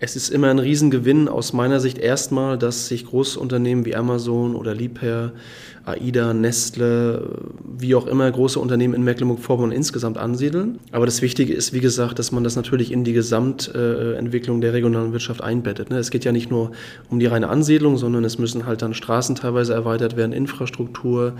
Es 0.00 0.14
ist 0.14 0.28
immer 0.28 0.48
ein 0.48 0.60
Riesengewinn 0.60 1.28
aus 1.28 1.52
meiner 1.52 1.80
Sicht 1.80 1.98
erstmal, 1.98 2.56
dass 2.56 2.86
sich 2.86 3.06
Großunternehmen 3.06 3.84
wie 3.84 3.96
Amazon 3.96 4.54
oder 4.54 4.72
Liebherr, 4.72 5.32
AIDA, 5.86 6.34
Nestle, 6.34 7.40
wie 7.64 7.96
auch 7.96 8.06
immer 8.06 8.30
große 8.30 8.60
Unternehmen 8.60 8.94
in 8.94 9.02
Mecklenburg-Vorpommern 9.02 9.72
insgesamt 9.72 10.16
ansiedeln. 10.16 10.78
Aber 10.92 11.04
das 11.04 11.20
Wichtige 11.20 11.52
ist, 11.52 11.72
wie 11.72 11.80
gesagt, 11.80 12.20
dass 12.20 12.30
man 12.30 12.44
das 12.44 12.54
natürlich 12.54 12.92
in 12.92 13.02
die 13.02 13.12
Gesamtentwicklung 13.12 14.60
der 14.60 14.72
regionalen 14.72 15.12
Wirtschaft 15.12 15.42
einbettet. 15.42 15.90
Ne? 15.90 15.98
Es 15.98 16.10
geht 16.10 16.24
ja 16.24 16.30
nicht 16.30 16.48
nur 16.48 16.70
um 17.10 17.18
die 17.18 17.26
reine 17.26 17.48
Ansiedlung, 17.48 17.96
sondern 17.96 18.22
es 18.24 18.38
müssen 18.38 18.66
halt 18.66 18.82
dann 18.82 18.94
Straßen 18.94 19.34
teilweise 19.34 19.74
erweitert 19.74 20.16
werden, 20.16 20.32
Infrastruktur, 20.32 21.32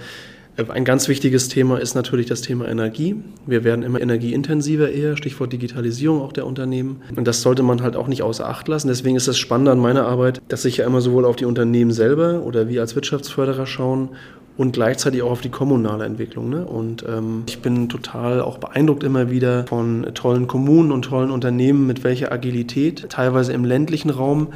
ein 0.68 0.84
ganz 0.84 1.06
wichtiges 1.06 1.48
Thema 1.48 1.78
ist 1.78 1.94
natürlich 1.94 2.26
das 2.26 2.42
Thema 2.42 2.68
Energie. 2.68 3.16
Wir 3.46 3.62
werden 3.62 3.84
immer 3.84 4.00
energieintensiver 4.00 4.90
eher, 4.90 5.16
Stichwort 5.16 5.52
Digitalisierung 5.52 6.20
auch 6.20 6.32
der 6.32 6.46
Unternehmen. 6.46 7.00
Und 7.14 7.28
das 7.28 7.42
sollte 7.42 7.62
man 7.62 7.80
halt 7.82 7.94
auch 7.94 8.08
nicht 8.08 8.22
außer 8.22 8.48
Acht 8.48 8.66
lassen. 8.66 8.88
Deswegen 8.88 9.16
ist 9.16 9.28
das 9.28 9.38
Spannende 9.38 9.70
an 9.70 9.78
meiner 9.78 10.06
Arbeit, 10.06 10.42
dass 10.48 10.64
ich 10.64 10.78
ja 10.78 10.86
immer 10.86 11.00
sowohl 11.00 11.24
auf 11.24 11.36
die 11.36 11.44
Unternehmen 11.44 11.92
selber 11.92 12.42
oder 12.42 12.68
wir 12.68 12.80
als 12.80 12.96
Wirtschaftsförderer 12.96 13.66
schauen 13.66 14.10
und 14.56 14.72
gleichzeitig 14.72 15.22
auch 15.22 15.30
auf 15.30 15.40
die 15.40 15.50
kommunale 15.50 16.04
Entwicklung. 16.04 16.48
Ne? 16.50 16.66
Und 16.66 17.04
ähm, 17.08 17.44
ich 17.48 17.60
bin 17.60 17.88
total 17.88 18.40
auch 18.40 18.58
beeindruckt 18.58 19.04
immer 19.04 19.30
wieder 19.30 19.64
von 19.68 20.10
tollen 20.14 20.48
Kommunen 20.48 20.90
und 20.90 21.02
tollen 21.02 21.30
Unternehmen, 21.30 21.86
mit 21.86 22.02
welcher 22.02 22.32
Agilität, 22.32 23.06
teilweise 23.10 23.52
im 23.52 23.64
ländlichen 23.64 24.10
Raum, 24.10 24.48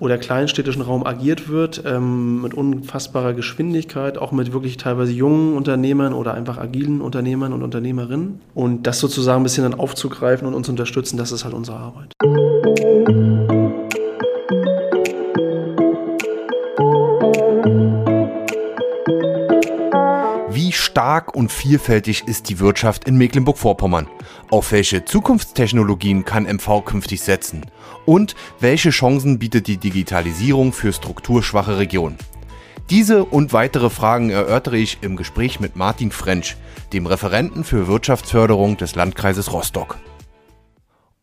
oder 0.00 0.18
kleinstädtischen 0.18 0.82
Raum 0.82 1.06
agiert 1.06 1.48
wird, 1.48 1.82
ähm, 1.86 2.42
mit 2.42 2.54
unfassbarer 2.54 3.34
Geschwindigkeit, 3.34 4.18
auch 4.18 4.32
mit 4.32 4.52
wirklich 4.52 4.76
teilweise 4.76 5.12
jungen 5.12 5.56
Unternehmern 5.56 6.12
oder 6.12 6.34
einfach 6.34 6.58
agilen 6.58 7.00
Unternehmern 7.00 7.52
und 7.52 7.62
Unternehmerinnen. 7.62 8.40
Und 8.54 8.86
das 8.86 8.98
sozusagen 8.98 9.40
ein 9.40 9.44
bisschen 9.44 9.68
dann 9.68 9.78
aufzugreifen 9.78 10.46
und 10.46 10.54
uns 10.54 10.68
unterstützen, 10.68 11.16
das 11.16 11.32
ist 11.32 11.44
halt 11.44 11.54
unsere 11.54 11.78
Arbeit. 11.78 12.12
Stark 20.96 21.36
und 21.36 21.52
vielfältig 21.52 22.26
ist 22.26 22.48
die 22.48 22.58
Wirtschaft 22.58 23.06
in 23.06 23.18
Mecklenburg-Vorpommern? 23.18 24.08
Auf 24.50 24.72
welche 24.72 25.04
Zukunftstechnologien 25.04 26.24
kann 26.24 26.44
MV 26.44 26.86
künftig 26.86 27.20
setzen? 27.20 27.66
Und 28.06 28.34
welche 28.60 28.88
Chancen 28.88 29.38
bietet 29.38 29.66
die 29.66 29.76
Digitalisierung 29.76 30.72
für 30.72 30.94
strukturschwache 30.94 31.76
Regionen? 31.76 32.16
Diese 32.88 33.26
und 33.26 33.52
weitere 33.52 33.90
Fragen 33.90 34.30
erörtere 34.30 34.78
ich 34.78 34.96
im 35.02 35.16
Gespräch 35.16 35.60
mit 35.60 35.76
Martin 35.76 36.12
French, 36.12 36.56
dem 36.94 37.04
Referenten 37.04 37.62
für 37.62 37.88
Wirtschaftsförderung 37.88 38.78
des 38.78 38.94
Landkreises 38.94 39.52
Rostock. 39.52 39.98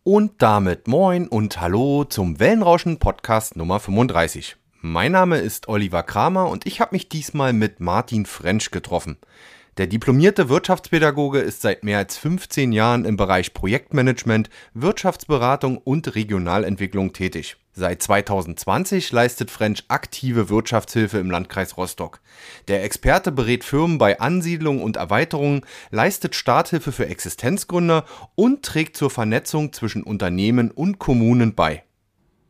Und 0.03 0.33
damit 0.44 0.88
moin 0.88 1.27
und 1.27 1.59
hallo 1.59 2.03
zum 2.03 2.39
Wellenrauschen 2.39 2.99
Podcast 2.99 3.55
Nummer 3.55 3.79
35. 3.79 4.55
Mein 4.81 5.13
Name 5.13 5.38
ist 5.38 5.67
Oliver 5.67 6.03
Kramer 6.03 6.49
und 6.49 6.67
ich 6.67 6.79
habe 6.79 6.94
mich 6.94 7.09
diesmal 7.09 7.53
mit 7.53 7.79
Martin 7.79 8.27
French 8.27 8.69
getroffen. 8.69 9.17
Der 9.77 9.88
diplomierte 9.88 10.49
Wirtschaftspädagoge 10.49 11.39
ist 11.39 11.63
seit 11.63 11.83
mehr 11.83 11.97
als 11.97 12.16
15 12.17 12.73
Jahren 12.73 13.05
im 13.05 13.17
Bereich 13.17 13.55
Projektmanagement, 13.55 14.52
Wirtschaftsberatung 14.75 15.79
und 15.79 16.13
Regionalentwicklung 16.13 17.11
tätig. 17.11 17.57
Seit 17.73 18.03
2020 18.03 19.11
leistet 19.11 19.49
French 19.49 19.85
aktive 19.88 20.49
Wirtschaftshilfe 20.49 21.17
im 21.17 21.31
Landkreis 21.31 21.75
Rostock. 21.75 22.19
Der 22.67 22.83
Experte 22.83 23.31
berät 23.31 23.63
Firmen 23.63 23.97
bei 23.97 24.19
Ansiedlung 24.19 24.79
und 24.79 24.97
Erweiterungen, 24.97 25.61
leistet 25.89 26.35
Starthilfe 26.35 26.91
für 26.91 27.07
Existenzgründer 27.07 28.05
und 28.35 28.63
trägt 28.63 28.95
zur 28.95 29.09
Vernetzung 29.09 29.73
zwischen 29.73 30.03
Unternehmen 30.03 30.69
und 30.69 30.99
Kommunen 30.99 31.55
bei. 31.55 31.83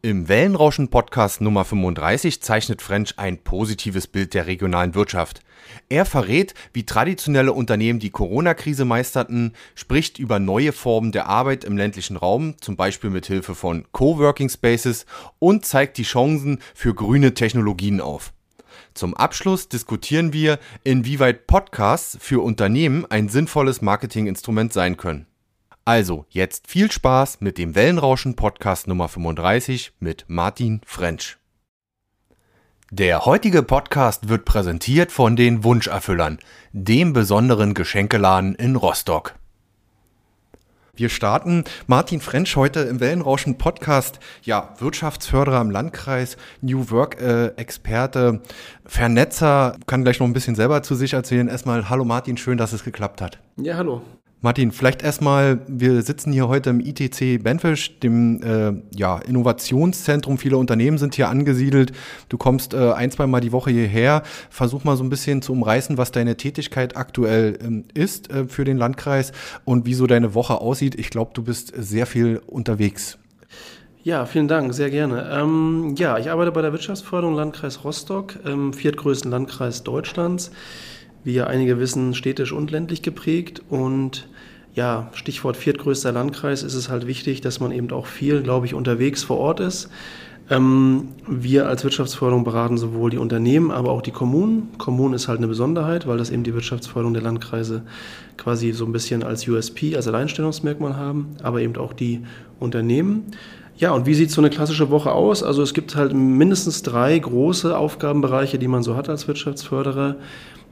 Im 0.06 0.28
Wellenrauschen-Podcast 0.28 1.40
Nummer 1.40 1.64
35 1.64 2.42
zeichnet 2.42 2.82
French 2.82 3.20
ein 3.20 3.38
positives 3.38 4.08
Bild 4.08 4.34
der 4.34 4.48
regionalen 4.48 4.96
Wirtschaft. 4.96 5.40
Er 5.88 6.04
verrät, 6.04 6.54
wie 6.73 6.86
traditionelle 6.86 7.54
Unternehmen 7.54 8.00
die 8.00 8.09
Corona-Krise 8.09 8.84
meisterten, 8.84 9.53
spricht 9.75 10.19
über 10.19 10.40
neue 10.40 10.74
Formen 10.74 11.13
der 11.13 11.28
Arbeit 11.28 11.63
im 11.63 11.78
ländlichen 11.78 12.18
Raum, 12.18 12.56
zum 12.59 12.75
Beispiel 12.75 13.12
mit 13.12 13.28
Hilfe 13.28 13.56
von 13.56 13.86
Coworking 13.94 14.50
Spaces 14.50 15.06
und 15.40 15.66
zeigt 15.66 15.97
die 15.97 16.03
Chancen 16.03 16.59
für 16.75 16.94
grüne 16.94 17.34
Technologien 17.34 18.02
auf. 18.02 18.34
Zum 18.94 19.16
Abschluss 19.16 19.69
diskutieren 19.69 20.34
wir, 20.34 20.59
inwieweit 20.84 21.47
Podcasts 21.47 22.18
für 22.19 22.44
Unternehmen 22.44 23.06
ein 23.09 23.30
sinnvolles 23.30 23.81
Marketinginstrument 23.81 24.74
sein 24.74 24.97
können. 24.97 25.28
Also, 25.85 26.25
jetzt 26.29 26.67
viel 26.67 26.89
Spaß 26.89 27.41
mit 27.41 27.57
dem 27.57 27.75
Wellenrauschen 27.75 28.38
Podcast 28.38 28.88
Nummer 28.88 29.09
35 29.09 29.91
mit 29.99 30.23
Martin 30.29 30.79
French. 30.85 31.35
Der 32.89 33.25
heutige 33.25 33.63
Podcast 33.63 34.29
wird 34.29 34.45
präsentiert 34.45 35.11
von 35.11 35.35
den 35.35 35.66
Wunscherfüllern, 35.66 36.39
dem 36.71 37.11
besonderen 37.11 37.73
Geschenkeladen 37.73 38.55
in 38.55 38.77
Rostock. 38.77 39.35
Wir 40.95 41.09
starten 41.09 41.66
Martin 41.85 42.21
French 42.21 42.55
heute 42.55 42.79
im 42.81 43.01
Wellenrauschen 43.01 43.57
Podcast. 43.57 44.21
Ja, 44.44 44.75
Wirtschaftsförderer 44.77 45.59
im 45.59 45.69
Landkreis, 45.69 46.38
New 46.61 46.91
Work 46.91 47.19
äh, 47.19 47.47
Experte, 47.57 48.41
Vernetzer, 48.85 49.75
kann 49.85 50.05
gleich 50.05 50.21
noch 50.21 50.27
ein 50.27 50.33
bisschen 50.33 50.55
selber 50.55 50.81
zu 50.81 50.95
sich 50.95 51.11
erzählen. 51.11 51.50
Erstmal, 51.50 51.89
hallo 51.89 52.05
Martin, 52.05 52.38
schön, 52.38 52.57
dass 52.57 52.71
es 52.71 52.85
geklappt 52.85 53.19
hat. 53.19 53.39
Ja, 53.57 53.75
hallo. 53.75 54.01
Martin, 54.44 54.74
vielleicht 54.74 55.02
erstmal, 55.04 55.62
wir 55.70 56.02
sitzen 56.02 56.34
hier 56.34 56.50
heute 56.50 56.70
im 56.70 56.81
ITC 56.81 57.42
Benfisch, 57.42 57.98
dem 58.02 58.44
äh, 58.44 58.74
ja, 58.94 59.20
Innovationszentrum. 59.20 60.38
Viele 60.38 60.58
Unternehmen 60.58 60.98
sind 60.98 61.16
hier 61.16 61.30
angesiedelt. 61.30 61.94
Du 62.28 62.38
kommst 62.38 62.74
äh, 62.74 62.92
ein, 62.92 63.09
zwei 63.09 63.26
Mal 63.26 63.40
die 63.40 63.54
Woche 63.54 63.72
hierher. 63.72 64.22
Versuch 64.50 64.84
mal 64.84 64.98
so 64.98 65.04
ein 65.06 65.09
bisschen 65.09 65.42
zu 65.42 65.54
umreißen, 65.54 65.98
was 65.98 66.12
deine 66.12 66.36
Tätigkeit 66.36 66.98
aktuell 66.98 67.58
ähm, 67.64 67.86
ist 67.94 68.31
äh, 68.31 68.46
für 68.46 68.66
den 68.66 68.76
Landkreis 68.76 69.31
und 69.64 69.86
wie 69.86 69.94
so 69.94 70.08
deine 70.08 70.36
Woche 70.36 70.60
aussieht. 70.60 70.96
Ich 71.00 71.10
glaube, 71.10 71.31
du 71.34 71.42
bist 71.42 71.72
sehr 71.78 72.06
viel 72.06 72.42
unterwegs. 72.46 73.18
Ja, 74.04 74.25
vielen 74.25 74.50
Dank, 74.50 74.74
sehr 74.74 74.90
gerne. 74.90 75.25
Ähm, 75.31 75.96
ja, 75.98 76.18
ich 76.18 76.30
arbeite 76.30 76.52
bei 76.52 76.62
der 76.62 76.74
Wirtschaftsförderung 76.74 77.36
Landkreis 77.36 77.86
Rostock, 77.86 78.38
ähm, 78.46 78.74
viertgrößten 78.74 79.31
Landkreis 79.31 79.84
Deutschlands 79.84 80.52
wie 81.24 81.34
ja 81.34 81.48
einige 81.48 81.80
wissen, 81.80 82.14
städtisch 82.14 82.52
und 82.52 82.72
ländlich 82.72 83.02
geprägt. 83.02 83.62
Und 83.70 84.28
ja, 84.75 85.09
Stichwort 85.13 85.56
viertgrößter 85.56 86.11
Landkreis 86.11 86.63
ist 86.63 86.73
es 86.73 86.89
halt 86.89 87.06
wichtig, 87.06 87.41
dass 87.41 87.59
man 87.59 87.72
eben 87.72 87.91
auch 87.91 88.07
viel, 88.07 88.41
glaube 88.41 88.66
ich, 88.66 88.73
unterwegs 88.73 89.23
vor 89.23 89.38
Ort 89.38 89.59
ist. 89.59 89.89
Ähm, 90.50 91.09
wir 91.28 91.67
als 91.67 91.84
Wirtschaftsförderung 91.84 92.44
beraten 92.44 92.78
sowohl 92.78 93.12
die 93.12 93.17
Unternehmen, 93.17 93.72
aber 93.72 93.91
auch 93.91 94.01
die 94.01 94.12
Kommunen. 94.12 94.69
Kommunen 94.78 95.13
ist 95.13 95.28
halt 95.28 95.38
eine 95.38 95.47
Besonderheit, 95.47 96.06
weil 96.06 96.17
das 96.17 96.31
eben 96.31 96.44
die 96.44 96.53
Wirtschaftsförderung 96.53 97.13
der 97.13 97.23
Landkreise 97.23 97.83
quasi 98.35 98.73
so 98.73 98.85
ein 98.85 98.91
bisschen 98.91 99.23
als 99.23 99.47
USP, 99.47 99.95
als 99.95 100.07
Alleinstellungsmerkmal 100.07 100.97
haben, 100.97 101.38
aber 101.44 101.62
eben 101.62 101.78
auch 101.78 101.94
die 101.94 102.22
Unternehmen. 102.59 103.31
Ja, 103.78 103.91
und 103.91 104.06
wie 104.06 104.13
sieht 104.13 104.31
so 104.31 104.41
eine 104.41 104.50
klassische 104.50 104.89
Woche 104.89 105.12
aus? 105.13 105.44
Also 105.44 105.62
es 105.62 105.73
gibt 105.73 105.95
halt 105.95 106.13
mindestens 106.13 106.83
drei 106.83 107.17
große 107.17 107.75
Aufgabenbereiche, 107.78 108.59
die 108.59 108.67
man 108.67 108.83
so 108.83 108.95
hat 108.95 109.09
als 109.09 109.28
Wirtschaftsförderer. 109.28 110.17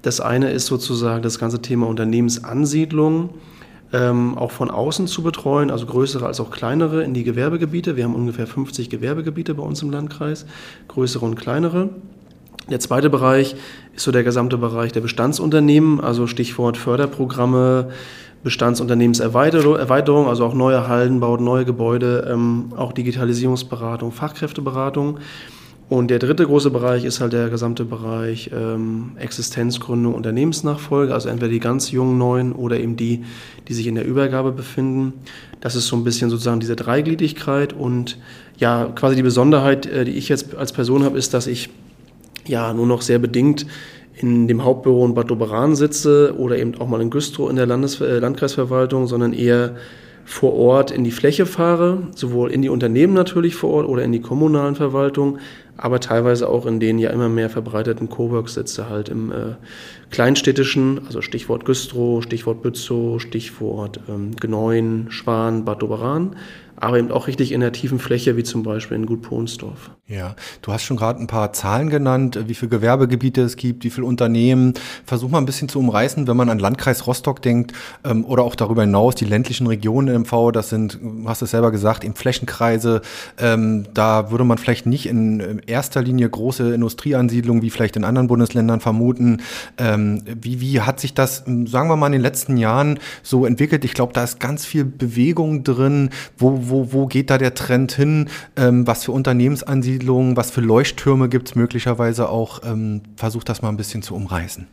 Das 0.02 0.20
eine 0.20 0.52
ist 0.52 0.66
sozusagen 0.66 1.24
das 1.24 1.40
ganze 1.40 1.62
Thema 1.62 1.88
Unternehmensansiedlung 1.88 3.30
ähm, 3.94 4.38
auch 4.38 4.52
von 4.52 4.72
außen 4.72 5.08
zu 5.08 5.24
betreuen, 5.24 5.72
also 5.72 5.86
größere 5.86 6.26
als 6.26 6.40
auch 6.40 6.52
kleinere 6.52 7.04
in 7.04 7.14
die 7.14 7.24
Gewerbegebiete. 7.24 7.96
Wir 7.96 8.06
haben 8.06 8.16
ungefähr 8.16 8.48
50 8.48 8.90
Gewerbegebiete 8.90 9.54
bei 9.56 9.64
uns 9.64 9.82
im 9.82 9.92
Landkreis, 9.92 10.46
größere 10.88 11.26
und 11.26 11.36
kleinere. 11.36 11.90
Der 12.70 12.80
zweite 12.80 13.10
Bereich 13.10 13.56
ist 13.96 14.04
so 14.04 14.12
der 14.12 14.24
gesamte 14.24 14.58
Bereich 14.58 14.92
der 14.92 15.02
Bestandsunternehmen, 15.02 16.00
also 16.00 16.28
Stichwort 16.28 16.78
Förderprogramme, 16.78 17.90
Bestandsunternehmenserweiterung, 18.44 20.28
also 20.28 20.46
auch 20.46 20.54
neue 20.54 20.88
Hallen 20.88 21.20
baut, 21.20 21.42
neue 21.42 21.66
Gebäude, 21.66 22.28
ähm, 22.32 22.74
auch 22.76 22.94
Digitalisierungsberatung, 22.94 24.12
Fachkräfteberatung. 24.12 25.20
Und 25.92 26.08
der 26.08 26.20
dritte 26.20 26.46
große 26.46 26.72
Bereich 26.72 27.04
ist 27.04 27.20
halt 27.20 27.34
der 27.34 27.50
gesamte 27.50 27.84
Bereich 27.84 28.50
ähm, 28.56 29.12
Existenzgründung, 29.18 30.16
Unternehmensnachfolge, 30.16 31.14
also 31.14 31.28
entweder 31.28 31.52
die 31.52 31.60
ganz 31.60 31.92
jungen 31.92 32.18
Neuen 32.18 32.54
oder 32.54 32.80
eben 32.80 32.96
die, 32.96 33.26
die 33.68 33.74
sich 33.74 33.88
in 33.88 33.96
der 33.96 34.06
Übergabe 34.06 34.54
befinden. 34.54 35.12
Das 35.60 35.76
ist 35.76 35.88
so 35.88 35.98
ein 35.98 36.06
bisschen 36.06 36.30
sozusagen 36.30 36.62
diese 36.62 36.78
Dreigliedrigkeit 36.78 37.74
und 37.74 38.18
ja, 38.58 38.86
quasi 38.96 39.18
die 39.18 39.22
Besonderheit, 39.22 39.86
äh, 39.86 40.06
die 40.06 40.14
ich 40.14 40.30
jetzt 40.30 40.56
als 40.56 40.72
Person 40.72 41.04
habe, 41.04 41.18
ist, 41.18 41.34
dass 41.34 41.46
ich 41.46 41.70
ja 42.48 42.74
nur 42.74 42.88
noch 42.88 43.02
sehr 43.02 43.20
bedingt 43.20 43.66
in 44.16 44.48
dem 44.48 44.64
Hauptbüro 44.64 45.06
in 45.06 45.14
Bad 45.14 45.30
Doberan 45.30 45.76
sitze 45.76 46.36
oder 46.38 46.58
eben 46.58 46.74
auch 46.80 46.88
mal 46.88 47.02
in 47.02 47.10
Güstrow 47.10 47.50
in 47.50 47.58
der 47.58 47.66
Landes 47.66 48.00
äh, 48.00 48.20
Landkreisverwaltung, 48.20 49.08
sondern 49.08 49.34
eher 49.34 49.76
vor 50.24 50.54
Ort 50.54 50.92
in 50.92 51.04
die 51.04 51.12
Fläche 51.12 51.46
fahre, 51.46 52.08
sowohl 52.16 52.52
in 52.52 52.62
die 52.62 52.70
Unternehmen 52.70 53.14
natürlich 53.14 53.56
vor 53.56 53.72
Ort 53.72 53.88
oder 53.88 54.04
in 54.04 54.14
die 54.14 54.22
kommunalen 54.22 54.76
Verwaltungen, 54.76 55.40
aber 55.82 56.00
teilweise 56.00 56.48
auch 56.48 56.66
in 56.66 56.80
den 56.80 57.00
ja 57.00 57.10
immer 57.10 57.28
mehr 57.28 57.50
verbreiteten 57.50 58.08
Cowork-Sitze 58.08 58.88
halt 58.88 59.10
im 59.10 59.32
äh, 59.32 59.56
kleinstädtischen, 60.12 61.02
also 61.08 61.22
Stichwort 61.22 61.66
Güstrow, 61.66 62.22
Stichwort 62.22 62.62
Bützow, 62.62 63.20
Stichwort 63.20 64.00
ähm, 64.08 64.36
Gneuen, 64.40 65.08
Schwan, 65.10 65.66
Bad 65.66 65.82
Doberan, 65.82 66.36
aber 66.82 66.98
eben 66.98 67.12
auch 67.12 67.28
richtig 67.28 67.52
in 67.52 67.62
der 67.62 67.72
tiefen 67.72 68.00
Fläche, 68.00 68.36
wie 68.38 68.44
zum 68.44 68.64
Beispiel 68.64 68.98
in 68.98 69.06
Gut 69.06 69.22
Pohnsdorf. 69.22 69.92
Ja, 70.08 70.36
du 70.62 70.74
hast 70.74 70.84
schon 70.84 70.98
gerade 70.98 71.20
ein 71.20 71.28
paar 71.28 71.54
Zahlen 71.54 71.90
genannt, 71.90 72.38
wie 72.48 72.54
viele 72.54 72.70
Gewerbegebiete 72.70 73.42
es 73.42 73.56
gibt, 73.56 73.84
wie 73.84 73.90
viele 73.90 74.08
Unternehmen. 74.08 74.74
Versuch 75.06 75.30
mal 75.30 75.38
ein 75.38 75.46
bisschen 75.46 75.70
zu 75.70 75.80
umreißen, 75.80 76.28
wenn 76.28 76.36
man 76.36 76.50
an 76.50 76.60
Landkreis 76.60 77.08
Rostock 77.08 77.42
denkt 77.42 77.74
ähm, 78.04 78.26
oder 78.26 78.44
auch 78.44 78.56
darüber 78.56 78.82
hinaus, 78.82 79.16
die 79.16 79.26
ländlichen 79.26 79.68
Regionen 79.68 80.14
im 80.14 80.22
MV, 80.24 80.52
das 80.52 80.70
sind, 80.70 81.00
hast 81.26 81.42
du 81.42 81.46
es 81.46 81.52
selber 81.52 81.72
gesagt, 81.72 82.04
eben 82.04 82.16
Flächenkreise. 82.16 83.02
Ähm, 83.38 83.86
da 83.94 84.32
würde 84.32 84.44
man 84.44 84.58
vielleicht 84.58 84.86
nicht 84.86 85.06
in 85.06 85.62
erster 85.68 86.02
Linie 86.02 86.30
große 86.30 86.74
Industrieansiedlungen 86.74 87.62
wie 87.62 87.70
vielleicht 87.70 87.96
in 87.96 88.04
anderen 88.04 88.28
Bundesländern 88.28 88.80
vermuten. 88.80 89.42
Ähm, 89.78 90.24
wie, 90.42 90.62
wie 90.62 90.82
hat 90.82 91.00
sich 91.00 91.14
das, 91.14 91.44
sagen 91.46 91.90
wir 91.90 91.96
mal, 91.96 92.08
in 92.08 92.14
den 92.14 92.22
letzten 92.22 92.58
Jahren 92.58 93.00
so 93.22 93.46
entwickelt? 93.46 93.86
Ich 93.86 93.94
glaube, 93.94 94.14
da 94.14 94.24
ist 94.24 94.40
ganz 94.40 94.66
viel 94.66 94.84
Bewegung 94.84 95.64
drin. 95.64 96.10
Wo, 96.38 96.60
wo, 96.72 96.92
wo 96.92 97.06
geht 97.06 97.30
da 97.30 97.38
der 97.38 97.54
Trend 97.54 97.92
hin? 97.92 98.30
Ähm, 98.56 98.88
was 98.88 99.04
für 99.06 99.12
Unternehmensansiedlungen, 99.12 100.36
was 100.36 100.50
für 100.50 100.62
Leuchttürme 100.62 101.30
gibt 101.30 101.50
es 101.50 101.56
möglicherweise 101.56 102.30
auch? 102.30 102.62
Ähm, 102.66 103.02
versucht 103.16 103.50
das 103.50 103.62
mal 103.62 103.70
ein 103.70 103.78
bisschen 103.78 104.02
zu 104.02 104.16
umreißen. 104.16 104.68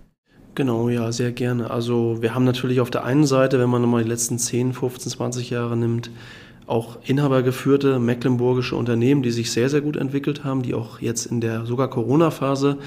Genau, 0.54 0.88
ja, 0.88 1.12
sehr 1.12 1.30
gerne. 1.32 1.70
Also 1.70 2.18
wir 2.20 2.34
haben 2.34 2.44
natürlich 2.44 2.80
auf 2.80 2.90
der 2.90 3.04
einen 3.04 3.26
Seite, 3.26 3.60
wenn 3.60 3.68
man 3.68 3.82
mal 3.82 4.02
die 4.02 4.08
letzten 4.08 4.38
10, 4.38 4.72
15, 4.72 5.12
20 5.12 5.50
Jahre 5.50 5.76
nimmt, 5.76 6.10
auch 6.66 6.98
inhabergeführte 7.04 7.98
mecklenburgische 7.98 8.76
Unternehmen, 8.76 9.22
die 9.22 9.30
sich 9.30 9.50
sehr, 9.52 9.68
sehr 9.68 9.80
gut 9.80 9.96
entwickelt 9.96 10.44
haben, 10.44 10.62
die 10.62 10.74
auch 10.74 11.00
jetzt 11.00 11.26
in 11.26 11.40
der 11.40 11.64
sogar 11.64 11.88
Corona-Phase 11.88 12.78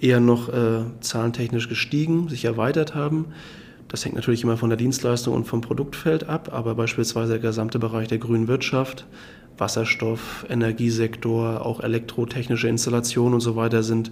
eher 0.00 0.20
noch 0.20 0.48
äh, 0.48 0.82
zahlentechnisch 1.00 1.68
gestiegen, 1.68 2.28
sich 2.28 2.44
erweitert 2.44 2.94
haben. 2.94 3.26
Das 3.92 4.06
hängt 4.06 4.14
natürlich 4.14 4.42
immer 4.42 4.56
von 4.56 4.70
der 4.70 4.78
Dienstleistung 4.78 5.34
und 5.34 5.44
vom 5.44 5.60
Produktfeld 5.60 6.26
ab, 6.26 6.48
aber 6.50 6.74
beispielsweise 6.74 7.32
der 7.32 7.42
gesamte 7.42 7.78
Bereich 7.78 8.08
der 8.08 8.16
grünen 8.16 8.48
Wirtschaft, 8.48 9.06
Wasserstoff, 9.58 10.46
Energiesektor, 10.48 11.64
auch 11.64 11.80
elektrotechnische 11.80 12.68
Installationen 12.68 13.34
und 13.34 13.40
so 13.40 13.54
weiter 13.54 13.82
sind 13.82 14.10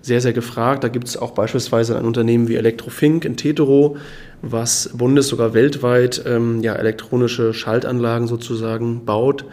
sehr, 0.00 0.22
sehr 0.22 0.32
gefragt. 0.32 0.84
Da 0.84 0.88
gibt 0.88 1.06
es 1.06 1.18
auch 1.18 1.32
beispielsweise 1.32 1.98
ein 1.98 2.06
Unternehmen 2.06 2.48
wie 2.48 2.56
Elektrofink 2.56 3.26
in 3.26 3.36
Tetero, 3.36 3.98
was 4.40 4.90
bundes-, 4.94 5.28
sogar 5.28 5.52
weltweit 5.52 6.22
ähm, 6.26 6.62
ja, 6.62 6.74
elektronische 6.74 7.52
Schaltanlagen 7.52 8.26
sozusagen 8.26 9.04
baut. 9.04 9.44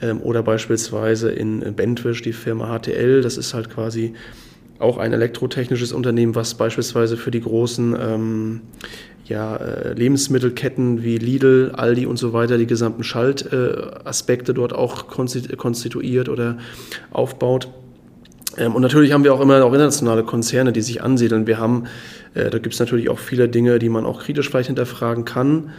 Ähm, 0.00 0.22
oder 0.22 0.44
beispielsweise 0.44 1.32
in 1.32 1.74
Bentwisch 1.74 2.22
die 2.22 2.32
Firma 2.32 2.78
HTL. 2.78 3.20
Das 3.20 3.36
ist 3.36 3.52
halt 3.52 3.68
quasi 3.68 4.14
auch 4.78 4.98
ein 4.98 5.12
elektrotechnisches 5.12 5.92
Unternehmen, 5.92 6.34
was 6.34 6.54
beispielsweise 6.54 7.16
für 7.16 7.30
die 7.30 7.40
großen 7.40 7.96
ähm, 8.00 8.60
ja, 9.28 9.56
äh, 9.56 9.92
Lebensmittelketten 9.92 11.02
wie 11.02 11.18
Lidl, 11.18 11.72
Aldi 11.74 12.06
und 12.06 12.16
so 12.16 12.32
weiter 12.32 12.58
die 12.58 12.66
gesamten 12.66 13.04
Schaltaspekte 13.04 14.54
dort 14.54 14.72
auch 14.72 15.06
konstituiert 15.08 16.28
oder 16.28 16.58
aufbaut. 17.10 17.68
Ähm, 18.56 18.74
und 18.74 18.82
natürlich 18.82 19.12
haben 19.12 19.24
wir 19.24 19.34
auch 19.34 19.40
immer 19.40 19.62
auch 19.64 19.72
internationale 19.72 20.24
Konzerne, 20.24 20.72
die 20.72 20.82
sich 20.82 21.02
ansiedeln. 21.02 21.46
Wir 21.46 21.58
haben, 21.58 21.84
äh, 22.34 22.50
da 22.50 22.58
gibt 22.58 22.74
es 22.74 22.80
natürlich 22.80 23.10
auch 23.10 23.18
viele 23.18 23.48
Dinge, 23.48 23.78
die 23.78 23.88
man 23.88 24.06
auch 24.06 24.22
kritisch 24.22 24.48
vielleicht 24.48 24.68
hinterfragen 24.68 25.24
kann. 25.24 25.70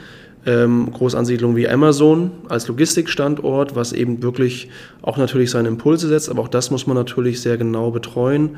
Ähm, 0.45 0.91
Großansiedlungen 0.93 1.57
wie 1.57 1.67
Amazon 1.67 2.31
als 2.47 2.67
Logistikstandort, 2.69 3.75
was 3.75 3.91
eben 3.91 4.23
wirklich 4.23 4.69
auch 5.01 5.17
natürlich 5.17 5.51
seine 5.51 5.67
Impulse 5.67 6.07
setzt, 6.07 6.29
aber 6.29 6.43
auch 6.43 6.47
das 6.47 6.71
muss 6.71 6.87
man 6.87 6.95
natürlich 6.95 7.41
sehr 7.41 7.57
genau 7.57 7.91
betreuen. 7.91 8.55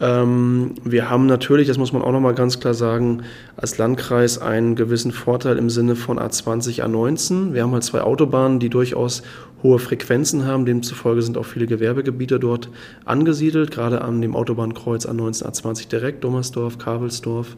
Ähm, 0.00 0.74
wir 0.82 1.10
haben 1.10 1.26
natürlich, 1.26 1.68
das 1.68 1.76
muss 1.76 1.92
man 1.92 2.02
auch 2.02 2.12
nochmal 2.12 2.34
ganz 2.34 2.58
klar 2.58 2.72
sagen, 2.72 3.22
als 3.56 3.76
Landkreis 3.76 4.38
einen 4.38 4.74
gewissen 4.74 5.12
Vorteil 5.12 5.58
im 5.58 5.68
Sinne 5.68 5.94
von 5.94 6.18
A20, 6.18 6.82
A19. 6.82 7.52
Wir 7.52 7.62
haben 7.62 7.72
halt 7.72 7.84
zwei 7.84 8.00
Autobahnen, 8.00 8.60
die 8.60 8.70
durchaus 8.70 9.22
hohe 9.62 9.78
Frequenzen 9.78 10.46
haben. 10.46 10.64
Demzufolge 10.64 11.20
sind 11.20 11.36
auch 11.36 11.44
viele 11.44 11.66
Gewerbegebiete 11.66 12.40
dort 12.40 12.70
angesiedelt, 13.04 13.70
gerade 13.70 14.00
an 14.00 14.22
dem 14.22 14.34
Autobahnkreuz 14.34 15.06
A19, 15.06 15.44
A20 15.44 15.88
direkt, 15.88 16.24
Dommersdorf, 16.24 16.78
Kabelsdorf. 16.78 17.56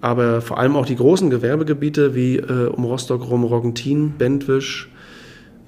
Aber 0.00 0.40
vor 0.40 0.58
allem 0.58 0.76
auch 0.76 0.86
die 0.86 0.96
großen 0.96 1.30
Gewerbegebiete 1.30 2.16
wie 2.16 2.36
äh, 2.38 2.66
um 2.66 2.84
Rostock 2.84 3.30
rum, 3.30 3.44
Roggentin, 3.44 4.14
Bentwisch, 4.18 4.90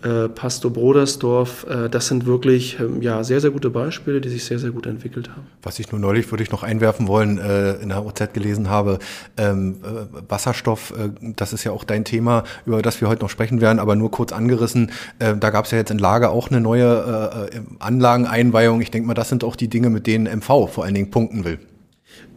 äh, 0.02 0.28
Pastor 0.28 0.72
Brodersdorf, 0.72 1.66
äh, 1.68 1.88
das 1.88 2.08
sind 2.08 2.26
wirklich 2.26 2.78
ähm, 2.80 3.02
ja, 3.02 3.22
sehr, 3.24 3.40
sehr 3.40 3.50
gute 3.50 3.70
Beispiele, 3.70 4.20
die 4.20 4.28
sich 4.28 4.44
sehr, 4.44 4.58
sehr 4.58 4.70
gut 4.70 4.86
entwickelt 4.86 5.30
haben. 5.30 5.46
Was 5.62 5.78
ich 5.78 5.92
nur 5.92 6.00
neulich 6.00 6.30
würde 6.30 6.42
ich 6.42 6.50
noch 6.50 6.62
einwerfen 6.62 7.06
wollen, 7.08 7.38
äh, 7.38 7.74
in 7.74 7.90
der 7.90 8.04
OZ 8.04 8.32
gelesen 8.32 8.68
habe, 8.68 8.98
ähm, 9.36 9.76
äh, 9.82 10.30
Wasserstoff, 10.30 10.92
das 11.20 11.52
ist 11.52 11.64
ja 11.64 11.72
auch 11.72 11.84
dein 11.84 12.04
Thema, 12.04 12.44
über 12.66 12.82
das 12.82 13.00
wir 13.00 13.08
heute 13.08 13.22
noch 13.22 13.30
sprechen 13.30 13.60
werden, 13.60 13.78
aber 13.78 13.96
nur 13.96 14.10
kurz 14.10 14.32
angerissen. 14.32 14.90
Da 15.18 15.50
gab 15.50 15.66
es 15.66 15.70
ja 15.70 15.78
jetzt 15.78 15.90
in 15.90 15.98
Lage 15.98 16.30
auch 16.30 16.50
eine 16.50 16.60
neue 16.60 17.48
Anlageneinweihung. 17.78 18.80
Ich 18.80 18.90
denke 18.90 19.06
mal, 19.06 19.14
das 19.14 19.28
sind 19.28 19.44
auch 19.44 19.56
die 19.56 19.68
Dinge, 19.68 19.90
mit 19.90 20.06
denen 20.06 20.26
MV 20.26 20.68
vor 20.68 20.84
allen 20.84 20.94
Dingen 20.94 21.10
punkten 21.10 21.44
will. 21.44 21.58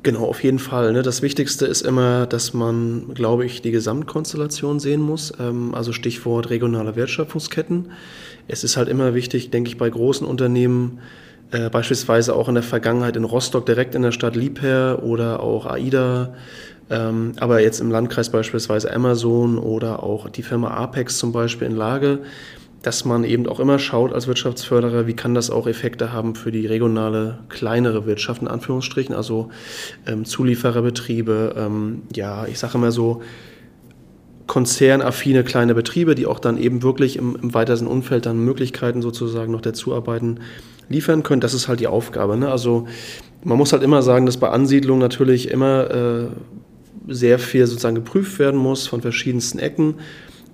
Genau, 0.05 0.25
auf 0.25 0.43
jeden 0.43 0.59
Fall. 0.59 0.93
Ne? 0.93 1.01
Das 1.01 1.23
Wichtigste 1.23 1.65
ist 1.65 1.81
immer, 1.81 2.27
dass 2.27 2.53
man, 2.53 3.15
glaube 3.15 3.43
ich, 3.43 3.63
die 3.63 3.71
Gesamtkonstellation 3.71 4.79
sehen 4.79 5.01
muss. 5.01 5.33
Ähm, 5.39 5.73
also 5.73 5.93
Stichwort 5.93 6.51
regionale 6.51 6.95
Wertschöpfungsketten. 6.95 7.91
Es 8.47 8.63
ist 8.63 8.77
halt 8.77 8.87
immer 8.87 9.15
wichtig, 9.15 9.49
denke 9.49 9.67
ich, 9.67 9.79
bei 9.79 9.89
großen 9.89 10.27
Unternehmen, 10.27 10.99
äh, 11.49 11.71
beispielsweise 11.71 12.35
auch 12.35 12.47
in 12.47 12.53
der 12.53 12.63
Vergangenheit 12.63 13.15
in 13.15 13.23
Rostock 13.23 13.65
direkt 13.65 13.95
in 13.95 14.03
der 14.03 14.11
Stadt 14.11 14.35
Liebherr 14.35 15.01
oder 15.01 15.39
auch 15.39 15.65
AIDA, 15.65 16.35
ähm, 16.91 17.31
aber 17.39 17.61
jetzt 17.61 17.79
im 17.81 17.89
Landkreis 17.89 18.29
beispielsweise 18.29 18.93
Amazon 18.93 19.57
oder 19.57 20.03
auch 20.03 20.29
die 20.29 20.43
Firma 20.43 20.69
Apex 20.69 21.17
zum 21.17 21.31
Beispiel 21.31 21.65
in 21.65 21.75
Lage, 21.75 22.19
dass 22.85 23.03
man 23.03 23.23
eben 23.23 23.47
auch 23.47 23.59
immer 23.59 23.79
schaut 23.79 24.13
als 24.13 24.27
Wirtschaftsförderer, 24.27 25.07
wie 25.07 25.15
kann 25.15 25.33
das 25.33 25.49
auch 25.49 25.65
Effekte 25.65 26.13
haben 26.13 26.35
für 26.35 26.51
die 26.51 26.67
regionale 26.67 27.39
kleinere 27.49 28.05
Wirtschaft 28.05 28.43
in 28.43 28.47
Anführungsstrichen, 28.47 29.15
also 29.15 29.49
ähm, 30.05 30.23
Zuliefererbetriebe, 30.23 31.55
ähm, 31.57 32.03
ja, 32.13 32.45
ich 32.45 32.59
sage 32.59 32.77
immer 32.77 32.91
so, 32.91 33.23
konzernaffine 34.45 35.43
kleine 35.43 35.73
Betriebe, 35.73 36.13
die 36.13 36.27
auch 36.27 36.39
dann 36.39 36.57
eben 36.57 36.83
wirklich 36.83 37.17
im, 37.17 37.35
im 37.41 37.53
weitesten 37.55 37.87
Umfeld 37.87 38.27
dann 38.27 38.45
Möglichkeiten 38.45 39.01
sozusagen 39.01 39.51
noch 39.51 39.61
dazuarbeiten 39.61 40.41
liefern 40.87 41.23
können. 41.23 41.41
Das 41.41 41.55
ist 41.55 41.67
halt 41.67 41.79
die 41.79 41.87
Aufgabe. 41.87 42.37
Ne? 42.37 42.51
Also 42.51 42.87
man 43.43 43.57
muss 43.57 43.73
halt 43.73 43.81
immer 43.81 44.03
sagen, 44.03 44.27
dass 44.27 44.37
bei 44.37 44.49
Ansiedlung 44.49 44.99
natürlich 44.99 45.49
immer 45.49 45.89
äh, 45.89 46.27
sehr 47.07 47.39
viel 47.39 47.65
sozusagen 47.65 47.95
geprüft 47.95 48.37
werden 48.37 48.59
muss 48.59 48.87
von 48.87 49.01
verschiedensten 49.01 49.57
Ecken. 49.57 49.95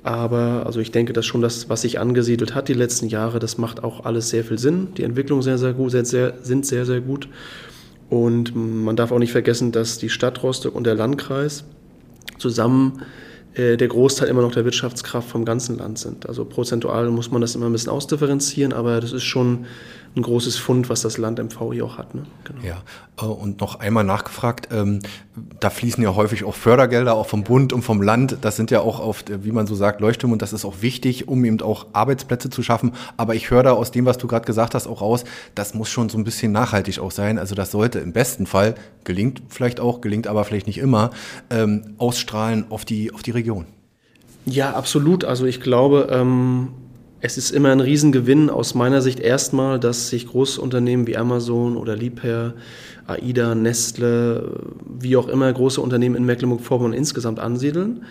Aber 0.03 0.63
also 0.65 0.79
ich 0.79 0.91
denke, 0.91 1.13
dass 1.13 1.25
schon 1.25 1.41
das, 1.41 1.69
was 1.69 1.81
sich 1.81 1.99
angesiedelt 1.99 2.55
hat 2.55 2.67
die 2.67 2.73
letzten 2.73 3.07
Jahre, 3.07 3.39
das 3.39 3.57
macht 3.57 3.83
auch 3.83 4.05
alles 4.05 4.29
sehr 4.29 4.43
viel 4.43 4.57
Sinn. 4.57 4.87
Die 4.97 5.03
Entwicklungen 5.03 5.43
sehr, 5.43 5.57
sehr 5.57 5.73
gut, 5.73 5.91
sehr, 5.91 6.05
sehr, 6.05 6.33
sind 6.41 6.65
sehr, 6.65 6.85
sehr 6.85 7.01
gut. 7.01 7.27
Und 8.09 8.55
man 8.55 8.95
darf 8.95 9.11
auch 9.11 9.19
nicht 9.19 9.31
vergessen, 9.31 9.71
dass 9.71 9.99
die 9.99 10.09
Stadt 10.09 10.41
Rostock 10.43 10.75
und 10.75 10.85
der 10.85 10.95
Landkreis 10.95 11.63
zusammen 12.39 13.03
äh, 13.53 13.77
der 13.77 13.87
Großteil 13.87 14.27
immer 14.27 14.41
noch 14.41 14.51
der 14.51 14.65
Wirtschaftskraft 14.65 15.29
vom 15.29 15.45
ganzen 15.45 15.77
Land 15.77 15.99
sind. 15.99 16.27
Also 16.27 16.45
prozentual 16.45 17.09
muss 17.11 17.31
man 17.31 17.41
das 17.41 17.55
immer 17.55 17.67
ein 17.67 17.71
bisschen 17.71 17.91
ausdifferenzieren, 17.91 18.73
aber 18.73 19.01
das 19.01 19.13
ist 19.13 19.23
schon 19.23 19.65
ein 20.15 20.21
großes 20.21 20.57
Fund, 20.57 20.89
was 20.89 21.01
das 21.01 21.17
Land 21.17 21.39
MV 21.39 21.71
hier 21.71 21.85
auch 21.85 21.97
hat. 21.97 22.13
Ne? 22.15 22.23
Genau. 22.43 22.59
Ja, 22.63 22.81
äh, 23.21 23.25
und 23.25 23.61
noch 23.61 23.79
einmal 23.79 24.03
nachgefragt, 24.03 24.69
ähm, 24.71 24.99
da 25.59 25.69
fließen 25.69 26.03
ja 26.03 26.15
häufig 26.15 26.43
auch 26.43 26.55
Fördergelder, 26.55 27.15
auch 27.15 27.27
vom 27.27 27.43
Bund 27.43 27.71
und 27.71 27.81
vom 27.81 28.01
Land. 28.01 28.37
Das 28.41 28.57
sind 28.57 28.71
ja 28.71 28.81
auch 28.81 28.99
oft, 28.99 29.29
äh, 29.29 29.45
wie 29.45 29.51
man 29.51 29.67
so 29.67 29.75
sagt, 29.75 30.01
Leuchttürme 30.01 30.33
und 30.33 30.41
das 30.41 30.51
ist 30.51 30.65
auch 30.65 30.81
wichtig, 30.81 31.29
um 31.29 31.45
eben 31.45 31.61
auch 31.61 31.87
Arbeitsplätze 31.93 32.49
zu 32.49 32.61
schaffen. 32.61 32.91
Aber 33.15 33.35
ich 33.35 33.49
höre 33.51 33.63
da 33.63 33.71
aus 33.71 33.91
dem, 33.91 34.05
was 34.05 34.17
du 34.17 34.27
gerade 34.27 34.45
gesagt 34.45 34.75
hast, 34.75 34.87
auch 34.87 35.01
raus, 35.01 35.23
das 35.55 35.73
muss 35.73 35.89
schon 35.89 36.09
so 36.09 36.17
ein 36.17 36.25
bisschen 36.25 36.51
nachhaltig 36.51 36.99
auch 36.99 37.11
sein. 37.11 37.39
Also 37.39 37.55
das 37.55 37.71
sollte 37.71 37.99
im 37.99 38.11
besten 38.11 38.45
Fall, 38.45 38.75
gelingt 39.05 39.41
vielleicht 39.47 39.79
auch, 39.79 40.01
gelingt 40.01 40.27
aber 40.27 40.43
vielleicht 40.43 40.67
nicht 40.67 40.79
immer, 40.79 41.11
ähm, 41.49 41.95
ausstrahlen 41.97 42.65
auf 42.69 42.83
die, 42.83 43.13
auf 43.13 43.23
die 43.23 43.31
Region. 43.31 43.65
Ja, 44.45 44.73
absolut. 44.73 45.23
Also 45.23 45.45
ich 45.45 45.61
glaube, 45.61 46.07
ähm, 46.11 46.69
es 47.21 47.37
ist 47.37 47.51
immer 47.51 47.69
ein 47.69 47.79
Riesengewinn 47.79 48.49
aus 48.49 48.73
meiner 48.73 49.01
Sicht 49.01 49.19
erstmal, 49.19 49.79
dass 49.79 50.09
sich 50.09 50.27
Großunternehmen 50.27 51.05
wie 51.05 51.17
Amazon 51.17 51.77
oder 51.77 51.95
Liebherr, 51.95 52.55
AIDA, 53.05 53.53
Nestle, 53.53 54.59
wie 54.99 55.15
auch 55.15 55.27
immer 55.27 55.51
große 55.51 55.79
Unternehmen 55.79 56.15
in 56.15 56.25
Mecklenburg-Vorpommern 56.25 56.93
insgesamt 56.93 57.39
ansiedeln. 57.39 58.05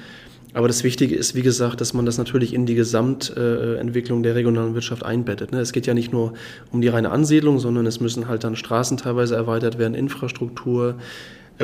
Aber 0.52 0.66
das 0.66 0.82
Wichtige 0.82 1.14
ist, 1.14 1.34
wie 1.34 1.42
gesagt, 1.42 1.80
dass 1.80 1.94
man 1.94 2.06
das 2.06 2.18
natürlich 2.18 2.54
in 2.54 2.66
die 2.66 2.74
Gesamtentwicklung 2.74 4.22
der 4.22 4.34
regionalen 4.34 4.74
Wirtschaft 4.74 5.04
einbettet. 5.04 5.52
Ne? 5.52 5.60
Es 5.60 5.72
geht 5.72 5.86
ja 5.86 5.94
nicht 5.94 6.12
nur 6.12 6.32
um 6.72 6.80
die 6.80 6.88
reine 6.88 7.10
Ansiedlung, 7.10 7.60
sondern 7.60 7.86
es 7.86 8.00
müssen 8.00 8.26
halt 8.26 8.42
dann 8.42 8.56
Straßen 8.56 8.96
teilweise 8.96 9.36
erweitert 9.36 9.78
werden, 9.78 9.94
Infrastruktur. 9.94 10.96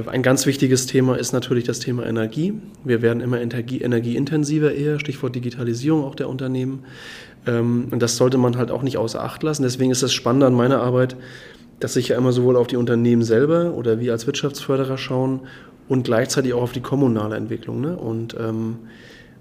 Ein 0.04 0.22
ganz 0.22 0.44
wichtiges 0.44 0.84
Thema 0.84 1.16
ist 1.16 1.32
natürlich 1.32 1.64
das 1.64 1.78
Thema 1.78 2.04
Energie. 2.04 2.52
Wir 2.84 3.00
werden 3.00 3.22
immer 3.22 3.40
Energie, 3.40 3.80
energieintensiver 3.80 4.74
eher, 4.74 5.00
Stichwort 5.00 5.34
Digitalisierung 5.34 6.04
auch 6.04 6.14
der 6.14 6.28
Unternehmen. 6.28 6.84
Ähm, 7.46 7.88
und 7.90 8.02
das 8.02 8.18
sollte 8.18 8.36
man 8.36 8.58
halt 8.58 8.70
auch 8.70 8.82
nicht 8.82 8.98
außer 8.98 9.24
Acht 9.24 9.42
lassen. 9.42 9.62
Deswegen 9.62 9.90
ist 9.90 10.02
das 10.02 10.12
Spannende 10.12 10.46
an 10.46 10.52
meiner 10.52 10.82
Arbeit, 10.82 11.16
dass 11.80 11.96
ich 11.96 12.08
ja 12.08 12.18
immer 12.18 12.32
sowohl 12.32 12.56
auf 12.56 12.66
die 12.66 12.76
Unternehmen 12.76 13.22
selber 13.22 13.72
oder 13.72 13.98
wir 13.98 14.12
als 14.12 14.26
Wirtschaftsförderer 14.26 14.98
schauen 14.98 15.40
und 15.88 16.04
gleichzeitig 16.04 16.52
auch 16.52 16.62
auf 16.62 16.72
die 16.72 16.82
kommunale 16.82 17.36
Entwicklung. 17.36 17.80
Ne? 17.80 17.96
Und 17.96 18.36
ähm, 18.38 18.76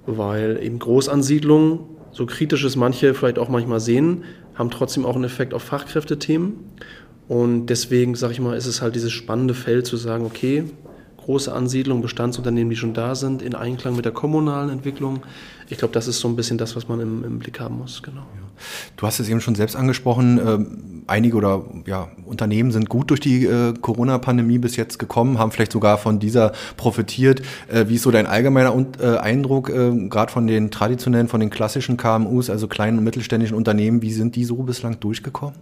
weil 0.05 0.57
eben 0.63 0.79
Großansiedlungen 0.79 1.79
so 2.15 2.25
kritisch 2.25 2.63
es 2.63 2.77
manche 2.77 3.13
vielleicht 3.13 3.37
auch 3.37 3.49
manchmal 3.49 3.81
sehen, 3.81 4.23
haben 4.53 4.69
trotzdem 4.69 5.05
auch 5.05 5.15
einen 5.15 5.25
Effekt 5.25 5.53
auf 5.53 5.63
Fachkräftethemen. 5.63 6.53
Und 7.27 7.67
deswegen, 7.67 8.15
sage 8.15 8.33
ich 8.33 8.39
mal, 8.39 8.55
ist 8.55 8.67
es 8.67 8.81
halt 8.81 8.95
dieses 8.95 9.11
spannende 9.11 9.53
Feld 9.53 9.87
zu 9.87 9.97
sagen, 9.97 10.25
okay, 10.25 10.65
große 11.25 11.51
Ansiedlung, 11.51 12.01
Bestandsunternehmen, 12.01 12.69
die 12.69 12.75
schon 12.75 12.93
da 12.93 13.15
sind, 13.15 13.41
in 13.41 13.55
Einklang 13.55 13.95
mit 13.95 14.05
der 14.05 14.11
kommunalen 14.11 14.69
Entwicklung. 14.69 15.23
Ich 15.69 15.79
glaube, 15.79 15.93
das 15.93 16.07
ist 16.07 16.19
so 16.19 16.27
ein 16.27 16.35
bisschen 16.35 16.59
das, 16.59 16.75
was 16.75 16.87
man 16.87 16.99
im, 16.99 17.23
im 17.23 17.39
Blick 17.39 17.59
haben 17.59 17.79
muss. 17.79 18.03
Genau. 18.03 18.21
Du 18.95 19.07
hast 19.07 19.19
es 19.19 19.27
eben 19.27 19.41
schon 19.41 19.55
selbst 19.55 19.75
angesprochen. 19.75 20.37
Äh, 20.37 21.11
einige 21.11 21.37
oder 21.37 21.65
ja, 21.87 22.09
Unternehmen 22.25 22.71
sind 22.71 22.89
gut 22.89 23.09
durch 23.09 23.19
die 23.19 23.45
äh, 23.45 23.73
Corona-Pandemie 23.73 24.59
bis 24.59 24.75
jetzt 24.75 24.99
gekommen, 24.99 25.39
haben 25.39 25.51
vielleicht 25.51 25.71
sogar 25.71 25.97
von 25.97 26.19
dieser 26.19 26.53
profitiert. 26.77 27.41
Äh, 27.67 27.85
wie 27.87 27.95
ist 27.95 28.03
so 28.03 28.11
dein 28.11 28.27
allgemeiner 28.27 28.85
äh, 29.01 29.17
Eindruck, 29.17 29.69
äh, 29.69 30.07
gerade 30.07 30.31
von 30.31 30.45
den 30.45 30.69
traditionellen, 30.69 31.27
von 31.27 31.39
den 31.39 31.49
klassischen 31.49 31.97
KMUs, 31.97 32.51
also 32.51 32.67
kleinen 32.67 32.99
und 32.99 33.03
mittelständischen 33.03 33.57
Unternehmen, 33.57 34.03
wie 34.03 34.13
sind 34.13 34.35
die 34.35 34.45
so 34.45 34.57
bislang 34.57 34.99
durchgekommen? 34.99 35.55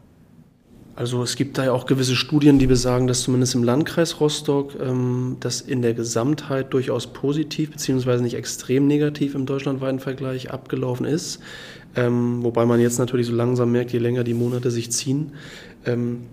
Also 0.96 1.24
es 1.24 1.36
gibt 1.36 1.58
da 1.58 1.66
ja 1.66 1.72
auch 1.72 1.88
gewisse 1.88 2.16
Studien, 2.16 2.60
die 2.60 2.68
besagen, 2.68 3.08
dass 3.08 3.24
zumindest 3.24 3.56
im 3.56 3.64
Landkreis 3.64 4.20
Rostock 4.20 4.76
ähm, 4.80 5.38
das 5.40 5.60
in 5.62 5.82
der 5.82 5.96
Gesamtheit 5.96 6.72
durchaus 6.72 7.08
positiv 7.08 7.72
beziehungsweise 7.72 8.22
nicht 8.22 8.36
extrem 8.36 8.86
negativ 8.86 9.34
im 9.34 9.48
deutschlandweiten 9.48 10.00
Vergleich 10.00 10.52
abgelaufen 10.52 11.06
ist. 11.08 11.40
Ähm, 11.96 12.44
wobei 12.44 12.66
man 12.66 12.80
jetzt 12.80 13.00
natürlich 13.00 13.28
so 13.28 13.34
langsam 13.34 13.72
merkt, 13.72 13.92
je 13.92 14.00
länger 14.00 14.24
die 14.24 14.36
Monate 14.36 14.70
sich 14.70 14.92
ziehen, 14.92 15.32
ähm, 15.86 16.24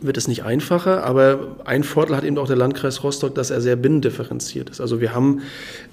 wird 0.00 0.16
es 0.16 0.26
nicht 0.26 0.42
einfacher. 0.42 1.04
Aber 1.04 1.56
ein 1.64 1.84
Vorteil 1.84 2.16
hat 2.16 2.24
eben 2.24 2.38
auch 2.38 2.46
der 2.46 2.56
Landkreis 2.56 3.04
Rostock, 3.04 3.34
dass 3.34 3.50
er 3.50 3.60
sehr 3.60 3.76
binnendifferenziert 3.76 4.70
ist. 4.70 4.80
Also 4.80 5.02
wir 5.02 5.14
haben, 5.14 5.42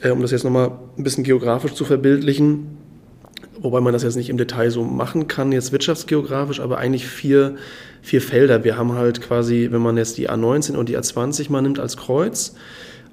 äh, 0.01 0.11
um 0.11 0.21
das 0.21 0.31
jetzt 0.31 0.45
nochmal 0.45 0.71
ein 0.97 1.03
bisschen 1.03 1.25
geografisch 1.25 1.73
zu 1.73 1.83
verbildlichen, 1.83 2.77
wobei 3.61 3.81
man 3.81 3.93
das 3.93 4.03
jetzt 4.03 4.15
nicht 4.15 4.29
im 4.29 4.37
Detail 4.37 4.69
so 4.71 4.83
machen 4.83 5.27
kann, 5.27 5.51
jetzt 5.51 5.71
wirtschaftsgeografisch, 5.71 6.59
aber 6.59 6.77
eigentlich 6.77 7.07
vier, 7.07 7.55
vier 8.01 8.21
Felder. 8.21 8.63
Wir 8.63 8.77
haben 8.77 8.93
halt 8.93 9.21
quasi, 9.21 9.69
wenn 9.71 9.81
man 9.81 9.97
jetzt 9.97 10.17
die 10.17 10.29
A19 10.29 10.75
und 10.75 10.89
die 10.89 10.97
A20 10.97 11.51
mal 11.51 11.61
nimmt 11.61 11.79
als 11.79 11.97
Kreuz, 11.97 12.55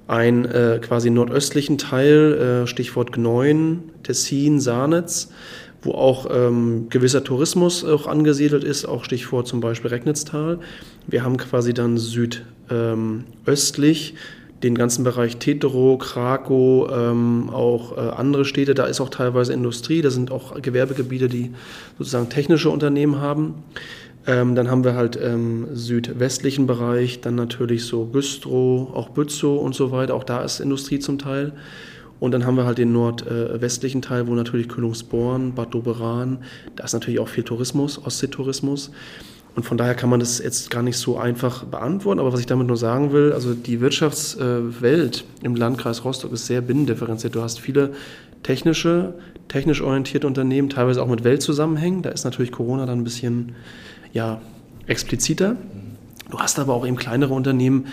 einen 0.07 0.45
äh, 0.45 0.79
quasi 0.81 1.09
nordöstlichen 1.09 1.77
Teil, 1.77 2.63
äh, 2.63 2.67
Stichwort 2.67 3.11
Gneuen, 3.11 3.91
Tessin, 4.03 4.59
Saarnitz, 4.59 5.29
wo 5.81 5.91
auch 5.91 6.27
ähm, 6.31 6.87
gewisser 6.89 7.23
Tourismus 7.23 7.83
auch 7.83 8.07
angesiedelt 8.07 8.63
ist, 8.63 8.85
auch 8.85 9.03
Stichwort 9.03 9.47
zum 9.47 9.59
Beispiel 9.59 9.89
Recknitztal. 9.89 10.59
Wir 11.07 11.23
haben 11.23 11.37
quasi 11.37 11.73
dann 11.73 11.97
südöstlich 11.97 12.43
ähm, 14.13 14.17
den 14.63 14.75
ganzen 14.75 15.03
Bereich 15.03 15.37
Tetero, 15.37 15.97
Krakow, 15.97 16.89
ähm, 16.91 17.49
auch 17.51 17.95
äh, 17.95 17.99
andere 17.99 18.43
Städte, 18.45 18.73
da 18.73 18.85
ist 18.85 18.99
auch 18.99 19.09
teilweise 19.09 19.53
Industrie, 19.53 20.01
da 20.01 20.09
sind 20.09 20.31
auch 20.31 20.59
Gewerbegebiete, 20.61 21.29
die 21.29 21.51
sozusagen 21.97 22.29
technische 22.29 22.69
Unternehmen 22.69 23.21
haben. 23.21 23.55
Ähm, 24.25 24.55
dann 24.55 24.69
haben 24.69 24.83
wir 24.83 24.95
halt 24.95 25.17
ähm, 25.21 25.67
südwestlichen 25.73 26.67
Bereich, 26.67 27.21
dann 27.21 27.35
natürlich 27.35 27.85
so 27.85 28.05
Güstrow, 28.05 28.93
auch 28.93 29.09
Bützow 29.09 29.61
und 29.61 29.75
so 29.75 29.91
weiter, 29.91 30.15
auch 30.15 30.23
da 30.23 30.43
ist 30.43 30.59
Industrie 30.59 30.99
zum 30.99 31.19
Teil. 31.19 31.53
Und 32.19 32.31
dann 32.31 32.45
haben 32.45 32.57
wir 32.57 32.65
halt 32.65 32.79
den 32.79 32.91
nordwestlichen 32.91 34.01
Teil, 34.01 34.27
wo 34.27 34.33
natürlich 34.33 34.67
Kühlungsborn, 34.69 35.53
Bad 35.53 35.73
Doberan, 35.75 36.39
da 36.75 36.83
ist 36.83 36.93
natürlich 36.93 37.19
auch 37.19 37.27
viel 37.27 37.43
Tourismus, 37.43 38.03
Ostseetourismus. 38.03 38.91
Und 39.57 39.63
von 39.63 39.75
daher 39.75 39.95
kann 39.95 40.11
man 40.11 40.19
das 40.19 40.37
jetzt 40.37 40.69
gar 40.69 40.83
nicht 40.83 40.99
so 40.99 41.17
einfach 41.17 41.63
beantworten. 41.63 42.19
Aber 42.19 42.31
was 42.31 42.39
ich 42.39 42.45
damit 42.45 42.67
nur 42.67 42.77
sagen 42.77 43.11
will, 43.11 43.33
also 43.33 43.55
die 43.55 43.81
Wirtschaftswelt 43.81 45.25
im 45.41 45.55
Landkreis 45.55 46.05
Rostock 46.05 46.31
ist 46.31 46.45
sehr 46.45 46.61
binnendifferenziert. 46.61 47.33
Du 47.33 47.41
hast 47.41 47.59
viele 47.59 47.93
technische, 48.43 49.15
technisch 49.47 49.81
orientierte 49.81 50.27
Unternehmen, 50.27 50.69
teilweise 50.69 51.01
auch 51.01 51.07
mit 51.07 51.23
Weltzusammenhängen. 51.23 52.03
Da 52.03 52.11
ist 52.11 52.23
natürlich 52.23 52.51
Corona 52.51 52.85
dann 52.85 52.99
ein 52.99 53.03
bisschen 53.03 53.55
ja, 54.13 54.41
expliziter. 54.85 55.55
Du 56.29 56.37
hast 56.37 56.59
aber 56.59 56.75
auch 56.75 56.85
eben 56.85 56.95
kleinere 56.95 57.33
Unternehmen, 57.33 57.87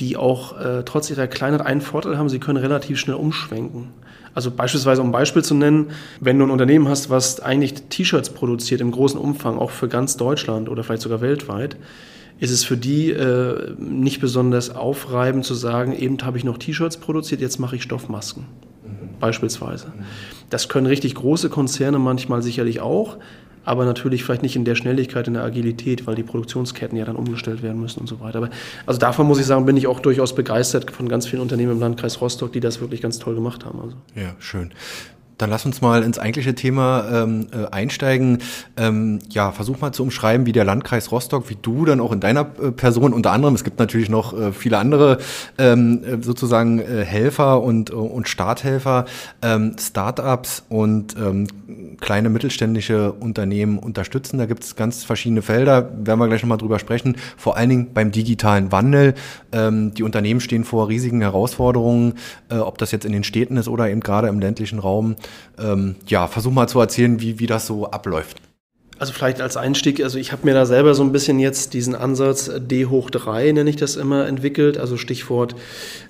die 0.00 0.16
auch 0.16 0.58
äh, 0.58 0.82
trotz 0.84 1.08
ihrer 1.08 1.28
Kleinheit 1.28 1.60
einen 1.60 1.82
Vorteil 1.82 2.18
haben, 2.18 2.28
sie 2.28 2.40
können 2.40 2.58
relativ 2.58 2.98
schnell 2.98 3.14
umschwenken. 3.14 3.90
Also 4.36 4.50
beispielsweise, 4.50 5.00
um 5.00 5.08
ein 5.08 5.12
Beispiel 5.12 5.42
zu 5.42 5.54
nennen, 5.54 5.92
wenn 6.20 6.38
du 6.38 6.44
ein 6.44 6.50
Unternehmen 6.50 6.88
hast, 6.88 7.08
was 7.08 7.40
eigentlich 7.40 7.72
T-Shirts 7.88 8.28
produziert 8.28 8.82
im 8.82 8.90
großen 8.90 9.18
Umfang, 9.18 9.56
auch 9.56 9.70
für 9.70 9.88
ganz 9.88 10.18
Deutschland 10.18 10.68
oder 10.68 10.84
vielleicht 10.84 11.00
sogar 11.00 11.22
weltweit, 11.22 11.78
ist 12.38 12.50
es 12.50 12.62
für 12.62 12.76
die 12.76 13.12
äh, 13.12 13.72
nicht 13.78 14.20
besonders 14.20 14.68
aufreibend 14.68 15.46
zu 15.46 15.54
sagen, 15.54 15.98
eben 15.98 16.18
habe 16.22 16.36
ich 16.36 16.44
noch 16.44 16.58
T-Shirts 16.58 16.98
produziert, 16.98 17.40
jetzt 17.40 17.58
mache 17.58 17.76
ich 17.76 17.82
Stoffmasken. 17.82 18.42
Mhm. 18.84 19.18
Beispielsweise. 19.20 19.86
Mhm. 19.86 20.04
Das 20.50 20.68
können 20.68 20.86
richtig 20.86 21.14
große 21.14 21.48
Konzerne 21.48 21.98
manchmal 21.98 22.42
sicherlich 22.42 22.80
auch, 22.80 23.16
aber 23.66 23.84
natürlich 23.84 24.24
vielleicht 24.24 24.42
nicht 24.42 24.56
in 24.56 24.64
der 24.64 24.76
Schnelligkeit, 24.76 25.26
in 25.28 25.34
der 25.34 25.42
Agilität, 25.42 26.06
weil 26.06 26.14
die 26.14 26.22
Produktionsketten 26.22 26.96
ja 26.96 27.04
dann 27.04 27.16
umgestellt 27.16 27.62
werden 27.62 27.80
müssen 27.80 28.00
und 28.00 28.06
so 28.06 28.20
weiter. 28.20 28.38
Aber 28.38 28.50
also 28.86 28.98
davon 28.98 29.26
muss 29.26 29.38
ich 29.38 29.44
sagen, 29.44 29.66
bin 29.66 29.76
ich 29.76 29.86
auch 29.88 30.00
durchaus 30.00 30.34
begeistert 30.34 30.90
von 30.90 31.08
ganz 31.08 31.26
vielen 31.26 31.42
Unternehmen 31.42 31.72
im 31.72 31.80
Landkreis 31.80 32.20
Rostock, 32.20 32.52
die 32.52 32.60
das 32.60 32.80
wirklich 32.80 33.02
ganz 33.02 33.18
toll 33.18 33.34
gemacht 33.34 33.66
haben. 33.66 33.80
Also. 33.80 33.96
Ja, 34.14 34.34
schön. 34.38 34.70
Dann 35.38 35.50
lass 35.50 35.66
uns 35.66 35.80
mal 35.80 36.02
ins 36.02 36.18
eigentliche 36.18 36.54
Thema 36.54 37.04
ähm, 37.12 37.48
äh, 37.52 37.66
einsteigen. 37.70 38.38
Ähm, 38.76 39.18
ja, 39.28 39.52
versuch 39.52 39.80
mal 39.80 39.92
zu 39.92 40.02
umschreiben, 40.02 40.46
wie 40.46 40.52
der 40.52 40.64
Landkreis 40.64 41.12
Rostock, 41.12 41.50
wie 41.50 41.56
du 41.60 41.84
dann 41.84 42.00
auch 42.00 42.12
in 42.12 42.20
deiner 42.20 42.46
äh, 42.62 42.72
Person 42.72 43.12
unter 43.12 43.32
anderem, 43.32 43.54
es 43.54 43.64
gibt 43.64 43.78
natürlich 43.78 44.08
noch 44.08 44.38
äh, 44.38 44.52
viele 44.52 44.78
andere 44.78 45.18
ähm, 45.58 46.02
äh, 46.04 46.22
sozusagen 46.22 46.78
äh, 46.78 47.04
Helfer 47.04 47.62
und, 47.62 47.90
und 47.90 48.28
Starthelfer, 48.28 49.04
ähm, 49.42 49.76
Startups 49.78 50.64
und 50.68 51.16
ähm, 51.16 51.46
kleine 52.00 52.30
mittelständische 52.30 53.12
Unternehmen 53.12 53.78
unterstützen. 53.78 54.38
Da 54.38 54.46
gibt 54.46 54.64
es 54.64 54.76
ganz 54.76 55.04
verschiedene 55.04 55.42
Felder, 55.42 55.90
werden 56.04 56.18
wir 56.18 56.28
gleich 56.28 56.42
nochmal 56.42 56.58
drüber 56.58 56.78
sprechen. 56.78 57.16
Vor 57.36 57.56
allen 57.56 57.68
Dingen 57.68 57.92
beim 57.92 58.10
digitalen 58.10 58.72
Wandel. 58.72 59.14
Ähm, 59.52 59.94
die 59.94 60.02
Unternehmen 60.02 60.40
stehen 60.40 60.64
vor 60.64 60.88
riesigen 60.88 61.20
Herausforderungen, 61.20 62.14
äh, 62.50 62.56
ob 62.56 62.78
das 62.78 62.92
jetzt 62.92 63.04
in 63.04 63.12
den 63.12 63.24
Städten 63.24 63.56
ist 63.56 63.68
oder 63.68 63.90
eben 63.90 64.00
gerade 64.00 64.28
im 64.28 64.40
ländlichen 64.40 64.78
Raum. 64.78 65.16
Ähm, 65.58 65.96
ja, 66.06 66.26
versuch 66.26 66.52
mal 66.52 66.68
zu 66.68 66.80
erzählen, 66.80 67.20
wie, 67.20 67.38
wie 67.38 67.46
das 67.46 67.66
so 67.66 67.90
abläuft. 67.90 68.40
Also 68.98 69.12
vielleicht 69.12 69.42
als 69.42 69.58
Einstieg, 69.58 70.02
also 70.02 70.18
ich 70.18 70.32
habe 70.32 70.46
mir 70.46 70.54
da 70.54 70.64
selber 70.64 70.94
so 70.94 71.02
ein 71.02 71.12
bisschen 71.12 71.38
jetzt 71.38 71.74
diesen 71.74 71.94
Ansatz 71.94 72.50
D 72.56 72.86
hoch 72.86 73.10
3, 73.10 73.52
nenne 73.52 73.68
ich 73.68 73.76
das 73.76 73.96
immer, 73.96 74.26
entwickelt. 74.26 74.78
Also 74.78 74.96
Stichwort 74.96 75.54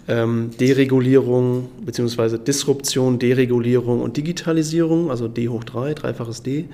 ähm, 0.07 0.53
Deregulierung 0.61 1.69
bzw. 1.85 2.39
Disruption, 2.39 3.19
Deregulierung 3.19 4.03
und 4.03 4.17
Digitalisierung, 4.17 5.11
also 5.11 5.27
D 5.27 5.49
hoch 5.49 5.65
3, 5.65 5.95
dreifaches 5.95 6.45
D. 6.45 6.67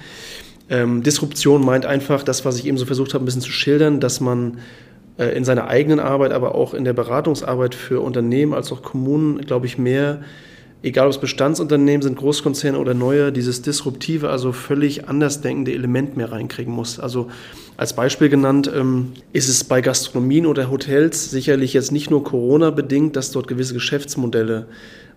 Ähm, 0.68 1.02
Disruption 1.02 1.64
meint 1.64 1.86
einfach 1.86 2.22
das, 2.22 2.44
was 2.44 2.58
ich 2.58 2.66
eben 2.66 2.76
so 2.76 2.84
versucht 2.84 3.14
habe, 3.14 3.24
ein 3.24 3.26
bisschen 3.26 3.40
zu 3.40 3.50
schildern, 3.50 3.98
dass 3.98 4.20
man 4.20 4.58
äh, 5.16 5.34
in 5.36 5.44
seiner 5.44 5.68
eigenen 5.68 5.98
Arbeit, 5.98 6.32
aber 6.32 6.54
auch 6.54 6.74
in 6.74 6.84
der 6.84 6.92
Beratungsarbeit 6.92 7.74
für 7.74 8.00
Unternehmen 8.00 8.52
als 8.52 8.70
auch 8.70 8.82
Kommunen, 8.82 9.40
glaube 9.40 9.64
ich, 9.64 9.78
mehr 9.78 10.20
egal 10.82 11.06
ob 11.06 11.12
es 11.12 11.18
Bestandsunternehmen 11.18 12.02
sind, 12.02 12.16
Großkonzerne 12.16 12.78
oder 12.78 12.94
neue, 12.94 13.32
dieses 13.32 13.62
disruptive, 13.62 14.30
also 14.30 14.52
völlig 14.52 15.08
andersdenkende 15.08 15.72
Element 15.72 16.16
mehr 16.16 16.32
reinkriegen 16.32 16.72
muss. 16.72 16.98
Also 16.98 17.30
als 17.76 17.94
Beispiel 17.94 18.28
genannt 18.28 18.70
ähm, 18.74 19.12
ist 19.32 19.48
es 19.48 19.64
bei 19.64 19.80
Gastronomien 19.80 20.46
oder 20.46 20.70
Hotels 20.70 21.30
sicherlich 21.30 21.72
jetzt 21.72 21.92
nicht 21.92 22.10
nur 22.10 22.24
Corona 22.24 22.70
bedingt, 22.70 23.16
dass 23.16 23.30
dort 23.30 23.48
gewisse 23.48 23.74
Geschäftsmodelle 23.74 24.66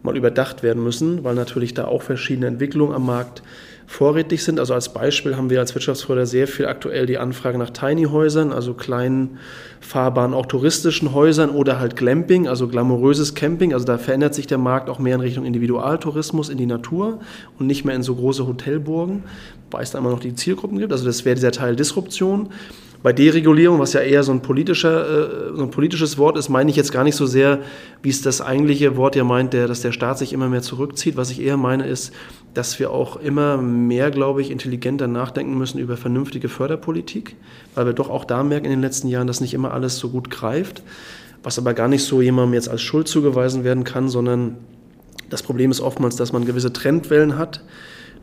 mal 0.03 0.15
überdacht 0.15 0.63
werden 0.63 0.83
müssen, 0.83 1.23
weil 1.23 1.35
natürlich 1.35 1.73
da 1.73 1.85
auch 1.85 2.03
verschiedene 2.03 2.47
Entwicklungen 2.47 2.93
am 2.93 3.05
Markt 3.05 3.41
vorrätig 3.87 4.43
sind. 4.43 4.59
Also 4.59 4.73
als 4.73 4.93
Beispiel 4.93 5.35
haben 5.35 5.49
wir 5.49 5.59
als 5.59 5.75
Wirtschaftsförder 5.75 6.25
sehr 6.25 6.47
viel 6.47 6.65
aktuell 6.65 7.05
die 7.05 7.17
Anfrage 7.17 7.57
nach 7.57 7.69
Tiny-Häusern, 7.69 8.51
also 8.51 8.73
kleinen, 8.73 9.37
fahrbaren, 9.79 10.33
auch 10.33 10.47
touristischen 10.47 11.13
Häusern 11.13 11.49
oder 11.49 11.79
halt 11.79 11.95
Glamping, 11.95 12.47
also 12.47 12.67
glamouröses 12.67 13.35
Camping. 13.35 13.73
Also 13.73 13.85
da 13.85 13.97
verändert 13.97 14.33
sich 14.33 14.47
der 14.47 14.57
Markt 14.57 14.89
auch 14.89 14.99
mehr 14.99 15.15
in 15.15 15.21
Richtung 15.21 15.45
Individualtourismus 15.45 16.49
in 16.49 16.57
die 16.57 16.65
Natur 16.65 17.19
und 17.59 17.67
nicht 17.67 17.85
mehr 17.85 17.95
in 17.95 18.03
so 18.03 18.15
große 18.15 18.47
Hotelburgen, 18.47 19.23
weil 19.71 19.83
es 19.83 19.91
da 19.91 19.99
immer 19.99 20.09
noch 20.09 20.19
die 20.19 20.35
Zielgruppen 20.35 20.79
gibt. 20.79 20.91
Also 20.91 21.05
das 21.05 21.25
wäre 21.25 21.35
dieser 21.35 21.51
Teil 21.51 21.75
Disruption. 21.75 22.49
Bei 23.03 23.13
Deregulierung, 23.13 23.77
was 23.77 23.93
ja 23.93 23.99
eher 23.99 24.23
so 24.23 24.31
ein, 24.31 24.41
politischer, 24.41 25.51
äh, 25.51 25.55
so 25.55 25.61
ein 25.61 25.69
politisches 25.69 26.17
Wort 26.17 26.37
ist, 26.37 26.49
meine 26.49 26.71
ich 26.71 26.75
jetzt 26.75 26.91
gar 26.91 27.03
nicht 27.03 27.15
so 27.15 27.27
sehr, 27.27 27.59
wie 28.01 28.09
es 28.09 28.23
das 28.23 28.41
eigentliche 28.41 28.97
Wort 28.97 29.15
ja 29.15 29.23
meint, 29.23 29.53
der, 29.53 29.67
dass 29.67 29.81
der 29.81 29.91
Staat 29.91 30.17
sich 30.17 30.33
immer 30.33 30.49
mehr 30.49 30.63
zurückzieht. 30.63 31.15
Was 31.15 31.29
ich 31.29 31.39
eher 31.39 31.55
meine, 31.55 31.85
ist, 31.85 32.11
dass 32.55 32.79
wir 32.79 32.89
auch 32.89 33.17
immer 33.17 33.57
mehr, 33.57 34.09
glaube 34.11 34.41
ich, 34.41 34.49
intelligenter 34.49 35.07
nachdenken 35.07 35.57
müssen 35.57 35.77
über 35.77 35.97
vernünftige 35.97 36.49
Förderpolitik, 36.49 37.35
weil 37.75 37.85
wir 37.85 37.93
doch 37.93 38.09
auch 38.09 38.23
da 38.25 38.43
merken 38.43 38.65
in 38.65 38.71
den 38.71 38.81
letzten 38.81 39.09
Jahren, 39.09 39.27
dass 39.27 39.41
nicht 39.41 39.53
immer 39.53 39.73
alles 39.73 39.97
so 39.97 40.09
gut 40.09 40.31
greift, 40.31 40.81
was 41.43 41.59
aber 41.59 41.73
gar 41.73 41.89
nicht 41.89 42.03
so 42.03 42.21
jemandem 42.21 42.53
jetzt 42.53 42.69
als 42.69 42.81
Schuld 42.81 43.09
zugeweisen 43.09 43.65
werden 43.65 43.83
kann, 43.83 44.07
sondern 44.07 44.55
das 45.29 45.43
Problem 45.43 45.69
ist 45.69 45.81
oftmals, 45.81 46.15
dass 46.15 46.31
man 46.31 46.45
gewisse 46.45 46.71
Trendwellen 46.71 47.37
hat, 47.37 47.61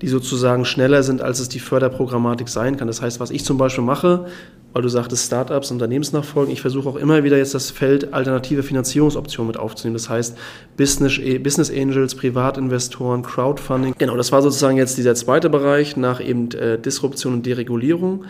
die 0.03 0.09
sozusagen 0.09 0.65
schneller 0.65 1.03
sind, 1.05 1.23
als 1.23 1.39
es 1.39 1.49
die 1.49 1.61
Förderprogrammatik 1.61 2.49
sein 2.49 2.77
kann. 2.77 2.89
Das 2.89 3.01
heißt, 3.01 3.21
was 3.21 3.31
ich 3.31 3.45
zum 3.45 3.57
Beispiel 3.57 3.85
mache, 3.85 4.27
weil 4.73 4.83
du 4.83 4.89
sagtest 4.89 5.27
Startups, 5.27 5.71
Unternehmensnachfolgen, 5.71 6.53
ich 6.53 6.61
versuche 6.61 6.89
auch 6.89 6.97
immer 6.97 7.23
wieder 7.23 7.37
jetzt 7.37 7.55
das 7.55 7.71
Feld 7.71 8.13
alternative 8.13 8.65
Finanzierungsoptionen 8.65 9.47
mit 9.47 9.57
aufzunehmen. 9.57 9.95
Das 9.95 10.09
heißt 10.09 10.37
Business, 10.77 11.21
Business 11.43 11.71
Angels, 11.71 12.17
Privatinvestoren, 12.17 13.23
Crowdfunding. 13.23 13.95
Genau, 13.97 14.17
das 14.17 14.33
war 14.33 14.43
sozusagen 14.43 14.77
jetzt 14.77 14.99
dieser 14.99 15.15
zweite 15.15 15.49
Bereich 15.49 15.97
nach 15.97 16.21
eben 16.21 16.51
äh, 16.51 16.79
Disruption 16.79 17.35
und 17.35 17.47
Deregulierung. 17.47 18.25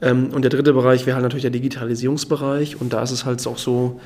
Ähm, 0.00 0.28
und 0.32 0.42
der 0.42 0.50
dritte 0.50 0.72
Bereich 0.72 1.06
wäre 1.06 1.16
halt 1.16 1.24
natürlich 1.24 1.42
der 1.42 1.50
Digitalisierungsbereich. 1.50 2.80
Und 2.80 2.92
da 2.92 3.02
ist 3.02 3.10
es 3.10 3.24
halt 3.24 3.44
auch 3.46 3.58
so, 3.58 4.00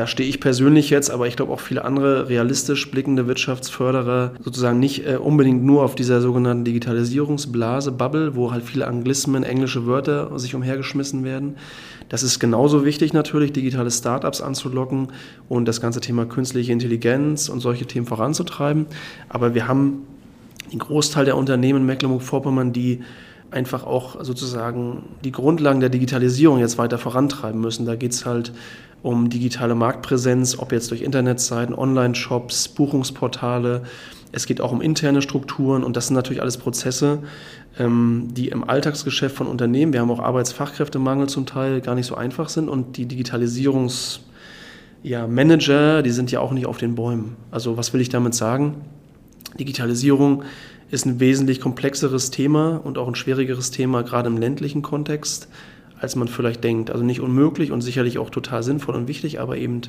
da 0.00 0.06
stehe 0.06 0.30
ich 0.30 0.40
persönlich 0.40 0.88
jetzt, 0.88 1.10
aber 1.10 1.26
ich 1.26 1.36
glaube 1.36 1.52
auch 1.52 1.60
viele 1.60 1.84
andere 1.84 2.30
realistisch 2.30 2.90
blickende 2.90 3.26
Wirtschaftsförderer 3.26 4.32
sozusagen 4.42 4.78
nicht 4.78 5.06
äh, 5.06 5.16
unbedingt 5.16 5.62
nur 5.62 5.82
auf 5.82 5.94
dieser 5.94 6.22
sogenannten 6.22 6.64
Digitalisierungsblase, 6.64 7.92
Bubble, 7.92 8.34
wo 8.34 8.50
halt 8.50 8.64
viele 8.64 8.86
Anglismen, 8.86 9.42
englische 9.42 9.86
Wörter 9.86 10.38
sich 10.38 10.54
umhergeschmissen 10.54 11.22
werden. 11.22 11.56
Das 12.08 12.22
ist 12.22 12.38
genauso 12.38 12.86
wichtig 12.86 13.12
natürlich, 13.12 13.52
digitale 13.52 13.90
Startups 13.90 14.40
anzulocken 14.40 15.08
und 15.50 15.66
das 15.66 15.82
ganze 15.82 16.00
Thema 16.00 16.24
künstliche 16.24 16.72
Intelligenz 16.72 17.50
und 17.50 17.60
solche 17.60 17.84
Themen 17.84 18.06
voranzutreiben. 18.06 18.86
Aber 19.28 19.54
wir 19.54 19.68
haben 19.68 20.06
den 20.72 20.78
Großteil 20.78 21.26
der 21.26 21.36
Unternehmen 21.36 21.80
in 21.80 21.86
Mecklenburg-Vorpommern, 21.86 22.72
die 22.72 23.00
einfach 23.50 23.84
auch 23.84 24.22
sozusagen 24.24 25.02
die 25.24 25.32
Grundlagen 25.32 25.80
der 25.80 25.88
Digitalisierung 25.88 26.58
jetzt 26.58 26.78
weiter 26.78 26.98
vorantreiben 26.98 27.60
müssen. 27.60 27.86
Da 27.86 27.96
geht 27.96 28.12
es 28.12 28.26
halt 28.26 28.52
um 29.02 29.30
digitale 29.30 29.74
Marktpräsenz, 29.74 30.58
ob 30.58 30.72
jetzt 30.72 30.90
durch 30.90 31.02
Internetseiten, 31.02 31.74
Online-Shops, 31.74 32.68
Buchungsportale. 32.68 33.82
Es 34.32 34.46
geht 34.46 34.60
auch 34.60 34.72
um 34.72 34.80
interne 34.80 35.22
Strukturen 35.22 35.82
und 35.82 35.96
das 35.96 36.08
sind 36.08 36.16
natürlich 36.16 36.42
alles 36.42 36.58
Prozesse, 36.58 37.20
ähm, 37.78 38.28
die 38.32 38.48
im 38.48 38.68
Alltagsgeschäft 38.68 39.36
von 39.36 39.46
Unternehmen, 39.46 39.92
wir 39.92 40.00
haben 40.00 40.10
auch 40.10 40.20
Arbeitsfachkräftemangel 40.20 41.28
zum 41.28 41.46
Teil, 41.46 41.80
gar 41.80 41.94
nicht 41.94 42.06
so 42.06 42.14
einfach 42.14 42.48
sind 42.48 42.68
und 42.68 42.96
die 42.96 43.06
Digitalisierungsmanager, 43.06 45.96
ja, 45.96 46.02
die 46.02 46.10
sind 46.10 46.30
ja 46.30 46.40
auch 46.40 46.52
nicht 46.52 46.66
auf 46.66 46.78
den 46.78 46.94
Bäumen. 46.94 47.36
Also 47.50 47.76
was 47.76 47.92
will 47.92 48.00
ich 48.00 48.10
damit 48.10 48.34
sagen? 48.34 48.76
Digitalisierung 49.58 50.44
ist 50.90 51.06
ein 51.06 51.20
wesentlich 51.20 51.60
komplexeres 51.60 52.30
Thema 52.30 52.80
und 52.82 52.98
auch 52.98 53.08
ein 53.08 53.14
schwierigeres 53.14 53.70
Thema, 53.70 54.02
gerade 54.02 54.28
im 54.28 54.36
ländlichen 54.36 54.82
Kontext 54.82 55.48
als 56.00 56.16
man 56.16 56.28
vielleicht 56.28 56.64
denkt. 56.64 56.90
Also 56.90 57.04
nicht 57.04 57.20
unmöglich 57.20 57.72
und 57.72 57.82
sicherlich 57.82 58.18
auch 58.18 58.30
total 58.30 58.62
sinnvoll 58.62 58.94
und 58.94 59.06
wichtig, 59.06 59.38
aber 59.38 59.58
eben 59.58 59.82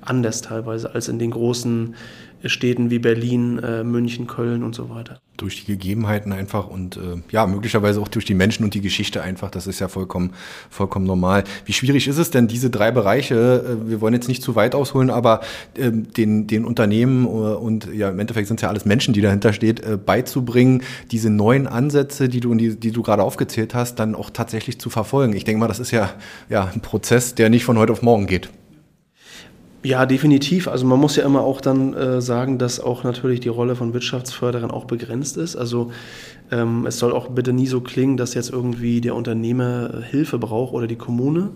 anders 0.00 0.40
teilweise 0.40 0.94
als 0.94 1.08
in 1.08 1.18
den 1.18 1.32
großen 1.32 1.96
Städten 2.44 2.90
wie 2.90 2.98
Berlin, 2.98 3.58
äh, 3.58 3.82
München, 3.82 4.26
Köln 4.26 4.62
und 4.62 4.74
so 4.74 4.90
weiter. 4.90 5.18
Durch 5.36 5.64
die 5.64 5.72
Gegebenheiten 5.72 6.32
einfach 6.32 6.66
und 6.66 6.96
äh, 6.96 7.20
ja, 7.30 7.46
möglicherweise 7.46 8.00
auch 8.00 8.08
durch 8.08 8.24
die 8.24 8.34
Menschen 8.34 8.64
und 8.64 8.74
die 8.74 8.80
Geschichte 8.80 9.22
einfach, 9.22 9.50
das 9.50 9.66
ist 9.66 9.80
ja 9.80 9.88
vollkommen, 9.88 10.32
vollkommen 10.70 11.06
normal. 11.06 11.44
Wie 11.64 11.72
schwierig 11.72 12.08
ist 12.08 12.18
es 12.18 12.30
denn, 12.30 12.48
diese 12.48 12.70
drei 12.70 12.90
Bereiche, 12.90 13.78
äh, 13.84 13.90
wir 13.90 14.00
wollen 14.00 14.14
jetzt 14.14 14.28
nicht 14.28 14.42
zu 14.42 14.54
weit 14.54 14.74
ausholen, 14.74 15.10
aber 15.10 15.40
äh, 15.74 15.90
den, 15.90 16.46
den 16.46 16.64
Unternehmen 16.64 17.26
äh, 17.26 17.28
und 17.28 17.92
ja, 17.92 18.10
im 18.10 18.18
Endeffekt 18.18 18.48
sind 18.48 18.56
es 18.56 18.62
ja 18.62 18.68
alles 18.68 18.84
Menschen, 18.84 19.12
die 19.12 19.20
dahinter 19.20 19.52
steht, 19.52 19.80
äh, 19.80 19.96
beizubringen, 19.96 20.82
diese 21.10 21.30
neuen 21.30 21.66
Ansätze, 21.66 22.28
die 22.28 22.40
du, 22.40 22.54
die, 22.54 22.76
die 22.76 22.92
du 22.92 23.02
gerade 23.02 23.22
aufgezählt 23.22 23.74
hast, 23.74 23.96
dann 23.96 24.14
auch 24.14 24.30
tatsächlich 24.30 24.78
zu 24.80 24.90
verfolgen. 24.90 25.34
Ich 25.34 25.44
denke 25.44 25.60
mal, 25.60 25.68
das 25.68 25.80
ist 25.80 25.90
ja, 25.90 26.10
ja 26.48 26.70
ein 26.72 26.80
Prozess, 26.80 27.34
der 27.34 27.50
nicht 27.50 27.64
von 27.64 27.78
heute 27.78 27.92
auf 27.92 28.02
morgen 28.02 28.26
geht. 28.26 28.50
Ja, 29.86 30.04
definitiv. 30.04 30.66
Also 30.66 30.84
man 30.84 30.98
muss 30.98 31.14
ja 31.14 31.24
immer 31.24 31.42
auch 31.42 31.60
dann 31.60 31.94
äh, 31.94 32.20
sagen, 32.20 32.58
dass 32.58 32.80
auch 32.80 33.04
natürlich 33.04 33.38
die 33.38 33.48
Rolle 33.48 33.76
von 33.76 33.94
Wirtschaftsförderern 33.94 34.72
auch 34.72 34.86
begrenzt 34.86 35.36
ist. 35.36 35.54
Also 35.54 35.92
ähm, 36.50 36.86
es 36.86 36.98
soll 36.98 37.12
auch 37.12 37.28
bitte 37.28 37.52
nie 37.52 37.66
so 37.66 37.80
klingen, 37.80 38.16
dass 38.16 38.34
jetzt 38.34 38.50
irgendwie 38.50 39.00
der 39.00 39.14
Unternehmer 39.14 40.02
Hilfe 40.08 40.38
braucht 40.38 40.72
oder 40.72 40.86
die 40.86 40.96
Kommune, 40.96 41.50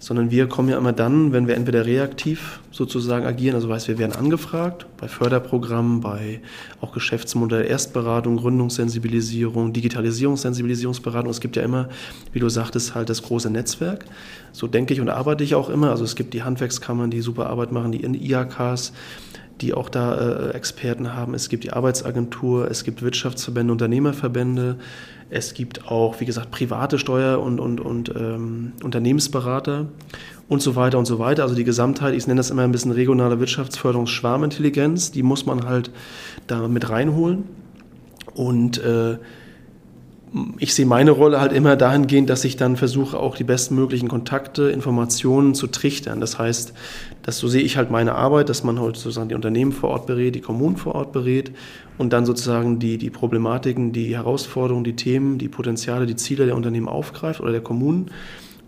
sondern 0.00 0.32
wir 0.32 0.48
kommen 0.48 0.68
ja 0.68 0.78
immer 0.78 0.92
dann, 0.92 1.32
wenn 1.32 1.46
wir 1.46 1.54
entweder 1.54 1.86
reaktiv 1.86 2.60
sozusagen 2.72 3.24
agieren, 3.24 3.54
also 3.54 3.72
heißt, 3.72 3.86
wir 3.86 3.98
werden 3.98 4.16
angefragt 4.16 4.86
bei 4.96 5.06
Förderprogrammen, 5.06 6.00
bei 6.00 6.40
auch 6.80 6.92
Geschäftsmodell 6.92 7.66
Erstberatung, 7.66 8.36
Gründungssensibilisierung, 8.38 9.72
Digitalisierungssensibilisierungsberatung. 9.72 11.30
Es 11.30 11.40
gibt 11.40 11.54
ja 11.54 11.62
immer, 11.62 11.88
wie 12.32 12.40
du 12.40 12.48
sagtest, 12.48 12.96
halt 12.96 13.10
das 13.10 13.22
große 13.22 13.50
Netzwerk. 13.50 14.06
So 14.50 14.66
denke 14.66 14.92
ich 14.92 15.00
und 15.00 15.08
arbeite 15.08 15.44
ich 15.44 15.54
auch 15.54 15.70
immer. 15.70 15.90
Also 15.90 16.02
es 16.02 16.16
gibt 16.16 16.34
die 16.34 16.42
Handwerkskammern, 16.42 17.10
die 17.10 17.20
super 17.20 17.46
Arbeit 17.48 17.70
machen, 17.70 17.92
die 17.92 18.04
IHKs, 18.04 18.92
die 19.60 19.74
auch 19.74 19.88
da 19.88 20.14
äh, 20.14 20.50
Experten 20.54 21.14
haben. 21.14 21.34
Es 21.34 21.48
gibt 21.48 21.64
die 21.64 21.72
Arbeitsagentur, 21.72 22.70
es 22.70 22.84
gibt 22.84 23.02
Wirtschaftsverbände, 23.02 23.72
Unternehmerverbände, 23.72 24.76
es 25.30 25.54
gibt 25.54 25.90
auch, 25.90 26.20
wie 26.20 26.26
gesagt, 26.26 26.50
private 26.50 26.98
Steuer- 26.98 27.40
und, 27.40 27.58
und, 27.58 27.80
und 27.80 28.12
ähm, 28.14 28.72
Unternehmensberater 28.82 29.86
und 30.48 30.60
so 30.60 30.76
weiter 30.76 30.98
und 30.98 31.06
so 31.06 31.18
weiter. 31.18 31.42
Also 31.42 31.54
die 31.54 31.64
Gesamtheit, 31.64 32.14
ich 32.14 32.26
nenne 32.26 32.38
das 32.38 32.50
immer 32.50 32.62
ein 32.62 32.72
bisschen 32.72 32.92
regionale 32.92 33.40
Wirtschaftsförderung, 33.40 34.06
Schwarmintelligenz, 34.06 35.10
die 35.10 35.22
muss 35.22 35.46
man 35.46 35.64
halt 35.64 35.90
da 36.46 36.68
mit 36.68 36.90
reinholen. 36.90 37.44
Und 38.34 38.78
äh, 38.78 39.16
ich 40.58 40.74
sehe 40.74 40.86
meine 40.86 41.10
Rolle 41.10 41.40
halt 41.40 41.52
immer 41.52 41.76
dahingehend, 41.76 42.30
dass 42.30 42.44
ich 42.44 42.56
dann 42.56 42.76
versuche, 42.76 43.18
auch 43.18 43.36
die 43.36 43.44
bestmöglichen 43.44 44.08
Kontakte, 44.08 44.70
Informationen 44.70 45.54
zu 45.54 45.66
trichtern. 45.66 46.20
Das 46.20 46.38
heißt, 46.38 46.72
dass 47.22 47.38
so 47.38 47.48
sehe 47.48 47.62
ich 47.62 47.76
halt 47.76 47.90
meine 47.90 48.14
Arbeit, 48.14 48.48
dass 48.48 48.64
man 48.64 48.80
halt 48.80 48.96
sozusagen 48.96 49.28
die 49.28 49.34
Unternehmen 49.34 49.72
vor 49.72 49.90
Ort 49.90 50.06
berät, 50.06 50.34
die 50.34 50.40
Kommunen 50.40 50.76
vor 50.76 50.94
Ort 50.94 51.12
berät 51.12 51.52
und 51.98 52.14
dann 52.14 52.24
sozusagen 52.24 52.78
die, 52.78 52.96
die 52.96 53.10
Problematiken, 53.10 53.92
die 53.92 54.14
Herausforderungen, 54.14 54.84
die 54.84 54.96
Themen, 54.96 55.36
die 55.36 55.48
Potenziale, 55.48 56.06
die 56.06 56.16
Ziele 56.16 56.46
der 56.46 56.56
Unternehmen 56.56 56.88
aufgreift 56.88 57.40
oder 57.40 57.52
der 57.52 57.60
Kommunen 57.60 58.10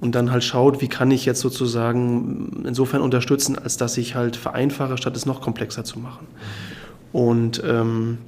und 0.00 0.14
dann 0.14 0.30
halt 0.30 0.44
schaut, 0.44 0.82
wie 0.82 0.88
kann 0.88 1.10
ich 1.10 1.24
jetzt 1.24 1.40
sozusagen 1.40 2.64
insofern 2.66 3.00
unterstützen, 3.00 3.58
als 3.58 3.78
dass 3.78 3.96
ich 3.96 4.14
halt 4.14 4.36
vereinfache, 4.36 4.98
statt 4.98 5.16
es 5.16 5.24
noch 5.24 5.40
komplexer 5.40 5.84
zu 5.84 5.98
machen. 5.98 6.26
Und 7.12 7.62
ähm, 7.66 8.18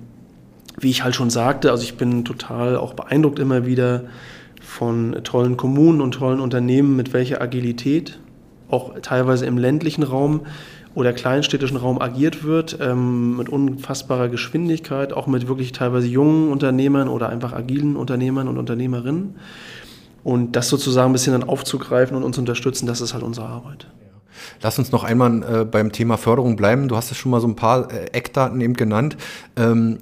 wie 0.79 0.91
ich 0.91 1.05
halt 1.05 1.15
schon 1.15 1.31
sagte, 1.31 1.71
also 1.71 1.83
ich 1.83 1.97
bin 1.97 2.25
total 2.25 2.77
auch 2.77 2.95
beeindruckt 2.95 3.39
immer 3.39 3.67
wieder 3.67 4.05
von 4.61 5.17
tollen 5.25 5.57
Kommunen 5.57 6.01
und 6.01 6.13
tollen 6.13 6.41
Unternehmen, 6.41 6.97
mit 6.97 7.13
welcher 7.13 7.41
Agilität 7.41 8.19
auch 8.69 8.95
teilweise 9.01 9.47
im 9.47 9.59
ländlichen 9.59 10.03
Raum 10.03 10.43
oder 10.95 11.13
kleinstädtischen 11.13 11.77
Raum 11.77 12.01
agiert 12.01 12.43
wird, 12.43 12.79
ähm, 12.81 13.37
mit 13.37 13.49
unfassbarer 13.49 14.29
Geschwindigkeit, 14.29 15.13
auch 15.13 15.27
mit 15.27 15.47
wirklich 15.47 15.73
teilweise 15.73 16.09
jungen 16.09 16.51
Unternehmern 16.51 17.09
oder 17.09 17.29
einfach 17.29 17.53
agilen 17.53 17.97
Unternehmern 17.97 18.49
und 18.49 18.57
Unternehmerinnen. 18.59 19.37
Und 20.25 20.57
das 20.57 20.69
sozusagen 20.69 21.11
ein 21.11 21.13
bisschen 21.13 21.39
dann 21.39 21.49
aufzugreifen 21.49 22.17
und 22.17 22.25
uns 22.25 22.39
unterstützen, 22.39 22.87
das 22.87 23.01
ist 23.01 23.15
halt 23.15 23.23
unsere 23.23 23.47
Arbeit. 23.47 23.87
Lass 24.63 24.79
uns 24.79 24.93
noch 24.93 25.05
einmal 25.05 25.43
äh, 25.43 25.65
beim 25.65 25.93
Thema 25.93 26.17
Förderung 26.17 26.57
bleiben. 26.57 26.89
Du 26.89 26.97
hast 26.97 27.11
es 27.11 27.17
schon 27.17 27.31
mal 27.31 27.41
so 27.41 27.49
ein 27.49 27.57
paar 27.57 27.93
äh, 27.93 28.07
Eckdaten 28.13 28.61
eben 28.61 28.75
genannt. 28.75 29.17
Ähm, 29.57 29.99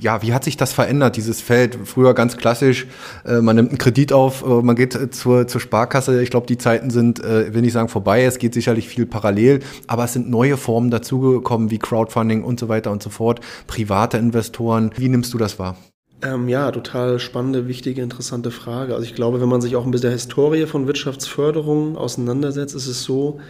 ja, 0.00 0.22
wie 0.22 0.32
hat 0.32 0.44
sich 0.44 0.56
das 0.56 0.72
verändert, 0.72 1.16
dieses 1.16 1.40
Feld? 1.40 1.78
Früher 1.84 2.14
ganz 2.14 2.36
klassisch, 2.36 2.86
äh, 3.24 3.40
man 3.40 3.56
nimmt 3.56 3.70
einen 3.70 3.78
Kredit 3.78 4.12
auf, 4.12 4.42
äh, 4.42 4.62
man 4.62 4.76
geht 4.76 4.94
äh, 4.94 5.10
zur, 5.10 5.46
zur 5.46 5.60
Sparkasse. 5.60 6.22
Ich 6.22 6.30
glaube, 6.30 6.46
die 6.46 6.58
Zeiten 6.58 6.90
sind, 6.90 7.22
äh, 7.22 7.52
will 7.54 7.62
nicht 7.62 7.72
sagen 7.72 7.88
vorbei, 7.88 8.24
es 8.24 8.38
geht 8.38 8.54
sicherlich 8.54 8.88
viel 8.88 9.06
parallel, 9.06 9.60
aber 9.86 10.04
es 10.04 10.12
sind 10.12 10.30
neue 10.30 10.56
Formen 10.56 10.90
dazugekommen, 10.90 11.70
wie 11.70 11.78
Crowdfunding 11.78 12.42
und 12.42 12.58
so 12.58 12.68
weiter 12.68 12.90
und 12.90 13.02
so 13.02 13.10
fort, 13.10 13.40
private 13.66 14.16
Investoren. 14.16 14.90
Wie 14.96 15.08
nimmst 15.08 15.34
du 15.34 15.38
das 15.38 15.58
wahr? 15.58 15.76
Ähm, 16.22 16.48
ja, 16.48 16.70
total 16.70 17.18
spannende, 17.18 17.66
wichtige, 17.66 18.02
interessante 18.02 18.50
Frage. 18.50 18.94
Also 18.94 19.06
ich 19.06 19.14
glaube, 19.14 19.40
wenn 19.40 19.48
man 19.48 19.62
sich 19.62 19.76
auch 19.76 19.84
ein 19.84 19.90
bisschen 19.90 20.08
der 20.08 20.12
Historie 20.12 20.66
von 20.66 20.86
Wirtschaftsförderung 20.86 21.96
auseinandersetzt, 21.96 22.74
ist 22.74 22.86
es 22.86 23.02
so, 23.04 23.40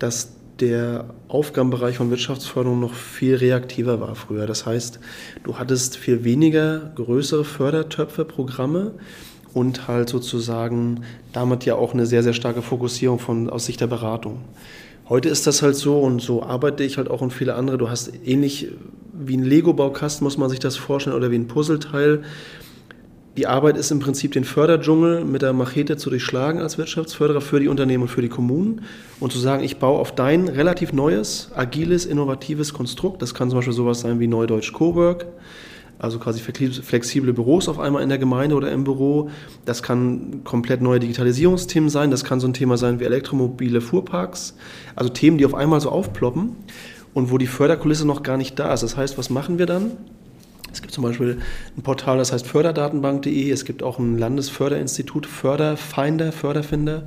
dass 0.00 0.32
der 0.58 1.14
Aufgabenbereich 1.28 1.96
von 1.96 2.10
Wirtschaftsförderung 2.10 2.80
noch 2.80 2.94
viel 2.94 3.36
reaktiver 3.36 4.00
war 4.00 4.14
früher. 4.14 4.46
Das 4.46 4.66
heißt, 4.66 4.98
du 5.44 5.58
hattest 5.58 5.96
viel 5.96 6.24
weniger 6.24 6.90
größere 6.96 7.44
Fördertöpfe, 7.44 8.24
Programme 8.24 8.94
und 9.54 9.88
halt 9.88 10.08
sozusagen 10.08 11.04
damit 11.32 11.64
ja 11.64 11.76
auch 11.76 11.94
eine 11.94 12.06
sehr, 12.06 12.22
sehr 12.22 12.34
starke 12.34 12.62
Fokussierung 12.62 13.18
von, 13.18 13.48
aus 13.48 13.66
Sicht 13.66 13.80
der 13.80 13.86
Beratung. 13.86 14.42
Heute 15.08 15.28
ist 15.28 15.46
das 15.46 15.62
halt 15.62 15.76
so 15.76 15.98
und 15.98 16.20
so 16.20 16.42
arbeite 16.42 16.84
ich 16.84 16.98
halt 16.98 17.10
auch 17.10 17.20
und 17.20 17.32
viele 17.32 17.54
andere. 17.54 17.78
Du 17.78 17.88
hast 17.88 18.12
ähnlich 18.24 18.68
wie 19.24 19.36
ein 19.36 19.44
Lego-Baukasten, 19.44 20.24
muss 20.24 20.38
man 20.38 20.50
sich 20.50 20.58
das 20.58 20.76
vorstellen, 20.76 21.16
oder 21.16 21.30
wie 21.30 21.36
ein 21.36 21.48
Puzzleteil. 21.48 22.22
Die 23.36 23.46
Arbeit 23.46 23.76
ist 23.76 23.92
im 23.92 24.00
Prinzip 24.00 24.32
den 24.32 24.44
Förderdschungel 24.44 25.24
mit 25.24 25.42
der 25.42 25.52
Machete 25.52 25.96
zu 25.96 26.10
durchschlagen 26.10 26.60
als 26.60 26.78
Wirtschaftsförderer 26.78 27.40
für 27.40 27.60
die 27.60 27.68
Unternehmen 27.68 28.02
und 28.02 28.08
für 28.08 28.22
die 28.22 28.28
Kommunen 28.28 28.82
und 29.20 29.32
zu 29.32 29.38
sagen, 29.38 29.62
ich 29.62 29.78
baue 29.78 30.00
auf 30.00 30.14
dein 30.14 30.48
relativ 30.48 30.92
neues, 30.92 31.50
agiles, 31.54 32.06
innovatives 32.06 32.74
Konstrukt. 32.74 33.22
Das 33.22 33.32
kann 33.32 33.48
zum 33.48 33.60
Beispiel 33.60 33.72
sowas 33.72 34.00
sein 34.00 34.18
wie 34.18 34.26
Neudeutsch 34.26 34.72
Cowork, 34.72 35.26
also 36.00 36.18
quasi 36.18 36.40
flexible 36.40 37.32
Büros 37.32 37.68
auf 37.68 37.78
einmal 37.78 38.02
in 38.02 38.08
der 38.08 38.18
Gemeinde 38.18 38.56
oder 38.56 38.72
im 38.72 38.82
Büro. 38.82 39.30
Das 39.64 39.82
kann 39.82 40.42
komplett 40.42 40.82
neue 40.82 40.98
Digitalisierungsthemen 40.98 41.88
sein. 41.88 42.10
Das 42.10 42.24
kann 42.24 42.40
so 42.40 42.48
ein 42.48 42.52
Thema 42.52 42.78
sein 42.78 42.98
wie 42.98 43.04
elektromobile 43.04 43.80
Fuhrparks. 43.80 44.56
Also 44.96 45.10
Themen, 45.10 45.38
die 45.38 45.46
auf 45.46 45.54
einmal 45.54 45.80
so 45.80 45.90
aufploppen 45.90 46.56
und 47.14 47.30
wo 47.30 47.38
die 47.38 47.46
Förderkulisse 47.46 48.06
noch 48.06 48.22
gar 48.22 48.36
nicht 48.36 48.58
da 48.58 48.72
ist. 48.72 48.82
Das 48.82 48.96
heißt, 48.96 49.18
was 49.18 49.30
machen 49.30 49.58
wir 49.58 49.66
dann? 49.66 49.92
Es 50.72 50.82
gibt 50.82 50.94
zum 50.94 51.02
Beispiel 51.04 51.38
ein 51.76 51.82
Portal, 51.82 52.18
das 52.18 52.32
heißt 52.32 52.46
förderdatenbank.de. 52.46 53.50
Es 53.50 53.64
gibt 53.64 53.82
auch 53.82 53.98
ein 53.98 54.18
Landesförderinstitut, 54.18 55.26
Förderfinder, 55.26 56.32
Förderfinder. 56.32 57.06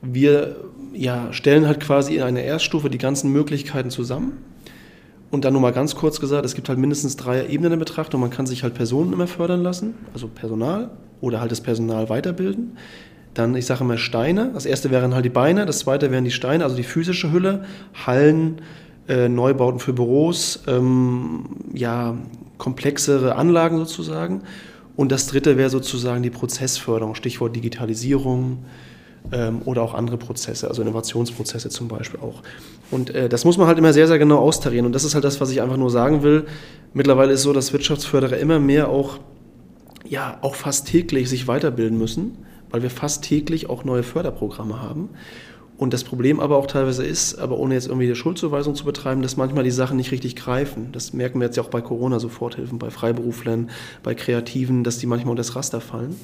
Wir 0.00 0.56
ja, 0.94 1.32
stellen 1.32 1.66
halt 1.66 1.80
quasi 1.80 2.16
in 2.16 2.22
einer 2.22 2.40
Erststufe 2.40 2.88
die 2.88 2.98
ganzen 2.98 3.30
Möglichkeiten 3.32 3.90
zusammen. 3.90 4.38
Und 5.30 5.44
dann 5.44 5.52
nochmal 5.52 5.72
ganz 5.72 5.96
kurz 5.96 6.20
gesagt, 6.20 6.46
es 6.46 6.54
gibt 6.54 6.68
halt 6.68 6.78
mindestens 6.78 7.16
drei 7.16 7.46
Ebenen 7.46 7.72
in 7.72 7.78
Betrachtung. 7.78 8.20
Man 8.20 8.30
kann 8.30 8.46
sich 8.46 8.62
halt 8.62 8.74
Personen 8.74 9.12
immer 9.12 9.26
fördern 9.26 9.62
lassen, 9.62 9.94
also 10.14 10.28
Personal 10.28 10.90
oder 11.20 11.40
halt 11.40 11.50
das 11.50 11.60
Personal 11.60 12.08
weiterbilden. 12.08 12.76
Dann, 13.34 13.54
ich 13.54 13.66
sage 13.66 13.84
immer 13.84 13.98
Steine. 13.98 14.50
Das 14.54 14.64
erste 14.64 14.90
wären 14.90 15.14
halt 15.14 15.24
die 15.24 15.30
Beine, 15.30 15.66
das 15.66 15.80
zweite 15.80 16.10
wären 16.10 16.24
die 16.24 16.30
Steine, 16.30 16.64
also 16.64 16.76
die 16.76 16.84
physische 16.84 17.32
Hülle, 17.32 17.64
Hallen, 18.06 18.62
äh, 19.08 19.28
Neubauten 19.28 19.80
für 19.80 19.92
Büros, 19.92 20.62
ähm, 20.66 21.44
ja, 21.72 22.16
komplexere 22.58 23.36
Anlagen 23.36 23.78
sozusagen. 23.78 24.42
Und 24.96 25.12
das 25.12 25.26
dritte 25.26 25.56
wäre 25.56 25.70
sozusagen 25.70 26.22
die 26.22 26.30
Prozessförderung, 26.30 27.14
Stichwort 27.14 27.54
Digitalisierung 27.54 28.64
ähm, 29.30 29.60
oder 29.64 29.82
auch 29.82 29.94
andere 29.94 30.16
Prozesse, 30.16 30.68
also 30.68 30.82
Innovationsprozesse 30.82 31.68
zum 31.68 31.88
Beispiel 31.88 32.20
auch. 32.20 32.42
Und 32.90 33.10
äh, 33.14 33.28
das 33.28 33.44
muss 33.44 33.58
man 33.58 33.66
halt 33.66 33.78
immer 33.78 33.92
sehr, 33.92 34.06
sehr 34.06 34.18
genau 34.18 34.38
austarieren. 34.38 34.86
Und 34.86 34.92
das 34.92 35.04
ist 35.04 35.14
halt 35.14 35.24
das, 35.24 35.40
was 35.40 35.50
ich 35.50 35.60
einfach 35.60 35.76
nur 35.76 35.90
sagen 35.90 36.22
will. 36.22 36.46
Mittlerweile 36.94 37.32
ist 37.32 37.42
so, 37.42 37.52
dass 37.52 37.72
Wirtschaftsförderer 37.72 38.38
immer 38.38 38.58
mehr 38.58 38.88
auch, 38.88 39.18
ja, 40.08 40.38
auch 40.40 40.54
fast 40.54 40.88
täglich 40.88 41.28
sich 41.28 41.46
weiterbilden 41.46 41.98
müssen, 41.98 42.38
weil 42.70 42.82
wir 42.82 42.90
fast 42.90 43.24
täglich 43.24 43.68
auch 43.68 43.84
neue 43.84 44.02
Förderprogramme 44.02 44.80
haben. 44.80 45.10
Und 45.78 45.92
das 45.92 46.04
Problem 46.04 46.40
aber 46.40 46.56
auch 46.56 46.66
teilweise 46.66 47.04
ist, 47.04 47.38
aber 47.38 47.58
ohne 47.58 47.74
jetzt 47.74 47.86
irgendwie 47.86 48.06
eine 48.06 48.14
Schuldzuweisung 48.14 48.74
zu 48.74 48.84
betreiben, 48.84 49.20
dass 49.20 49.36
manchmal 49.36 49.64
die 49.64 49.70
Sachen 49.70 49.98
nicht 49.98 50.10
richtig 50.10 50.34
greifen. 50.34 50.88
Das 50.92 51.12
merken 51.12 51.38
wir 51.38 51.46
jetzt 51.46 51.56
ja 51.56 51.62
auch 51.62 51.68
bei 51.68 51.82
Corona-Soforthilfen, 51.82 52.78
bei 52.78 52.90
Freiberuflern, 52.90 53.68
bei 54.02 54.14
Kreativen, 54.14 54.84
dass 54.84 54.98
die 54.98 55.06
manchmal 55.06 55.32
unter 55.32 55.42
das 55.42 55.54
Raster 55.54 55.82
fallen. 55.82 56.16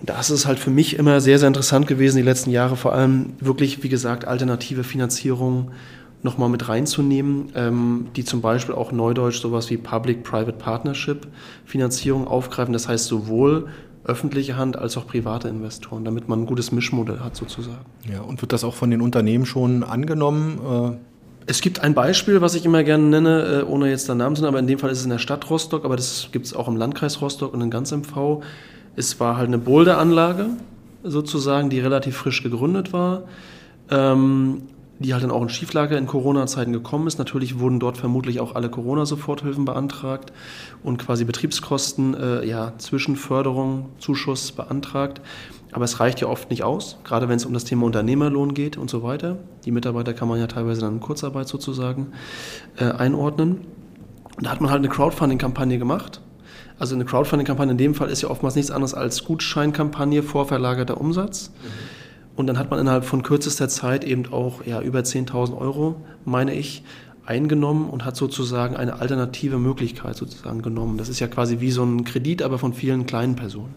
Und 0.00 0.08
da 0.08 0.18
ist 0.18 0.46
halt 0.46 0.58
für 0.58 0.70
mich 0.70 0.96
immer 0.96 1.20
sehr, 1.20 1.38
sehr 1.38 1.48
interessant 1.48 1.86
gewesen, 1.86 2.16
die 2.16 2.22
letzten 2.22 2.50
Jahre 2.50 2.76
vor 2.76 2.94
allem 2.94 3.34
wirklich, 3.40 3.82
wie 3.82 3.88
gesagt, 3.88 4.26
alternative 4.26 4.84
Finanzierung 4.84 5.72
nochmal 6.22 6.48
mit 6.48 6.68
reinzunehmen, 6.68 7.50
ähm, 7.54 8.06
die 8.16 8.24
zum 8.24 8.40
Beispiel 8.40 8.74
auch 8.74 8.92
neudeutsch 8.92 9.40
sowas 9.40 9.70
wie 9.70 9.76
Public-Private 9.76 10.52
Partnership 10.52 11.26
Finanzierung 11.64 12.26
aufgreifen. 12.26 12.72
Das 12.72 12.88
heißt 12.88 13.06
sowohl 13.06 13.68
öffentliche 14.08 14.56
Hand 14.56 14.76
als 14.76 14.96
auch 14.96 15.06
private 15.06 15.48
Investoren, 15.48 16.04
damit 16.04 16.28
man 16.28 16.42
ein 16.42 16.46
gutes 16.46 16.72
Mischmodell 16.72 17.20
hat 17.20 17.36
sozusagen. 17.36 17.84
Ja, 18.10 18.22
und 18.22 18.40
wird 18.40 18.52
das 18.52 18.64
auch 18.64 18.74
von 18.74 18.90
den 18.90 19.00
Unternehmen 19.00 19.46
schon 19.46 19.84
angenommen? 19.84 20.96
Äh 20.96 20.96
es 21.50 21.62
gibt 21.62 21.80
ein 21.80 21.94
Beispiel, 21.94 22.42
was 22.42 22.54
ich 22.54 22.66
immer 22.66 22.84
gerne 22.84 23.04
nenne, 23.04 23.60
äh, 23.60 23.62
ohne 23.62 23.88
jetzt 23.88 24.06
den 24.06 24.18
Namen 24.18 24.36
zu 24.36 24.42
nennen, 24.42 24.52
aber 24.52 24.58
in 24.58 24.66
dem 24.66 24.78
Fall 24.78 24.90
ist 24.90 24.98
es 24.98 25.04
in 25.04 25.10
der 25.10 25.18
Stadt 25.18 25.48
Rostock, 25.48 25.86
aber 25.86 25.96
das 25.96 26.28
gibt 26.30 26.44
es 26.44 26.54
auch 26.54 26.68
im 26.68 26.76
Landkreis 26.76 27.22
Rostock 27.22 27.54
und 27.54 27.62
in 27.62 27.70
ganz 27.70 27.90
MV. 27.90 28.42
Es 28.96 29.18
war 29.18 29.38
halt 29.38 29.48
eine 29.48 29.56
Boulderanlage 29.56 30.50
sozusagen, 31.04 31.70
die 31.70 31.80
relativ 31.80 32.16
frisch 32.16 32.42
gegründet 32.42 32.92
war. 32.92 33.22
Ähm, 33.90 34.62
die 34.98 35.12
halt 35.12 35.22
dann 35.22 35.30
auch 35.30 35.42
in 35.42 35.48
Schieflage 35.48 35.96
in 35.96 36.06
Corona-Zeiten 36.06 36.72
gekommen 36.72 37.06
ist. 37.06 37.18
Natürlich 37.18 37.58
wurden 37.58 37.78
dort 37.78 37.96
vermutlich 37.96 38.40
auch 38.40 38.54
alle 38.54 38.68
Corona-Soforthilfen 38.68 39.64
beantragt 39.64 40.32
und 40.82 40.98
quasi 40.98 41.24
Betriebskosten, 41.24 42.14
äh, 42.14 42.44
ja, 42.44 42.72
Zwischenförderung, 42.78 43.90
Zuschuss 43.98 44.52
beantragt. 44.52 45.20
Aber 45.70 45.84
es 45.84 46.00
reicht 46.00 46.20
ja 46.20 46.28
oft 46.28 46.50
nicht 46.50 46.64
aus, 46.64 46.98
gerade 47.04 47.28
wenn 47.28 47.36
es 47.36 47.44
um 47.44 47.52
das 47.52 47.64
Thema 47.64 47.86
Unternehmerlohn 47.86 48.54
geht 48.54 48.76
und 48.76 48.90
so 48.90 49.02
weiter. 49.02 49.36
Die 49.64 49.70
Mitarbeiter 49.70 50.14
kann 50.14 50.26
man 50.26 50.40
ja 50.40 50.46
teilweise 50.46 50.80
dann 50.80 50.94
in 50.94 51.00
Kurzarbeit 51.00 51.46
sozusagen 51.46 52.12
äh, 52.76 52.84
einordnen. 52.84 53.60
Und 54.36 54.46
da 54.46 54.50
hat 54.50 54.60
man 54.60 54.70
halt 54.70 54.78
eine 54.78 54.88
Crowdfunding-Kampagne 54.88 55.78
gemacht. 55.78 56.20
Also 56.78 56.94
eine 56.94 57.04
Crowdfunding-Kampagne 57.04 57.72
in 57.72 57.78
dem 57.78 57.94
Fall 57.94 58.08
ist 58.08 58.22
ja 58.22 58.30
oftmals 58.30 58.54
nichts 58.56 58.70
anderes 58.70 58.94
als 58.94 59.24
Gutscheinkampagne, 59.24 60.22
vorverlagerter 60.22 61.00
Umsatz. 61.00 61.50
Mhm 61.62 61.97
und 62.38 62.46
dann 62.46 62.56
hat 62.56 62.70
man 62.70 62.78
innerhalb 62.78 63.04
von 63.04 63.24
kürzester 63.24 63.68
Zeit 63.68 64.04
eben 64.04 64.32
auch 64.32 64.64
ja, 64.64 64.80
über 64.80 65.00
10.000 65.00 65.58
Euro, 65.58 65.96
meine 66.24 66.54
ich, 66.54 66.84
eingenommen 67.26 67.90
und 67.90 68.04
hat 68.04 68.14
sozusagen 68.14 68.76
eine 68.76 69.00
alternative 69.00 69.58
Möglichkeit 69.58 70.14
sozusagen 70.14 70.62
genommen. 70.62 70.98
Das 70.98 71.08
ist 71.08 71.18
ja 71.18 71.26
quasi 71.26 71.58
wie 71.58 71.72
so 71.72 71.82
ein 71.82 72.04
Kredit, 72.04 72.42
aber 72.42 72.60
von 72.60 72.74
vielen 72.74 73.06
kleinen 73.06 73.34
Personen. 73.34 73.74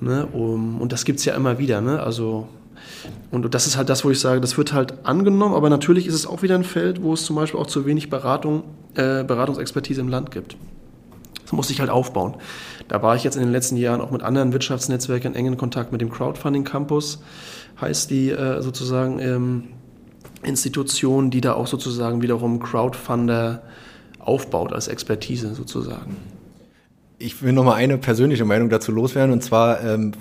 Ne? 0.00 0.26
Und 0.26 0.92
das 0.92 1.06
gibt 1.06 1.20
es 1.20 1.24
ja 1.24 1.34
immer 1.34 1.58
wieder. 1.58 1.80
Ne? 1.80 2.02
Also, 2.02 2.46
und 3.30 3.54
das 3.54 3.66
ist 3.66 3.78
halt 3.78 3.88
das, 3.88 4.04
wo 4.04 4.10
ich 4.10 4.20
sage, 4.20 4.42
das 4.42 4.58
wird 4.58 4.74
halt 4.74 5.06
angenommen, 5.06 5.54
aber 5.54 5.70
natürlich 5.70 6.06
ist 6.06 6.14
es 6.14 6.26
auch 6.26 6.42
wieder 6.42 6.56
ein 6.56 6.64
Feld, 6.64 7.02
wo 7.02 7.14
es 7.14 7.24
zum 7.24 7.36
Beispiel 7.36 7.58
auch 7.58 7.66
zu 7.66 7.86
wenig 7.86 8.10
Beratung, 8.10 8.64
äh, 8.96 9.24
Beratungsexpertise 9.24 10.02
im 10.02 10.08
Land 10.08 10.30
gibt. 10.30 10.58
Das 11.42 11.52
muss 11.52 11.68
sich 11.68 11.80
halt 11.80 11.88
aufbauen. 11.88 12.34
Da 12.88 13.02
war 13.02 13.16
ich 13.16 13.24
jetzt 13.24 13.36
in 13.36 13.42
den 13.42 13.52
letzten 13.52 13.76
Jahren 13.76 14.02
auch 14.02 14.10
mit 14.10 14.22
anderen 14.22 14.52
Wirtschaftsnetzwerken 14.52 15.32
in 15.32 15.38
engen 15.38 15.56
Kontakt 15.56 15.90
mit 15.90 16.02
dem 16.02 16.10
Crowdfunding 16.10 16.64
Campus 16.64 17.22
heißt 17.80 18.10
die 18.10 18.30
äh, 18.30 18.62
sozusagen 18.62 19.18
ähm, 19.18 19.64
Institution, 20.42 21.30
die 21.30 21.40
da 21.40 21.54
auch 21.54 21.66
sozusagen 21.66 22.22
wiederum 22.22 22.60
Crowdfunder 22.60 23.62
aufbaut 24.18 24.72
als 24.72 24.88
Expertise 24.88 25.54
sozusagen. 25.54 26.16
Ich 27.18 27.42
will 27.42 27.52
noch 27.52 27.64
mal 27.64 27.74
eine 27.74 27.98
persönliche 27.98 28.44
Meinung 28.44 28.68
dazu 28.68 28.90
loswerden 28.90 29.32
und 29.32 29.42
zwar 29.42 29.82
ähm, 29.84 30.12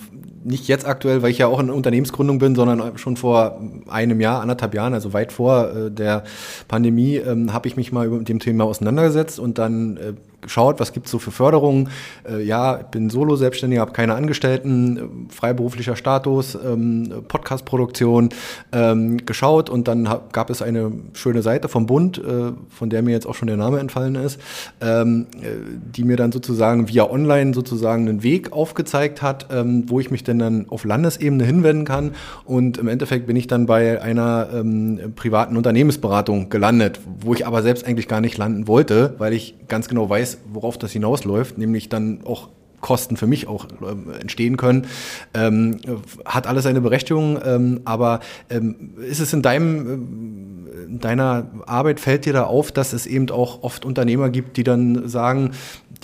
nicht 0.44 0.68
jetzt 0.68 0.88
aktuell, 0.88 1.22
weil 1.22 1.32
ich 1.32 1.40
ja 1.40 1.48
auch 1.48 1.60
in 1.60 1.70
Unternehmensgründung 1.70 2.40
bin, 2.40 2.56
sondern 2.56 2.98
schon 2.98 3.18
vor 3.18 3.62
einem 3.88 4.22
Jahr, 4.22 4.42
anderthalb 4.42 4.74
Jahren, 4.74 4.94
also 4.94 5.14
weit 5.14 5.32
vor 5.32 5.72
äh, 5.72 5.92
der 5.92 6.24
Pandemie, 6.68 7.18
ähm, 7.18 7.54
habe 7.54 7.68
ich 7.68 7.76
mich 7.76 7.92
mal 7.92 8.10
mit 8.10 8.30
dem 8.30 8.40
Thema 8.40 8.66
auseinandergesetzt 8.66 9.40
und 9.40 9.58
dann 9.58 9.98
äh, 9.98 10.14
geschaut, 10.42 10.80
was 10.80 10.94
gibt 10.94 11.06
es 11.06 11.12
so 11.12 11.20
für 11.20 11.32
Förderungen. 11.32 11.90
Äh, 12.30 12.44
ja, 12.44 12.80
ich 12.80 12.88
bin 12.88 13.10
Solo-Selbstständiger, 13.10 13.82
habe 13.82 13.92
keine 13.92 14.16
Angestellten, 14.16 14.98
äh, 14.98 15.34
freiberuflicher 15.34 15.96
Status, 15.96 16.56
ähm, 16.56 17.24
Podcast-Produktion 17.28 18.30
ähm, 18.72 19.26
geschaut 19.26 19.70
und 19.70 19.88
dann 19.88 20.10
hab, 20.10 20.34
gab 20.34 20.50
es 20.50 20.62
eine 20.62 20.92
schöne 21.14 21.42
Seite 21.42 21.68
vom 21.68 21.86
Bund, 21.86 22.18
äh, 22.18 22.52
von 22.70 22.90
der 22.90 23.02
mir 23.02 23.12
jetzt 23.12 23.28
auch 23.28 23.36
schon 23.36 23.48
der 23.48 23.58
Name 23.58 23.80
entfallen 23.80 24.16
ist, 24.16 24.40
ähm, 24.82 25.28
äh, 25.42 25.48
die 25.96 26.04
mir 26.04 26.18
dann 26.18 26.32
sozusagen 26.32 26.88
via 26.88 27.10
Online 27.10 27.54
sozusagen 27.54 28.08
einen 28.08 28.24
Weg 28.24 28.52
aufgezeigt 28.54 29.22
hat, 29.22 29.48
ähm, 29.52 29.86
wo 29.88 30.00
ich 30.00 30.12
mich 30.12 30.24
denn 30.24 30.40
dann 30.40 30.66
auf 30.70 30.84
Landesebene 30.84 31.44
hinwenden 31.44 31.86
kann 31.86 32.12
und 32.46 32.78
im 32.78 32.88
Endeffekt 32.88 33.28
bin 33.28 33.36
ich 33.36 33.48
dann 33.48 33.66
bei 33.66 34.02
einer 34.02 34.50
ähm, 34.54 35.14
privaten 35.16 35.58
Unternehmensberatung 35.58 36.50
gelandet, 36.50 37.00
wo 37.20 37.34
ich 37.34 37.46
aber 37.46 37.62
selbst 37.62 37.86
eigentlich 37.86 38.08
gar 38.08 38.22
nicht 38.22 38.38
landen 38.38 38.68
wollte, 38.68 39.16
weil 39.18 39.34
ich 39.34 39.56
ganz 39.68 39.88
genau 39.88 40.10
weiß, 40.10 40.31
weiß, 40.32 40.38
worauf 40.54 40.78
das 40.78 40.92
hinausläuft, 40.92 41.58
nämlich 41.58 41.90
dann 41.90 42.22
auch 42.26 42.50
Kosten 42.82 43.16
für 43.16 43.28
mich 43.28 43.48
auch 43.48 43.66
äh, 43.66 44.20
entstehen 44.20 44.58
können, 44.58 44.88
ähm, 45.36 45.78
hat 46.26 46.48
alles 46.48 46.64
seine 46.64 46.82
Berechtigung. 46.82 47.40
Ähm, 47.46 47.82
aber 47.86 48.22
ähm, 48.50 48.96
ist 49.08 49.20
es 49.20 49.34
in 49.34 49.44
deinem, 49.44 50.68
äh, 50.68 50.84
in 50.86 51.00
deiner 51.00 51.46
Arbeit 51.68 52.00
fällt 52.00 52.26
dir 52.26 52.34
da 52.34 52.46
auf, 52.46 52.72
dass 52.72 52.94
es 52.94 53.06
eben 53.06 53.30
auch 53.30 53.62
oft 53.62 53.86
Unternehmer 53.86 54.30
gibt, 54.30 54.58
die 54.58 54.64
dann 54.64 55.08
sagen, 55.08 55.52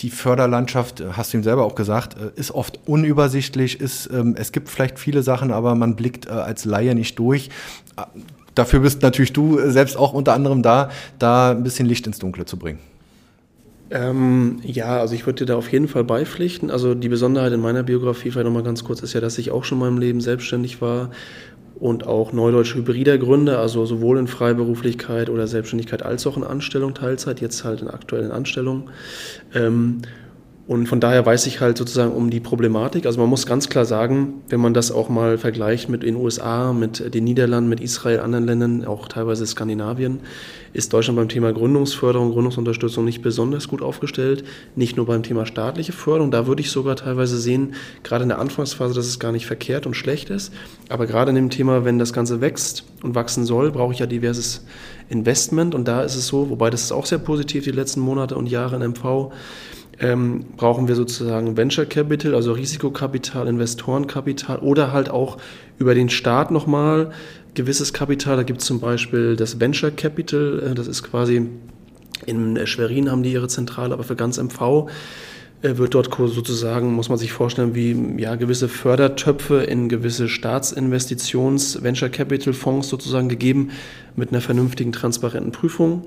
die 0.00 0.10
Förderlandschaft, 0.10 1.02
hast 1.12 1.32
du 1.32 1.38
ihm 1.38 1.42
selber 1.42 1.64
auch 1.64 1.74
gesagt, 1.74 2.16
äh, 2.16 2.30
ist 2.38 2.52
oft 2.52 2.78
unübersichtlich, 2.86 3.80
ist, 3.80 4.08
ähm, 4.12 4.36
es 4.38 4.52
gibt 4.52 4.68
vielleicht 4.68 5.00
viele 5.00 5.24
Sachen, 5.24 5.50
aber 5.50 5.74
man 5.74 5.96
blickt 5.96 6.26
äh, 6.26 6.30
als 6.30 6.64
Laie 6.64 6.94
nicht 6.94 7.18
durch. 7.18 7.50
Äh, 7.96 8.02
dafür 8.54 8.80
bist 8.80 9.02
natürlich 9.02 9.32
du 9.32 9.58
selbst 9.68 9.96
auch 9.96 10.12
unter 10.12 10.32
anderem 10.32 10.62
da, 10.62 10.90
da 11.18 11.50
ein 11.50 11.64
bisschen 11.64 11.86
Licht 11.86 12.06
ins 12.06 12.20
Dunkle 12.20 12.44
zu 12.44 12.56
bringen. 12.56 12.78
Ähm, 13.90 14.60
ja, 14.62 14.98
also 14.98 15.14
ich 15.14 15.24
würde 15.24 15.44
dir 15.44 15.46
da 15.46 15.56
auf 15.56 15.72
jeden 15.72 15.88
Fall 15.88 16.04
beipflichten. 16.04 16.70
Also 16.70 16.94
die 16.94 17.08
Besonderheit 17.08 17.52
in 17.52 17.60
meiner 17.60 17.82
Biografie, 17.82 18.30
vielleicht 18.30 18.46
nochmal 18.46 18.62
ganz 18.62 18.84
kurz, 18.84 19.00
ist 19.00 19.14
ja, 19.14 19.20
dass 19.20 19.38
ich 19.38 19.50
auch 19.50 19.64
schon 19.64 19.78
in 19.78 19.84
meinem 19.84 19.98
Leben 19.98 20.20
selbstständig 20.20 20.82
war 20.82 21.10
und 21.78 22.06
auch 22.06 22.32
Neudeutsch 22.32 22.74
Hybrider 22.74 23.18
gründe, 23.18 23.58
also 23.58 23.86
sowohl 23.86 24.18
in 24.18 24.26
Freiberuflichkeit 24.26 25.30
oder 25.30 25.46
Selbstständigkeit 25.46 26.02
als 26.02 26.26
auch 26.26 26.36
in 26.36 26.44
Anstellung 26.44 26.94
Teilzeit, 26.94 27.40
jetzt 27.40 27.64
halt 27.64 27.80
in 27.80 27.88
aktuellen 27.88 28.30
Anstellungen. 28.30 28.90
Ähm, 29.54 30.02
und 30.68 30.86
von 30.86 31.00
daher 31.00 31.24
weiß 31.24 31.46
ich 31.46 31.62
halt 31.62 31.78
sozusagen 31.78 32.12
um 32.12 32.28
die 32.28 32.40
Problematik. 32.40 33.06
Also 33.06 33.18
man 33.18 33.30
muss 33.30 33.46
ganz 33.46 33.70
klar 33.70 33.86
sagen, 33.86 34.42
wenn 34.50 34.60
man 34.60 34.74
das 34.74 34.92
auch 34.92 35.08
mal 35.08 35.38
vergleicht 35.38 35.88
mit 35.88 36.02
den 36.02 36.14
USA, 36.14 36.74
mit 36.74 37.14
den 37.14 37.24
Niederlanden, 37.24 37.70
mit 37.70 37.80
Israel, 37.80 38.20
anderen 38.20 38.44
Ländern, 38.44 38.84
auch 38.84 39.08
teilweise 39.08 39.46
Skandinavien, 39.46 40.20
ist 40.74 40.92
Deutschland 40.92 41.16
beim 41.16 41.30
Thema 41.30 41.54
Gründungsförderung, 41.54 42.32
Gründungsunterstützung 42.32 43.06
nicht 43.06 43.22
besonders 43.22 43.66
gut 43.68 43.80
aufgestellt. 43.80 44.44
Nicht 44.76 44.98
nur 44.98 45.06
beim 45.06 45.22
Thema 45.22 45.46
staatliche 45.46 45.92
Förderung, 45.92 46.30
da 46.30 46.46
würde 46.46 46.60
ich 46.60 46.70
sogar 46.70 46.96
teilweise 46.96 47.38
sehen, 47.38 47.72
gerade 48.02 48.24
in 48.24 48.28
der 48.28 48.38
Anfangsphase, 48.38 48.92
dass 48.92 49.06
es 49.06 49.18
gar 49.18 49.32
nicht 49.32 49.46
verkehrt 49.46 49.86
und 49.86 49.94
schlecht 49.94 50.28
ist. 50.28 50.52
Aber 50.90 51.06
gerade 51.06 51.30
in 51.30 51.36
dem 51.36 51.48
Thema, 51.48 51.86
wenn 51.86 51.98
das 51.98 52.12
Ganze 52.12 52.42
wächst 52.42 52.84
und 53.02 53.14
wachsen 53.14 53.46
soll, 53.46 53.70
brauche 53.70 53.94
ich 53.94 54.00
ja 54.00 54.06
diverses 54.06 54.66
Investment. 55.08 55.74
Und 55.74 55.88
da 55.88 56.02
ist 56.02 56.14
es 56.14 56.26
so, 56.26 56.50
wobei 56.50 56.68
das 56.68 56.82
ist 56.82 56.92
auch 56.92 57.06
sehr 57.06 57.16
positiv 57.16 57.64
die 57.64 57.70
letzten 57.70 58.00
Monate 58.00 58.36
und 58.36 58.50
Jahre 58.50 58.76
in 58.76 58.90
MV, 58.90 59.32
ähm, 60.00 60.44
brauchen 60.56 60.88
wir 60.88 60.94
sozusagen 60.94 61.56
Venture 61.56 61.86
Capital, 61.86 62.34
also 62.34 62.52
Risikokapital, 62.52 63.48
Investorenkapital 63.48 64.58
oder 64.58 64.92
halt 64.92 65.10
auch 65.10 65.38
über 65.78 65.94
den 65.94 66.08
Staat 66.08 66.50
nochmal 66.50 67.10
gewisses 67.54 67.92
Kapital. 67.92 68.36
Da 68.36 68.42
gibt 68.42 68.60
es 68.60 68.66
zum 68.66 68.80
Beispiel 68.80 69.36
das 69.36 69.60
Venture 69.60 69.90
Capital, 69.90 70.62
äh, 70.70 70.74
das 70.74 70.86
ist 70.86 71.02
quasi 71.02 71.48
In 72.26 72.66
Schwerin 72.66 73.10
haben 73.10 73.22
die 73.22 73.32
ihre 73.32 73.48
Zentrale, 73.48 73.94
aber 73.94 74.04
für 74.04 74.16
ganz 74.16 74.38
MV 74.38 74.88
wird 75.60 75.94
dort 75.94 76.14
sozusagen, 76.14 76.92
muss 76.92 77.08
man 77.08 77.18
sich 77.18 77.32
vorstellen, 77.32 77.74
wie 77.74 78.20
ja, 78.20 78.36
gewisse 78.36 78.68
Fördertöpfe 78.68 79.62
in 79.62 79.88
gewisse 79.88 80.28
Staatsinvestitions-, 80.28 81.82
Venture 81.82 82.08
Capital 82.08 82.52
Fonds 82.52 82.88
sozusagen 82.88 83.28
gegeben, 83.28 83.70
mit 84.14 84.30
einer 84.30 84.40
vernünftigen, 84.40 84.92
transparenten 84.92 85.52
Prüfung, 85.52 86.04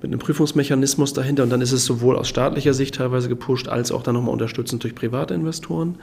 mit 0.00 0.10
einem 0.10 0.20
Prüfungsmechanismus 0.20 1.12
dahinter. 1.12 1.42
Und 1.42 1.50
dann 1.50 1.60
ist 1.60 1.72
es 1.72 1.84
sowohl 1.84 2.16
aus 2.16 2.28
staatlicher 2.28 2.74
Sicht 2.74 2.94
teilweise 2.94 3.28
gepusht, 3.28 3.68
als 3.68 3.90
auch 3.90 4.02
dann 4.02 4.14
nochmal 4.14 4.32
unterstützend 4.32 4.84
durch 4.84 4.94
private 4.94 5.34
Investoren. 5.34 5.96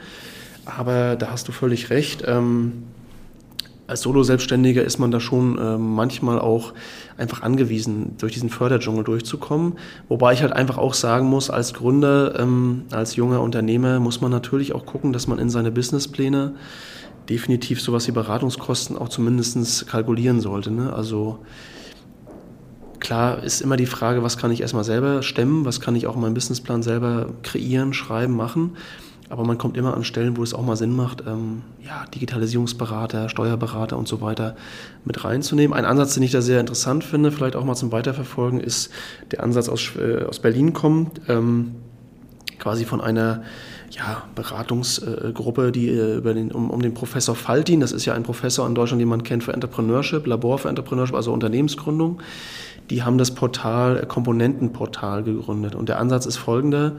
Aber 0.65 1.15
da 1.15 1.31
hast 1.31 1.47
du 1.47 1.51
völlig 1.51 1.89
recht. 1.89 2.23
Ähm, 2.25 2.83
als 3.89 4.01
Solo-Selbstständiger 4.01 4.83
ist 4.83 4.99
man 4.99 5.09
da 5.11 5.19
schon 5.19 5.57
äh, 5.57 5.77
manchmal 5.77 6.39
auch 6.39 6.73
einfach 7.17 7.41
angewiesen, 7.41 8.15
durch 8.17 8.33
diesen 8.33 8.49
Förderdschungel 8.49 9.03
durchzukommen. 9.03 9.73
Wobei 10.07 10.33
ich 10.33 10.41
halt 10.41 10.53
einfach 10.53 10.77
auch 10.77 10.93
sagen 10.93 11.27
muss, 11.27 11.49
als 11.49 11.73
Gründer, 11.73 12.39
ähm, 12.39 12.83
als 12.91 13.15
junger 13.15 13.41
Unternehmer 13.41 13.99
muss 13.99 14.21
man 14.21 14.31
natürlich 14.31 14.73
auch 14.73 14.85
gucken, 14.85 15.11
dass 15.11 15.27
man 15.27 15.39
in 15.39 15.49
seine 15.49 15.71
Businesspläne 15.71 16.53
definitiv 17.29 17.81
sowas 17.81 18.07
wie 18.07 18.11
Beratungskosten 18.11 18.97
auch 18.97 19.09
zumindest 19.09 19.87
kalkulieren 19.87 20.39
sollte. 20.39 20.71
Ne? 20.71 20.93
Also 20.93 21.39
klar 22.99 23.43
ist 23.43 23.61
immer 23.61 23.75
die 23.75 23.85
Frage, 23.85 24.23
was 24.23 24.37
kann 24.37 24.51
ich 24.51 24.61
erstmal 24.61 24.83
selber 24.83 25.23
stemmen, 25.23 25.65
was 25.65 25.81
kann 25.81 25.95
ich 25.95 26.05
auch 26.05 26.15
in 26.15 26.21
meinem 26.21 26.33
Businessplan 26.35 26.83
selber 26.83 27.31
kreieren, 27.43 27.93
schreiben, 27.93 28.35
machen. 28.35 28.75
Aber 29.29 29.45
man 29.45 29.59
kommt 29.59 29.77
immer 29.77 29.95
an 29.95 30.03
Stellen, 30.03 30.37
wo 30.37 30.43
es 30.43 30.55
auch 30.55 30.65
mal 30.65 30.75
Sinn 30.75 30.95
macht, 30.95 31.23
ähm, 31.27 31.61
ja, 31.85 32.05
Digitalisierungsberater, 32.13 33.29
Steuerberater 33.29 33.95
und 33.95 34.07
so 34.07 34.21
weiter 34.21 34.55
mit 35.05 35.23
reinzunehmen. 35.23 35.77
Ein 35.77 35.85
Ansatz, 35.85 36.15
den 36.15 36.23
ich 36.23 36.31
da 36.31 36.41
sehr 36.41 36.59
interessant 36.59 37.03
finde, 37.03 37.31
vielleicht 37.31 37.55
auch 37.55 37.63
mal 37.63 37.75
zum 37.75 37.91
Weiterverfolgen, 37.91 38.59
ist 38.59 38.89
der 39.31 39.43
Ansatz 39.43 39.69
aus, 39.69 39.91
äh, 39.97 40.25
aus 40.25 40.39
Berlin 40.39 40.73
kommt, 40.73 41.21
ähm, 41.27 41.75
quasi 42.57 42.85
von 42.85 43.01
einer 43.01 43.43
ja, 43.91 44.23
Beratungsgruppe, 44.33 45.71
die 45.71 45.89
äh, 45.89 46.17
über 46.17 46.33
den, 46.33 46.51
um, 46.51 46.71
um 46.71 46.81
den 46.81 46.95
Professor 46.95 47.35
Faltin, 47.35 47.79
das 47.79 47.91
ist 47.91 48.05
ja 48.05 48.13
ein 48.13 48.23
Professor 48.23 48.67
in 48.67 48.73
Deutschland, 48.73 48.99
den 48.99 49.09
man 49.09 49.23
kennt 49.23 49.43
für 49.43 49.53
Entrepreneurship, 49.53 50.25
Labor 50.25 50.57
für 50.57 50.69
Entrepreneurship, 50.69 51.15
also 51.15 51.33
Unternehmensgründung. 51.33 52.21
Die 52.89 53.03
haben 53.03 53.19
das 53.19 53.31
Portal, 53.31 53.99
äh, 53.99 54.05
Komponentenportal 54.07 55.23
gegründet. 55.23 55.75
Und 55.75 55.87
der 55.89 55.99
Ansatz 55.99 56.25
ist 56.25 56.37
folgender 56.37 56.93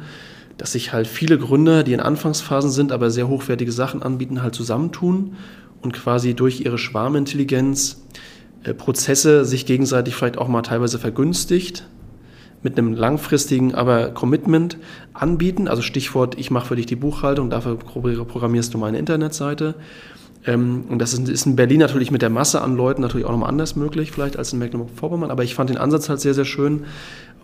dass 0.60 0.72
sich 0.72 0.92
halt 0.92 1.06
viele 1.06 1.38
Gründer, 1.38 1.82
die 1.84 1.94
in 1.94 2.00
Anfangsphasen 2.00 2.70
sind, 2.70 2.92
aber 2.92 3.10
sehr 3.10 3.28
hochwertige 3.28 3.72
Sachen 3.72 4.02
anbieten, 4.02 4.42
halt 4.42 4.54
zusammentun 4.54 5.36
und 5.80 5.94
quasi 5.94 6.34
durch 6.34 6.60
ihre 6.60 6.76
Schwarmintelligenz 6.76 8.02
äh, 8.64 8.74
Prozesse 8.74 9.46
sich 9.46 9.64
gegenseitig 9.64 10.14
vielleicht 10.14 10.36
auch 10.36 10.48
mal 10.48 10.60
teilweise 10.60 10.98
vergünstigt 10.98 11.88
mit 12.62 12.76
einem 12.76 12.92
langfristigen 12.92 13.74
aber 13.74 14.10
Commitment 14.10 14.76
anbieten. 15.14 15.66
Also 15.66 15.80
Stichwort, 15.80 16.38
ich 16.38 16.50
mache 16.50 16.66
für 16.66 16.76
dich 16.76 16.84
die 16.84 16.96
Buchhaltung, 16.96 17.48
dafür 17.48 17.76
programmierst 17.76 18.74
du 18.74 18.76
meine 18.76 18.98
Internetseite. 18.98 19.76
Ähm, 20.46 20.84
und 20.90 20.98
das 20.98 21.14
ist 21.14 21.46
in 21.46 21.56
Berlin 21.56 21.80
natürlich 21.80 22.10
mit 22.10 22.20
der 22.20 22.28
Masse 22.28 22.60
an 22.60 22.76
Leuten 22.76 23.00
natürlich 23.00 23.26
auch 23.26 23.30
nochmal 23.30 23.48
anders 23.48 23.76
möglich, 23.76 24.12
vielleicht 24.12 24.36
als 24.36 24.52
in 24.52 24.58
Mecklenburg-Vorpommern. 24.58 25.30
Aber 25.30 25.42
ich 25.42 25.54
fand 25.54 25.70
den 25.70 25.78
Ansatz 25.78 26.10
halt 26.10 26.20
sehr, 26.20 26.34
sehr 26.34 26.44
schön, 26.44 26.84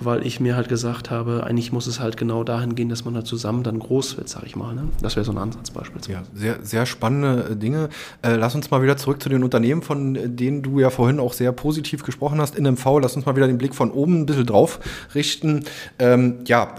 weil 0.00 0.26
ich 0.26 0.40
mir 0.40 0.56
halt 0.56 0.68
gesagt 0.68 1.10
habe, 1.10 1.44
eigentlich 1.44 1.72
muss 1.72 1.86
es 1.86 2.00
halt 2.00 2.16
genau 2.16 2.44
dahin 2.44 2.74
gehen, 2.74 2.88
dass 2.88 3.04
man 3.04 3.14
halt 3.14 3.26
zusammen 3.26 3.62
dann 3.62 3.78
groß 3.78 4.16
wird, 4.16 4.28
sag 4.28 4.44
ich 4.44 4.56
mal. 4.56 4.74
Ne? 4.74 4.88
Das 5.00 5.16
wäre 5.16 5.24
so 5.24 5.32
ein 5.32 5.38
Ansatz 5.38 5.70
beispielsweise. 5.70 6.12
Ja, 6.12 6.22
sehr, 6.34 6.58
sehr 6.62 6.86
spannende 6.86 7.50
äh, 7.52 7.56
Dinge. 7.56 7.88
Äh, 8.22 8.36
lass 8.36 8.54
uns 8.54 8.70
mal 8.70 8.82
wieder 8.82 8.96
zurück 8.96 9.22
zu 9.22 9.28
den 9.28 9.42
Unternehmen, 9.42 9.82
von 9.82 10.36
denen 10.36 10.62
du 10.62 10.80
ja 10.80 10.90
vorhin 10.90 11.20
auch 11.20 11.32
sehr 11.32 11.52
positiv 11.52 12.04
gesprochen 12.04 12.40
hast. 12.40 12.56
In 12.56 12.64
MV, 12.64 13.00
lass 13.00 13.16
uns 13.16 13.26
mal 13.26 13.36
wieder 13.36 13.46
den 13.46 13.58
Blick 13.58 13.74
von 13.74 13.90
oben 13.90 14.20
ein 14.20 14.26
bisschen 14.26 14.46
drauf 14.46 14.80
richten. 15.14 15.64
Ähm, 15.98 16.38
ja, 16.46 16.74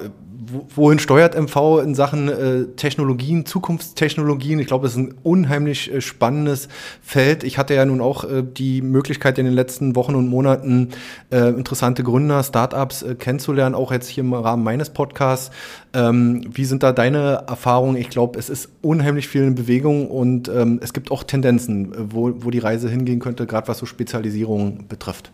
wohin 0.76 1.00
steuert 1.00 1.36
MV 1.36 1.82
in 1.84 1.96
Sachen 1.96 2.30
äh, 2.30 2.66
Technologien, 2.76 3.46
Zukunftstechnologien? 3.46 4.60
Ich 4.60 4.68
glaube, 4.68 4.84
das 4.84 4.94
ist 4.94 5.00
ein 5.00 5.16
unheimlich 5.24 5.92
äh, 5.92 6.02
spannendes 6.02 6.68
Feld. 7.02 7.44
Ich 7.44 7.58
hatte 7.58 7.74
ja 7.74 7.86
nun 7.86 8.02
auch 8.02 8.24
äh, 8.24 8.44
die 8.44 8.82
Möglichkeit 8.82 9.38
in 9.40 9.46
den 9.46 9.54
letzten 9.54 9.96
Wochen 9.96 10.16
und 10.16 10.28
Monaten 10.28 10.90
äh, 11.32 11.50
interessante 11.50 12.04
Gründer, 12.04 12.44
Startups 12.44 13.02
äh, 13.02 13.16
kennenzulernen, 13.16 13.76
auch 13.76 13.92
jetzt 13.92 14.08
hier 14.08 14.24
im 14.24 14.34
Rahmen 14.34 14.64
meines 14.64 14.90
Podcasts. 14.92 15.52
Ähm, 15.94 16.44
wie 16.52 16.66
sind 16.66 16.84
da 16.84 16.92
deine 16.92 17.46
Erfahrungen? 17.48 17.98
Ich 17.98 18.10
glaube, 18.10 18.38
es 18.38 18.50
ist 18.50 18.70
unheimlich 18.82 19.28
viel 19.28 19.44
in 19.44 19.56
Bewegung 19.56 20.08
und 20.08 20.50
ähm, 20.50 20.80
es 20.84 20.94
gibt 20.94 21.12
auch 21.12 21.24
Tendenzen, 21.24 21.94
äh, 21.94 21.98
wo, 22.10 22.34
wo 22.38 22.52
die 22.52 22.60
Reise 22.60 22.90
hingehen 22.90 23.20
könnte, 23.20 23.48
gerade 23.48 23.68
was 23.68 23.80
so 23.80 23.86
Spezialisierung 23.86 24.88
betrifft. 24.88 25.32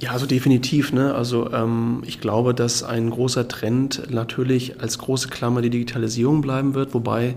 Ja, 0.00 0.12
also 0.12 0.26
definitiv. 0.26 0.92
Ne? 0.92 1.12
Also 1.14 1.52
ähm, 1.52 2.02
ich 2.06 2.20
glaube, 2.20 2.54
dass 2.54 2.84
ein 2.84 3.10
großer 3.10 3.48
Trend 3.48 4.10
natürlich 4.10 4.80
als 4.80 4.98
große 4.98 5.28
Klammer 5.28 5.60
die 5.60 5.70
Digitalisierung 5.70 6.40
bleiben 6.40 6.74
wird, 6.74 6.94
wobei 6.94 7.34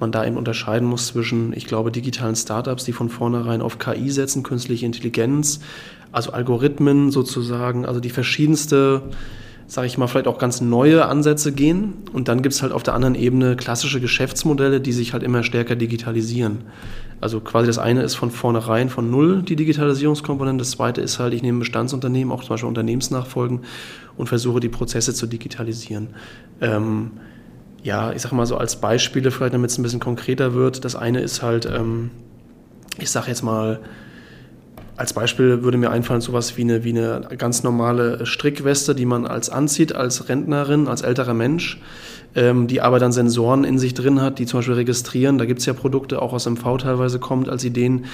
man 0.00 0.10
da 0.10 0.24
eben 0.24 0.38
unterscheiden 0.38 0.88
muss 0.88 1.08
zwischen, 1.08 1.52
ich 1.52 1.66
glaube, 1.66 1.92
digitalen 1.92 2.34
Startups, 2.34 2.84
die 2.84 2.92
von 2.92 3.10
vornherein 3.10 3.60
auf 3.60 3.78
KI 3.78 4.10
setzen, 4.10 4.42
künstliche 4.42 4.86
Intelligenz, 4.86 5.60
also 6.10 6.32
Algorithmen 6.32 7.10
sozusagen, 7.10 7.84
also 7.84 8.00
die 8.00 8.10
verschiedenste 8.10 9.02
sage 9.68 9.86
ich 9.86 9.98
mal, 9.98 10.06
vielleicht 10.06 10.26
auch 10.26 10.38
ganz 10.38 10.62
neue 10.62 11.04
Ansätze 11.06 11.52
gehen. 11.52 11.92
Und 12.14 12.28
dann 12.28 12.40
gibt 12.40 12.54
es 12.54 12.62
halt 12.62 12.72
auf 12.72 12.82
der 12.82 12.94
anderen 12.94 13.14
Ebene 13.14 13.54
klassische 13.54 14.00
Geschäftsmodelle, 14.00 14.80
die 14.80 14.92
sich 14.92 15.12
halt 15.12 15.22
immer 15.22 15.42
stärker 15.42 15.76
digitalisieren. 15.76 16.62
Also 17.20 17.40
quasi 17.40 17.66
das 17.66 17.78
eine 17.78 18.02
ist 18.02 18.14
von 18.14 18.30
vornherein 18.30 18.88
von 18.88 19.10
null 19.10 19.42
die 19.42 19.56
Digitalisierungskomponente. 19.56 20.62
Das 20.62 20.70
zweite 20.70 21.02
ist 21.02 21.18
halt, 21.18 21.34
ich 21.34 21.42
nehme 21.42 21.58
Bestandsunternehmen, 21.58 22.32
auch 22.32 22.40
zum 22.40 22.50
Beispiel 22.50 22.68
Unternehmensnachfolgen 22.68 23.60
und 24.16 24.26
versuche 24.28 24.60
die 24.60 24.70
Prozesse 24.70 25.12
zu 25.12 25.26
digitalisieren. 25.26 26.08
Ähm, 26.62 27.10
ja, 27.82 28.12
ich 28.12 28.22
sage 28.22 28.34
mal 28.34 28.46
so 28.46 28.56
als 28.56 28.76
Beispiele, 28.76 29.30
vielleicht 29.30 29.52
damit 29.52 29.70
es 29.70 29.78
ein 29.78 29.82
bisschen 29.82 30.00
konkreter 30.00 30.54
wird. 30.54 30.84
Das 30.84 30.96
eine 30.96 31.20
ist 31.20 31.42
halt, 31.42 31.66
ähm, 31.66 32.10
ich 32.98 33.10
sage 33.10 33.28
jetzt 33.28 33.42
mal, 33.42 33.80
als 34.98 35.12
Beispiel 35.12 35.62
würde 35.62 35.78
mir 35.78 35.90
einfallen, 35.90 36.20
sowas 36.20 36.56
wie 36.56 36.62
eine, 36.62 36.82
wie 36.82 36.90
eine 36.90 37.28
ganz 37.38 37.62
normale 37.62 38.26
Strickweste, 38.26 38.96
die 38.96 39.06
man 39.06 39.26
als 39.26 39.48
anzieht, 39.48 39.94
als 39.94 40.28
Rentnerin, 40.28 40.88
als 40.88 41.02
älterer 41.02 41.34
Mensch, 41.34 41.80
ähm, 42.34 42.66
die 42.66 42.80
aber 42.80 42.98
dann 42.98 43.12
Sensoren 43.12 43.62
in 43.62 43.78
sich 43.78 43.94
drin 43.94 44.20
hat, 44.20 44.40
die 44.40 44.46
zum 44.46 44.58
Beispiel 44.58 44.74
registrieren. 44.74 45.38
Da 45.38 45.44
gibt 45.44 45.60
es 45.60 45.66
ja 45.66 45.72
Produkte, 45.72 46.20
auch 46.20 46.32
aus 46.32 46.46
MV 46.46 46.78
teilweise 46.78 47.20
kommt, 47.20 47.48
als 47.48 47.62
Ideen, 47.62 48.06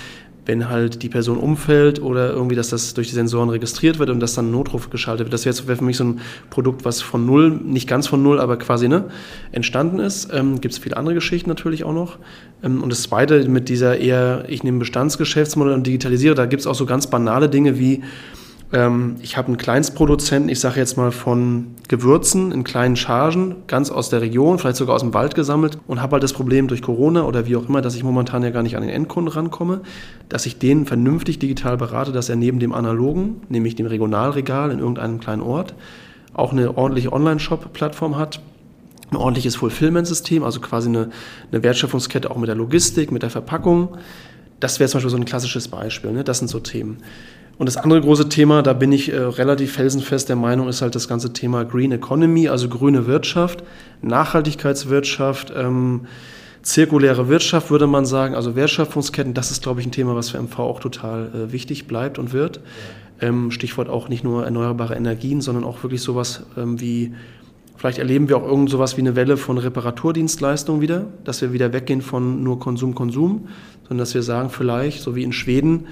wenn 0.46 0.68
halt 0.68 1.02
die 1.02 1.08
Person 1.08 1.38
umfällt 1.38 2.02
oder 2.02 2.30
irgendwie, 2.30 2.54
dass 2.54 2.68
das 2.68 2.94
durch 2.94 3.08
die 3.08 3.14
Sensoren 3.14 3.48
registriert 3.48 3.98
wird 3.98 4.10
und 4.10 4.20
dass 4.20 4.34
dann 4.34 4.48
ein 4.48 4.50
Notruf 4.50 4.90
geschaltet 4.90 5.26
wird. 5.26 5.32
Das 5.32 5.46
wäre 5.46 5.76
für 5.76 5.84
mich 5.84 5.96
so 5.96 6.04
ein 6.04 6.20
Produkt, 6.50 6.84
was 6.84 7.00
von 7.00 7.24
null, 7.24 7.50
nicht 7.50 7.88
ganz 7.88 8.06
von 8.06 8.22
null, 8.22 8.40
aber 8.40 8.58
quasi 8.58 8.88
ne, 8.88 9.06
entstanden 9.52 10.00
ist. 10.00 10.28
Ähm, 10.32 10.60
Gibt 10.60 10.74
es 10.74 10.78
viele 10.78 10.96
andere 10.96 11.14
Geschichten 11.14 11.48
natürlich 11.48 11.84
auch 11.84 11.94
noch. 11.94 12.18
Ähm, 12.62 12.82
und 12.82 12.90
das 12.90 13.02
Zweite 13.02 13.48
mit 13.48 13.68
dieser 13.68 13.98
eher, 13.98 14.44
ich 14.48 14.62
nehme 14.62 14.78
Bestandsgeschäftsmodell 14.80 15.74
und 15.74 15.86
digitalisiere, 15.86 16.34
da 16.34 16.46
gibt 16.46 16.60
es 16.60 16.66
auch 16.66 16.74
so 16.74 16.86
ganz 16.86 17.06
banale 17.06 17.48
Dinge 17.48 17.78
wie, 17.78 18.02
ähm, 18.72 19.16
ich 19.20 19.36
habe 19.36 19.48
einen 19.48 19.56
Kleinstproduzenten, 19.56 20.48
ich 20.48 20.60
sage 20.60 20.80
jetzt 20.80 20.96
mal 20.96 21.12
von 21.12 21.74
Gewürzen 21.88 22.52
in 22.52 22.64
kleinen 22.64 22.96
Chargen, 22.96 23.56
ganz 23.66 23.90
aus 23.90 24.08
der 24.08 24.20
Region, 24.20 24.58
vielleicht 24.58 24.76
sogar 24.76 24.94
aus 24.94 25.02
dem 25.02 25.14
Wald 25.14 25.34
gesammelt 25.34 25.78
und 25.86 26.00
habe 26.00 26.14
halt 26.14 26.22
das 26.22 26.32
Problem 26.32 26.68
durch 26.68 26.82
Corona 26.82 27.24
oder 27.24 27.46
wie 27.46 27.56
auch 27.56 27.68
immer, 27.68 27.82
dass 27.82 27.94
ich 27.94 28.02
momentan 28.02 28.42
ja 28.42 28.50
gar 28.50 28.62
nicht 28.62 28.76
an 28.76 28.82
den 28.82 28.90
Endkunden 28.90 29.32
rankomme, 29.32 29.82
dass 30.28 30.46
ich 30.46 30.58
den 30.58 30.86
vernünftig 30.86 31.38
digital 31.38 31.76
berate, 31.76 32.12
dass 32.12 32.28
er 32.28 32.36
neben 32.36 32.58
dem 32.58 32.72
analogen, 32.72 33.42
nämlich 33.48 33.74
dem 33.74 33.86
Regionalregal 33.86 34.70
in 34.70 34.78
irgendeinem 34.78 35.20
kleinen 35.20 35.42
Ort, 35.42 35.74
auch 36.32 36.52
eine 36.52 36.76
ordentliche 36.76 37.12
Online-Shop-Plattform 37.12 38.16
hat, 38.16 38.40
ein 39.10 39.16
ordentliches 39.16 39.56
Fulfillment-System, 39.56 40.42
also 40.42 40.60
quasi 40.60 40.88
eine, 40.88 41.10
eine 41.52 41.62
Wertschöpfungskette 41.62 42.30
auch 42.30 42.36
mit 42.36 42.48
der 42.48 42.56
Logistik, 42.56 43.12
mit 43.12 43.22
der 43.22 43.30
Verpackung. 43.30 43.96
Das 44.60 44.80
wäre 44.80 44.88
zum 44.88 44.98
Beispiel 44.98 45.10
so 45.10 45.16
ein 45.16 45.24
klassisches 45.24 45.68
Beispiel. 45.68 46.12
Ne? 46.12 46.24
Das 46.24 46.38
sind 46.38 46.48
so 46.48 46.58
Themen. 46.58 46.98
Und 47.56 47.66
das 47.66 47.76
andere 47.76 48.00
große 48.00 48.28
Thema, 48.28 48.62
da 48.62 48.72
bin 48.72 48.90
ich 48.90 49.12
äh, 49.12 49.16
relativ 49.16 49.72
felsenfest 49.74 50.28
der 50.28 50.36
Meinung, 50.36 50.68
ist 50.68 50.82
halt 50.82 50.94
das 50.94 51.06
ganze 51.08 51.32
Thema 51.32 51.64
Green 51.64 51.92
Economy, 51.92 52.48
also 52.48 52.68
grüne 52.68 53.06
Wirtschaft, 53.06 53.62
Nachhaltigkeitswirtschaft, 54.02 55.52
ähm, 55.56 56.06
zirkuläre 56.62 57.28
Wirtschaft, 57.28 57.70
würde 57.70 57.86
man 57.86 58.06
sagen, 58.06 58.34
also 58.34 58.56
Wertschöpfungsketten. 58.56 59.34
Das 59.34 59.50
ist, 59.50 59.62
glaube 59.62 59.80
ich, 59.80 59.86
ein 59.86 59.92
Thema, 59.92 60.16
was 60.16 60.30
für 60.30 60.38
MV 60.38 60.58
auch 60.58 60.80
total 60.80 61.28
äh, 61.28 61.52
wichtig 61.52 61.86
bleibt 61.86 62.18
und 62.18 62.32
wird. 62.32 62.60
Ähm, 63.20 63.50
Stichwort 63.50 63.88
auch 63.88 64.08
nicht 64.08 64.24
nur 64.24 64.44
erneuerbare 64.44 64.96
Energien, 64.96 65.40
sondern 65.40 65.62
auch 65.64 65.82
wirklich 65.82 66.02
sowas 66.02 66.44
ähm, 66.56 66.80
wie 66.80 67.14
Vielleicht 67.76 67.98
erleben 67.98 68.30
wir 68.30 68.38
auch 68.38 68.46
irgend 68.46 68.70
sowas 68.70 68.96
wie 68.96 69.02
eine 69.02 69.14
Welle 69.14 69.36
von 69.36 69.58
Reparaturdienstleistungen 69.58 70.80
wieder, 70.80 71.06
dass 71.24 71.42
wir 71.42 71.52
wieder 71.52 71.74
weggehen 71.74 72.00
von 72.00 72.42
nur 72.42 72.58
Konsum, 72.58 72.94
Konsum, 72.94 73.48
sondern 73.82 73.98
dass 73.98 74.14
wir 74.14 74.22
sagen, 74.22 74.48
vielleicht, 74.48 75.02
so 75.02 75.14
wie 75.16 75.22
in 75.22 75.32
Schweden, 75.32 75.86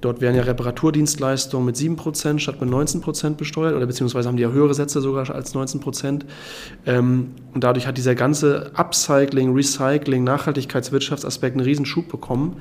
Dort 0.00 0.20
werden 0.20 0.36
ja 0.36 0.42
Reparaturdienstleistungen 0.42 1.66
mit 1.66 1.76
7% 1.76 2.38
statt 2.38 2.60
mit 2.60 2.70
19% 2.70 3.34
besteuert 3.34 3.74
oder 3.74 3.86
beziehungsweise 3.86 4.28
haben 4.28 4.36
die 4.36 4.42
ja 4.42 4.50
höhere 4.50 4.72
Sätze 4.74 5.00
sogar 5.00 5.28
als 5.30 5.54
19%. 5.54 6.22
Ähm, 6.86 7.32
und 7.52 7.64
dadurch 7.64 7.86
hat 7.86 7.98
dieser 7.98 8.14
ganze 8.14 8.70
Upcycling, 8.74 9.54
Recycling, 9.54 10.24
Nachhaltigkeitswirtschaftsaspekt 10.24 11.56
einen 11.56 11.64
Riesenschub 11.64 12.08
bekommen. 12.08 12.56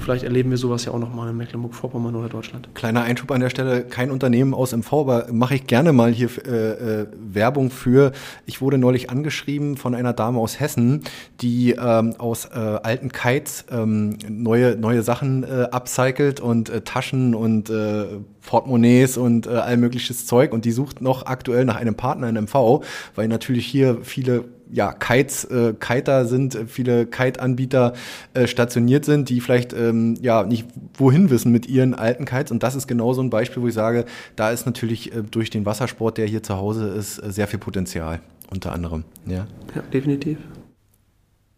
Vielleicht 0.00 0.24
erleben 0.24 0.50
wir 0.50 0.56
sowas 0.56 0.84
ja 0.84 0.92
auch 0.92 0.98
nochmal 0.98 1.30
in 1.30 1.36
Mecklenburg-Vorpommern 1.36 2.14
oder 2.14 2.28
Deutschland. 2.28 2.68
Kleiner 2.74 3.02
Einschub 3.02 3.30
an 3.30 3.40
der 3.40 3.50
Stelle, 3.50 3.82
kein 3.84 4.10
Unternehmen 4.10 4.54
aus 4.54 4.72
MV, 4.72 4.92
aber 4.92 5.26
mache 5.32 5.56
ich 5.56 5.66
gerne 5.66 5.92
mal 5.92 6.12
hier 6.12 6.30
äh, 6.46 7.02
äh, 7.02 7.06
Werbung 7.18 7.70
für. 7.70 8.12
Ich 8.46 8.60
wurde 8.60 8.78
neulich 8.78 9.10
angeschrieben 9.10 9.76
von 9.76 9.94
einer 9.94 10.12
Dame 10.12 10.38
aus 10.38 10.60
Hessen, 10.60 11.02
die 11.40 11.72
ähm, 11.72 12.14
aus 12.18 12.46
äh, 12.46 12.58
alten 12.58 13.10
Kites 13.12 13.64
ähm, 13.70 14.18
neue, 14.28 14.76
neue 14.76 15.02
Sachen 15.02 15.44
äh, 15.44 15.68
upcycelt 15.70 16.40
und 16.40 16.70
äh, 16.70 16.80
Taschen 16.82 17.34
und 17.34 17.70
äh, 17.70 18.04
Portemonnaies 18.46 19.16
und 19.16 19.46
äh, 19.46 19.50
all 19.50 19.76
mögliches 19.76 20.26
Zeug 20.26 20.52
und 20.52 20.64
die 20.64 20.72
sucht 20.72 21.02
noch 21.02 21.26
aktuell 21.26 21.64
nach 21.64 21.76
einem 21.76 21.94
Partner 21.94 22.28
in 22.28 22.36
MV, 22.36 22.82
weil 23.14 23.28
natürlich 23.28 23.66
hier 23.66 23.98
viele 24.02 24.44
ja, 24.72 24.92
Kites, 24.92 25.44
äh, 25.44 25.74
Kiter 25.78 26.26
sind, 26.26 26.54
äh, 26.54 26.66
viele 26.66 27.06
Kite-Anbieter 27.06 27.94
äh, 28.34 28.46
stationiert 28.46 29.04
sind, 29.04 29.28
die 29.28 29.40
vielleicht 29.40 29.72
ähm, 29.72 30.16
ja 30.20 30.44
nicht 30.44 30.66
wohin 30.94 31.30
wissen 31.30 31.52
mit 31.52 31.66
ihren 31.66 31.94
alten 31.94 32.24
Kites. 32.24 32.50
Und 32.50 32.62
das 32.62 32.74
ist 32.74 32.86
genau 32.86 33.12
so 33.12 33.22
ein 33.22 33.30
Beispiel, 33.30 33.62
wo 33.62 33.68
ich 33.68 33.74
sage, 33.74 34.04
da 34.36 34.50
ist 34.50 34.66
natürlich 34.66 35.14
äh, 35.14 35.22
durch 35.22 35.50
den 35.50 35.66
Wassersport, 35.66 36.18
der 36.18 36.26
hier 36.26 36.42
zu 36.42 36.56
Hause 36.56 36.88
ist, 36.88 37.18
äh, 37.18 37.30
sehr 37.30 37.48
viel 37.48 37.58
Potenzial, 37.58 38.20
unter 38.50 38.72
anderem. 38.72 39.04
Ja, 39.26 39.46
ja 39.74 39.82
definitiv. 39.92 40.38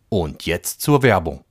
Und 0.09 0.47
jetzt 0.47 0.81
zur 0.81 1.03
Werbung. 1.03 1.45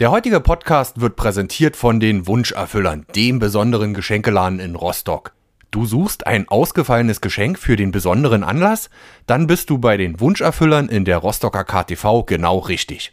Der 0.00 0.10
heutige 0.10 0.40
Podcast 0.40 1.00
wird 1.00 1.14
präsentiert 1.14 1.76
von 1.76 2.00
den 2.00 2.26
Wunscherfüllern, 2.26 3.06
dem 3.14 3.38
besonderen 3.38 3.94
Geschenkeladen 3.94 4.58
in 4.58 4.74
Rostock. 4.74 5.32
Du 5.74 5.86
suchst 5.86 6.28
ein 6.28 6.46
ausgefallenes 6.48 7.20
Geschenk 7.20 7.58
für 7.58 7.74
den 7.74 7.90
besonderen 7.90 8.44
Anlass? 8.44 8.90
Dann 9.26 9.48
bist 9.48 9.70
du 9.70 9.78
bei 9.78 9.96
den 9.96 10.20
Wunscherfüllern 10.20 10.88
in 10.88 11.04
der 11.04 11.18
Rostocker 11.18 11.64
KTV 11.64 12.24
genau 12.26 12.58
richtig. 12.58 13.12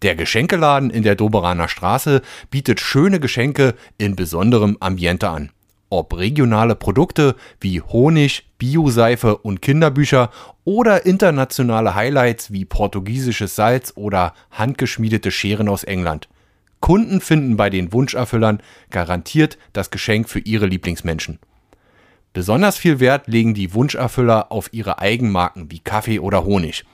Der 0.00 0.16
Geschenkeladen 0.16 0.88
in 0.88 1.02
der 1.02 1.16
Doberaner 1.16 1.68
Straße 1.68 2.22
bietet 2.50 2.80
schöne 2.80 3.20
Geschenke 3.20 3.74
in 3.98 4.16
besonderem 4.16 4.78
Ambiente 4.80 5.28
an. 5.28 5.50
Ob 5.90 6.16
regionale 6.16 6.76
Produkte 6.76 7.36
wie 7.60 7.82
Honig, 7.82 8.48
Bioseife 8.56 9.36
und 9.36 9.60
Kinderbücher 9.60 10.30
oder 10.64 11.04
internationale 11.04 11.94
Highlights 11.94 12.50
wie 12.50 12.64
portugiesisches 12.64 13.54
Salz 13.54 13.92
oder 13.96 14.32
handgeschmiedete 14.50 15.30
Scheren 15.30 15.68
aus 15.68 15.84
England. 15.84 16.30
Kunden 16.80 17.20
finden 17.20 17.58
bei 17.58 17.68
den 17.68 17.92
Wunscherfüllern 17.92 18.62
garantiert 18.88 19.58
das 19.74 19.90
Geschenk 19.90 20.30
für 20.30 20.38
ihre 20.38 20.64
Lieblingsmenschen. 20.64 21.38
Besonders 22.38 22.78
viel 22.78 23.00
Wert 23.00 23.26
legen 23.26 23.52
die 23.52 23.74
Wunscherfüller 23.74 24.52
auf 24.52 24.72
ihre 24.72 25.00
Eigenmarken 25.00 25.72
wie 25.72 25.80
Kaffee 25.80 26.20
oder 26.20 26.44
Honig. 26.44 26.84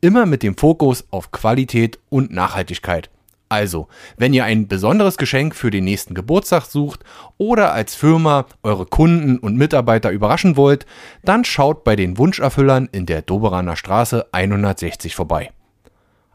Immer 0.00 0.26
mit 0.26 0.44
dem 0.44 0.56
Fokus 0.56 1.04
auf 1.10 1.32
Qualität 1.32 1.98
und 2.08 2.32
Nachhaltigkeit. 2.32 3.10
Also, 3.48 3.88
wenn 4.16 4.32
ihr 4.32 4.44
ein 4.44 4.68
besonderes 4.68 5.16
Geschenk 5.16 5.56
für 5.56 5.72
den 5.72 5.82
nächsten 5.82 6.14
Geburtstag 6.14 6.66
sucht 6.66 7.00
oder 7.36 7.72
als 7.72 7.96
Firma 7.96 8.46
eure 8.62 8.86
Kunden 8.86 9.40
und 9.40 9.56
Mitarbeiter 9.56 10.12
überraschen 10.12 10.56
wollt, 10.56 10.86
dann 11.24 11.44
schaut 11.44 11.82
bei 11.82 11.96
den 11.96 12.16
Wunscherfüllern 12.16 12.88
in 12.92 13.04
der 13.04 13.22
Doberaner 13.22 13.74
Straße 13.74 14.26
160 14.30 15.16
vorbei. 15.16 15.50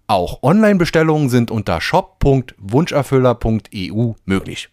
Auch 0.07 0.43
Online-Bestellungen 0.43 1.29
sind 1.29 1.51
unter 1.51 1.79
shop.wunscherfüller.eu 1.79 4.11
möglich. 4.25 4.69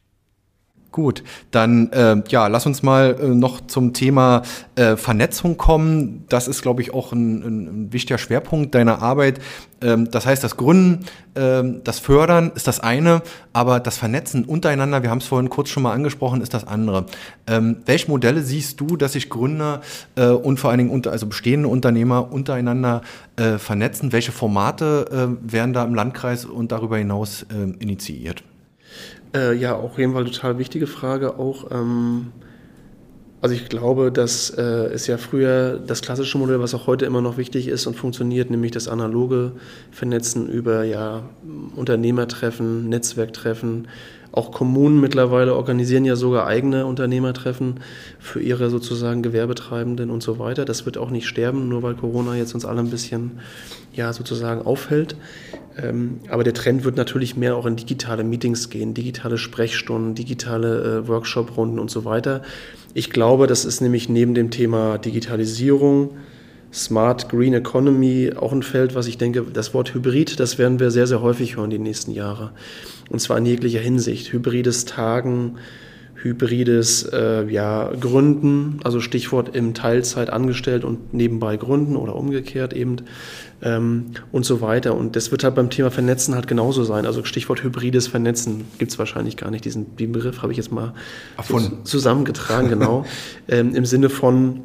Gut, 0.94 1.24
dann 1.50 1.90
äh, 1.90 2.22
ja, 2.28 2.46
lass 2.46 2.66
uns 2.66 2.84
mal 2.84 3.16
äh, 3.20 3.26
noch 3.26 3.66
zum 3.66 3.94
Thema 3.94 4.42
äh, 4.76 4.94
Vernetzung 4.94 5.56
kommen. 5.56 6.24
Das 6.28 6.46
ist, 6.46 6.62
glaube 6.62 6.82
ich, 6.82 6.94
auch 6.94 7.10
ein, 7.10 7.42
ein, 7.42 7.92
wichtiger 7.92 8.16
Schwerpunkt 8.16 8.76
deiner 8.76 9.02
Arbeit. 9.02 9.40
Ähm, 9.82 10.08
das 10.08 10.24
heißt, 10.24 10.44
das 10.44 10.56
Gründen, 10.56 11.04
ähm, 11.34 11.80
das 11.82 11.98
Fördern 11.98 12.52
ist 12.54 12.68
das 12.68 12.78
eine, 12.78 13.22
aber 13.52 13.80
das 13.80 13.98
Vernetzen 13.98 14.44
untereinander, 14.44 15.02
wir 15.02 15.10
haben 15.10 15.18
es 15.18 15.26
vorhin 15.26 15.50
kurz 15.50 15.68
schon 15.70 15.82
mal 15.82 15.92
angesprochen, 15.92 16.40
ist 16.42 16.54
das 16.54 16.64
andere. 16.64 17.06
Ähm, 17.48 17.78
welche 17.86 18.08
Modelle 18.08 18.42
siehst 18.42 18.80
du, 18.80 18.96
dass 18.96 19.14
sich 19.14 19.30
Gründer 19.30 19.80
äh, 20.14 20.28
und 20.28 20.60
vor 20.60 20.70
allen 20.70 20.78
Dingen 20.78 20.90
unter, 20.90 21.10
also 21.10 21.26
bestehende 21.26 21.66
Unternehmer 21.66 22.32
untereinander 22.32 23.00
äh, 23.34 23.58
vernetzen? 23.58 24.12
Welche 24.12 24.30
Formate 24.30 25.08
äh, 25.10 25.52
werden 25.52 25.72
da 25.72 25.82
im 25.82 25.96
Landkreis 25.96 26.44
und 26.44 26.70
darüber 26.70 26.98
hinaus 26.98 27.46
äh, 27.50 27.82
initiiert? 27.82 28.44
Äh, 29.34 29.54
ja, 29.54 29.74
auf 29.74 29.98
jeden 29.98 30.12
Fall 30.12 30.24
total 30.24 30.58
wichtige 30.58 30.86
Frage 30.86 31.38
auch. 31.38 31.70
Ähm, 31.70 32.32
also 33.40 33.54
ich 33.54 33.68
glaube, 33.68 34.10
dass 34.10 34.48
äh, 34.50 34.62
es 34.62 35.06
ja 35.06 35.18
früher 35.18 35.78
das 35.78 36.00
klassische 36.00 36.38
Modell, 36.38 36.60
was 36.60 36.74
auch 36.74 36.86
heute 36.86 37.04
immer 37.04 37.20
noch 37.20 37.36
wichtig 37.36 37.68
ist 37.68 37.86
und 37.86 37.94
funktioniert, 37.94 38.48
nämlich 38.48 38.70
das 38.70 38.88
analoge 38.88 39.52
Vernetzen 39.90 40.48
über 40.48 40.84
ja, 40.84 41.24
Unternehmertreffen, 41.76 42.88
Netzwerktreffen, 42.88 43.88
auch 44.32 44.50
Kommunen 44.50 45.00
mittlerweile 45.00 45.54
organisieren 45.54 46.04
ja 46.04 46.16
sogar 46.16 46.46
eigene 46.46 46.86
Unternehmertreffen 46.86 47.80
für 48.18 48.40
ihre 48.40 48.70
sozusagen 48.70 49.22
Gewerbetreibenden 49.22 50.10
und 50.10 50.22
so 50.22 50.38
weiter. 50.38 50.64
Das 50.64 50.86
wird 50.86 50.96
auch 50.96 51.10
nicht 51.10 51.28
sterben, 51.28 51.68
nur 51.68 51.82
weil 51.82 51.94
Corona 51.94 52.34
jetzt 52.34 52.54
uns 52.54 52.64
alle 52.64 52.80
ein 52.80 52.90
bisschen 52.90 53.38
ja 53.92 54.12
sozusagen 54.12 54.62
aufhält. 54.62 55.16
Ähm, 55.76 56.20
aber 56.28 56.44
der 56.44 56.54
Trend 56.54 56.84
wird 56.84 56.96
natürlich 56.96 57.36
mehr 57.36 57.56
auch 57.56 57.66
in 57.66 57.76
digitale 57.76 58.24
Meetings 58.24 58.70
gehen, 58.70 58.94
digitale 58.94 59.38
Sprechstunden, 59.38 60.14
digitale 60.14 61.02
äh, 61.04 61.08
Workshop-Runden 61.08 61.78
und 61.78 61.90
so 61.90 62.04
weiter. 62.04 62.42
Ich 62.94 63.10
glaube, 63.10 63.46
das 63.46 63.64
ist 63.64 63.80
nämlich 63.80 64.08
neben 64.08 64.34
dem 64.34 64.50
Thema 64.50 64.98
Digitalisierung, 64.98 66.10
Smart 66.72 67.28
Green 67.28 67.54
Economy 67.54 68.32
auch 68.34 68.52
ein 68.52 68.62
Feld, 68.62 68.94
was 68.94 69.06
ich 69.06 69.16
denke, 69.16 69.44
das 69.52 69.74
Wort 69.74 69.94
Hybrid, 69.94 70.40
das 70.40 70.58
werden 70.58 70.80
wir 70.80 70.90
sehr, 70.90 71.06
sehr 71.06 71.22
häufig 71.22 71.56
hören 71.56 71.70
die 71.70 71.78
nächsten 71.78 72.10
Jahre. 72.10 72.50
Und 73.10 73.20
zwar 73.20 73.38
in 73.38 73.46
jeglicher 73.46 73.80
Hinsicht. 73.80 74.32
Hybrides 74.32 74.84
Tagen, 74.84 75.56
hybrides 76.16 77.04
äh, 77.12 77.44
ja, 77.48 77.92
Gründen, 78.00 78.80
also 78.82 79.00
Stichwort 79.00 79.54
im 79.54 79.74
Teilzeit 79.74 80.30
angestellt 80.30 80.84
und 80.84 81.14
nebenbei 81.14 81.56
gründen 81.56 81.96
oder 81.96 82.16
umgekehrt 82.16 82.72
eben 82.72 82.96
ähm, 83.62 84.06
und 84.32 84.44
so 84.44 84.60
weiter. 84.60 84.94
Und 84.94 85.16
das 85.16 85.30
wird 85.30 85.44
halt 85.44 85.54
beim 85.54 85.70
Thema 85.70 85.90
Vernetzen 85.90 86.34
halt 86.34 86.46
genauso 86.46 86.84
sein. 86.84 87.06
Also 87.06 87.24
Stichwort 87.24 87.62
hybrides 87.62 88.06
Vernetzen 88.06 88.64
gibt 88.78 88.92
es 88.92 88.98
wahrscheinlich 88.98 89.36
gar 89.36 89.50
nicht. 89.50 89.64
Diesen, 89.64 89.96
diesen 89.96 90.12
Begriff 90.12 90.42
habe 90.42 90.52
ich 90.52 90.58
jetzt 90.58 90.72
mal 90.72 90.94
so 91.42 91.58
zusammengetragen, 91.84 92.68
genau. 92.68 93.04
ähm, 93.48 93.74
Im 93.74 93.86
Sinne 93.86 94.10
von 94.10 94.60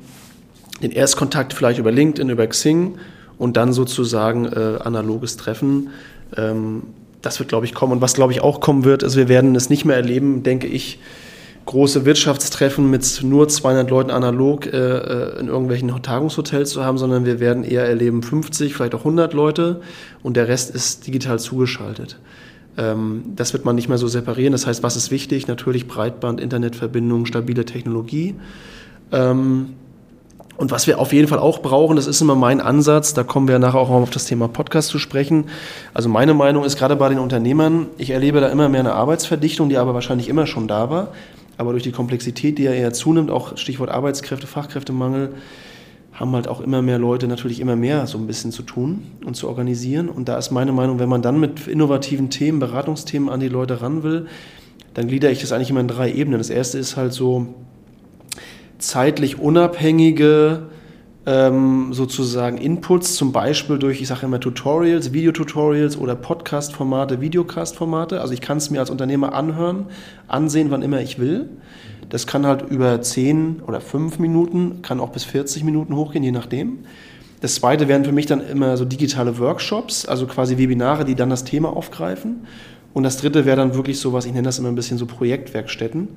den 0.82 0.92
Erstkontakt 0.92 1.54
vielleicht 1.54 1.80
über 1.80 1.92
LinkedIn, 1.92 2.30
über 2.30 2.48
Xing 2.48 2.98
und 3.38 3.58
dann 3.58 3.74
sozusagen 3.74 4.46
äh, 4.46 4.80
analoges 4.84 5.38
Treffen. 5.38 5.90
Ähm, 6.38 6.84
das 7.22 7.40
wird, 7.40 7.50
glaube 7.50 7.66
ich, 7.66 7.74
kommen. 7.74 7.94
Und 7.94 8.02
was, 8.02 8.14
glaube 8.14 8.32
ich, 8.34 8.42
auch 8.42 8.62
kommen 8.62 8.86
wird, 8.86 9.04
ist, 9.04 9.16
wir 9.16 9.28
werden 9.28 9.56
es 9.56 9.70
nicht 9.70 9.86
mehr 9.86 9.96
erleben, 9.96 10.44
denke 10.44 10.68
ich, 10.68 11.00
große 11.70 12.04
Wirtschaftstreffen 12.04 12.90
mit 12.90 13.22
nur 13.22 13.48
200 13.48 13.92
Leuten 13.92 14.10
analog 14.10 14.66
äh, 14.66 14.78
äh, 14.78 15.40
in 15.40 15.48
irgendwelchen 15.50 15.90
Tagungshotels 16.02 16.72
zu 16.72 16.84
haben, 16.84 16.98
sondern 16.98 17.26
wir 17.26 17.40
werden 17.40 17.64
eher 17.64 17.86
erleben 17.86 18.24
50, 18.24 18.74
vielleicht 18.74 18.96
auch 18.96 19.02
100 19.02 19.34
Leute 19.36 19.82
und 20.24 20.36
der 20.36 20.48
Rest 20.48 20.74
ist 20.74 21.06
digital 21.06 21.38
zugeschaltet. 21.38 22.18
Ähm, 22.76 23.24
das 23.36 23.54
wird 23.54 23.66
man 23.66 23.76
nicht 23.76 23.88
mehr 23.88 24.00
so 24.00 24.08
separieren. 24.08 24.52
Das 24.52 24.66
heißt, 24.66 24.82
was 24.82 24.96
ist 24.96 25.12
wichtig? 25.12 25.48
Natürlich 25.48 25.88
Breitband, 25.88 26.42
Internetverbindung, 26.42 27.28
stabile 27.28 27.66
Technologie. 27.66 28.34
Ähm, 29.12 29.76
und 30.58 30.72
was 30.72 30.88
wir 30.88 31.00
auf 31.00 31.14
jeden 31.14 31.28
Fall 31.28 31.40
auch 31.40 31.62
brauchen, 31.62 31.98
das 31.98 32.08
ist 32.08 32.20
immer 32.20 32.36
mein 32.36 32.62
Ansatz, 32.62 33.14
da 33.14 33.24
kommen 33.24 33.48
wir 33.48 33.60
nachher 33.60 33.80
auch 33.80 33.92
auf 33.92 34.10
das 34.10 34.26
Thema 34.26 34.48
Podcast 34.48 34.90
zu 34.90 34.98
sprechen. 34.98 35.46
Also 35.94 36.10
meine 36.10 36.34
Meinung 36.34 36.66
ist 36.66 36.80
gerade 36.80 36.96
bei 36.96 37.10
den 37.10 37.20
Unternehmern, 37.20 37.86
ich 38.00 38.10
erlebe 38.10 38.42
da 38.42 38.48
immer 38.48 38.70
mehr 38.70 38.80
eine 38.80 38.94
Arbeitsverdichtung, 38.94 39.70
die 39.70 39.78
aber 39.78 39.94
wahrscheinlich 39.94 40.28
immer 40.30 40.48
schon 40.48 40.68
da 40.68 40.90
war. 40.90 41.10
Aber 41.60 41.74
durch 41.74 41.84
die 41.84 41.92
Komplexität, 41.92 42.58
die 42.58 42.64
ja 42.64 42.72
eher 42.72 42.94
zunimmt, 42.94 43.30
auch 43.30 43.58
Stichwort 43.58 43.90
Arbeitskräfte, 43.90 44.48
Fachkräftemangel, 44.48 45.34
haben 46.14 46.32
halt 46.32 46.48
auch 46.48 46.62
immer 46.62 46.82
mehr 46.82 46.98
Leute 46.98 47.28
natürlich 47.28 47.60
immer 47.60 47.76
mehr 47.76 48.08
so 48.08 48.18
ein 48.18 48.28
bisschen 48.28 48.54
zu 48.54 48.64
tun 48.64 49.02
und 49.26 49.36
zu 49.36 49.50
organisieren. 49.50 50.08
Und 50.08 50.30
da 50.30 50.38
ist 50.38 50.52
meine 50.52 50.72
Meinung, 50.72 51.00
wenn 51.00 51.10
man 51.10 51.22
dann 51.22 51.38
mit 51.38 51.68
innovativen 51.68 52.30
Themen, 52.30 52.60
Beratungsthemen 52.60 53.28
an 53.28 53.42
die 53.42 53.50
Leute 53.50 53.82
ran 53.82 54.04
will, 54.04 54.28
dann 54.94 55.10
gliedere 55.10 55.34
ich 55.34 55.42
das 55.42 55.52
eigentlich 55.52 55.70
immer 55.70 55.82
in 55.82 55.90
drei 55.90 56.14
Ebenen. 56.14 56.38
Das 56.38 56.50
erste 56.50 56.78
ist 56.78 56.96
halt 56.96 57.12
so, 57.12 57.48
zeitlich 58.78 59.38
unabhängige 59.38 60.62
ähm, 61.30 61.94
sozusagen 61.94 62.58
Inputs, 62.58 63.14
zum 63.14 63.32
Beispiel 63.32 63.78
durch, 63.78 64.02
ich 64.02 64.08
sage 64.08 64.26
immer 64.26 64.40
Tutorials, 64.40 65.14
Videotutorials 65.14 65.96
oder 65.96 66.16
Podcast-Formate, 66.16 67.22
Videocast-Formate. 67.22 68.20
Also 68.20 68.34
ich 68.34 68.42
kann 68.42 68.58
es 68.58 68.72
mir 68.72 68.80
als 68.80 68.90
Unternehmer 68.90 69.34
anhören, 69.34 69.86
ansehen, 70.28 70.72
wann 70.72 70.82
immer 70.82 71.02
ich 71.02 71.20
will. 71.20 71.48
Das 72.10 72.26
kann 72.26 72.48
halt 72.48 72.64
über 72.72 73.00
10 73.00 73.62
oder 73.68 73.80
5 73.80 74.18
Minuten, 74.18 74.82
kann 74.82 75.00
auch 75.00 75.10
bis 75.10 75.24
40 75.24 75.64
Minuten 75.64 75.96
hochgehen, 75.96 76.24
je 76.24 76.32
nachdem. 76.32 76.80
Das 77.42 77.56
zweite 77.56 77.88
wären 77.88 78.04
für 78.04 78.12
mich 78.12 78.26
dann 78.26 78.42
immer 78.42 78.76
so 78.76 78.84
digitale 78.84 79.38
Workshops, 79.38 80.08
also 80.08 80.26
quasi 80.26 80.58
Webinare, 80.58 81.06
die 81.06 81.14
dann 81.14 81.30
das 81.30 81.44
Thema 81.44 81.70
aufgreifen. 81.70 82.48
Und 82.94 83.04
das 83.04 83.18
dritte 83.18 83.46
wäre 83.46 83.58
dann 83.58 83.76
wirklich 83.76 84.00
so 84.00 84.14
was, 84.14 84.26
ich 84.26 84.34
nenne 84.34 84.46
das 84.46 84.60
immer 84.60 84.70
ein 84.70 84.76
bisschen 84.76 84.98
so 84.98 85.06
Projektwerkstätten 85.06 86.10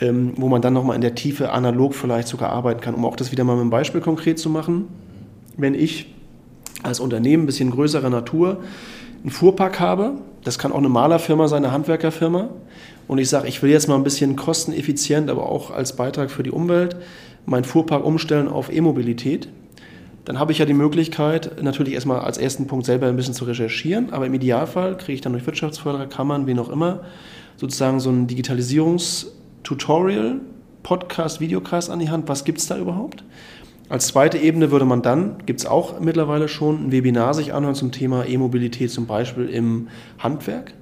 ähm, 0.00 0.32
wo 0.36 0.48
man 0.48 0.62
dann 0.62 0.72
nochmal 0.72 0.96
in 0.96 1.02
der 1.02 1.14
Tiefe 1.14 1.52
analog 1.52 1.94
vielleicht 1.94 2.28
sogar 2.28 2.50
arbeiten 2.50 2.80
kann, 2.80 2.94
um 2.94 3.04
auch 3.04 3.16
das 3.16 3.32
wieder 3.32 3.44
mal 3.44 3.54
mit 3.54 3.62
einem 3.62 3.70
Beispiel 3.70 4.00
konkret 4.00 4.38
zu 4.38 4.48
machen. 4.48 4.88
Wenn 5.56 5.74
ich 5.74 6.14
als 6.82 7.00
Unternehmen 7.00 7.44
ein 7.44 7.46
bisschen 7.46 7.70
größerer 7.70 8.10
Natur 8.10 8.62
einen 9.22 9.30
Fuhrpark 9.30 9.80
habe, 9.80 10.14
Das 10.42 10.58
kann 10.58 10.72
auch 10.72 10.78
eine 10.78 10.88
Malerfirma 10.88 11.48
sein, 11.48 11.64
eine 11.66 11.72
Handwerkerfirma. 11.74 12.48
Und 13.06 13.18
ich 13.18 13.28
sage, 13.28 13.46
ich 13.46 13.62
will 13.62 13.70
jetzt 13.70 13.88
mal 13.88 13.96
ein 13.96 14.04
bisschen 14.04 14.36
kosteneffizient, 14.36 15.28
aber 15.28 15.50
auch 15.50 15.70
als 15.70 15.96
Beitrag 15.96 16.30
für 16.30 16.42
die 16.42 16.50
Umwelt 16.50 16.96
meinen 17.44 17.64
Fuhrpark 17.64 18.02
umstellen 18.02 18.48
auf 18.48 18.72
E-Mobilität. 18.72 19.50
Dann 20.24 20.38
habe 20.38 20.52
ich 20.52 20.58
ja 20.58 20.66
die 20.66 20.74
Möglichkeit, 20.74 21.62
natürlich 21.62 21.94
erstmal 21.94 22.20
als 22.20 22.38
ersten 22.38 22.66
Punkt 22.66 22.86
selber 22.86 23.06
ein 23.06 23.16
bisschen 23.16 23.34
zu 23.34 23.44
recherchieren, 23.44 24.12
aber 24.12 24.26
im 24.26 24.34
Idealfall 24.34 24.96
kriege 24.96 25.14
ich 25.14 25.20
dann 25.20 25.32
durch 25.32 25.46
Wirtschaftsförderer, 25.46 26.06
Kammern, 26.06 26.46
wie 26.46 26.54
noch 26.54 26.68
immer, 26.68 27.00
sozusagen 27.56 28.00
so 28.00 28.10
ein 28.10 28.26
Digitalisierungstutorial, 28.26 30.40
Podcast, 30.82 31.40
Videocast 31.40 31.90
an 31.90 31.98
die 31.98 32.10
Hand. 32.10 32.28
Was 32.28 32.44
gibt 32.44 32.58
es 32.58 32.66
da 32.66 32.78
überhaupt? 32.78 33.24
Als 33.88 34.06
zweite 34.06 34.38
Ebene 34.38 34.70
würde 34.70 34.84
man 34.84 35.02
dann, 35.02 35.38
gibt 35.46 35.60
es 35.60 35.66
auch 35.66 35.98
mittlerweile 35.98 36.48
schon, 36.48 36.86
ein 36.86 36.92
Webinar 36.92 37.34
sich 37.34 37.52
anhören 37.52 37.74
zum 37.74 37.90
Thema 37.90 38.24
E-Mobilität, 38.24 38.90
zum 38.90 39.06
Beispiel 39.06 39.48
im 39.48 39.88
Handwerk. 40.18 40.74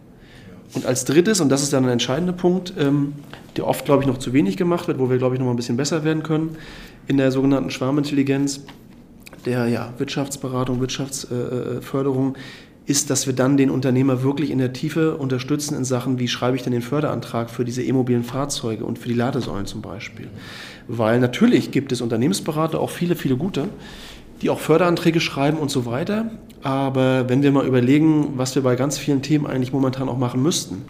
Und 0.75 0.85
als 0.85 1.07
drittes, 1.07 1.41
und 1.41 1.49
das 1.49 1.63
ist 1.63 1.73
dann 1.73 1.85
ein 1.85 1.91
entscheidender 1.91 2.35
Punkt, 2.35 2.75
ähm, 2.79 3.15
der 3.57 3.67
oft, 3.67 3.87
glaube 3.87 4.03
ich, 4.03 4.07
noch 4.07 4.19
zu 4.19 4.35
wenig 4.35 4.59
gemacht 4.59 4.89
wird, 4.89 4.99
wo 4.99 5.09
wir, 5.09 5.17
glaube 5.17 5.35
ich, 5.35 5.39
noch 5.39 5.47
mal 5.47 5.55
ein 5.55 5.57
bisschen 5.57 5.79
besser 5.79 6.05
werden 6.05 6.23
können, 6.23 6.57
in 7.07 7.17
der 7.17 7.33
sogenannten 7.33 7.71
Schwarmintelligenz, 7.71 8.65
der 9.47 9.69
ja, 9.69 9.93
Wirtschaftsberatung, 9.99 10.81
Wirtschaftsförderung, 10.81 12.35
äh, 12.35 12.39
ist, 12.89 13.11
dass 13.11 13.27
wir 13.27 13.35
dann 13.35 13.59
den 13.59 13.71
Unternehmer 13.71 14.23
wirklich 14.23 14.51
in 14.51 14.59
der 14.59 14.73
Tiefe 14.73 15.17
unterstützen 15.17 15.77
in 15.77 15.85
Sachen, 15.85 16.19
wie 16.19 16.27
schreibe 16.27 16.57
ich 16.57 16.63
denn 16.63 16.73
den 16.73 16.81
Förderantrag 16.81 17.51
für 17.51 17.65
diese 17.65 17.83
e-mobilen 17.83 18.25
Fahrzeuge 18.25 18.85
und 18.85 18.99
für 18.99 19.09
die 19.09 19.15
Ladesäulen 19.15 19.67
zum 19.67 19.83
Beispiel. 19.83 20.29
Weil 20.87 21.21
natürlich 21.21 21.71
gibt 21.71 21.93
es 21.93 22.01
Unternehmensberater, 22.01 22.81
auch 22.81 22.89
viele, 22.89 23.15
viele 23.15 23.37
gute, 23.37 23.69
die 24.41 24.49
auch 24.49 24.59
Förderanträge 24.59 25.21
schreiben 25.21 25.59
und 25.59 25.71
so 25.71 25.85
weiter. 25.85 26.31
Aber 26.63 27.29
wenn 27.29 27.43
wir 27.43 27.53
mal 27.53 27.67
überlegen, 27.67 28.39
was 28.39 28.55
wir 28.55 28.63
bei 28.63 28.75
ganz 28.75 28.97
vielen 28.97 29.21
Themen 29.21 29.47
eigentlich 29.47 29.73
momentan 29.73 30.09
auch 30.09 30.17
machen 30.17 30.43
müssten, 30.43 30.83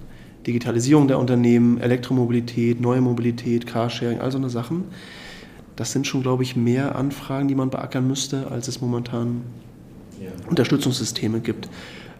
Digitalisierung 0.46 1.08
der 1.08 1.18
Unternehmen, 1.18 1.78
Elektromobilität, 1.80 2.80
neue 2.80 3.00
Mobilität, 3.00 3.66
Carsharing, 3.66 4.20
all 4.20 4.30
so 4.30 4.38
eine 4.38 4.50
Sachen, 4.50 4.84
das 5.78 5.92
sind 5.92 6.08
schon, 6.08 6.22
glaube 6.22 6.42
ich, 6.42 6.56
mehr 6.56 6.96
Anfragen, 6.96 7.46
die 7.46 7.54
man 7.54 7.70
beackern 7.70 8.06
müsste, 8.06 8.50
als 8.50 8.66
es 8.66 8.80
momentan 8.80 9.42
ja. 10.20 10.30
Unterstützungssysteme 10.48 11.38
gibt. 11.38 11.68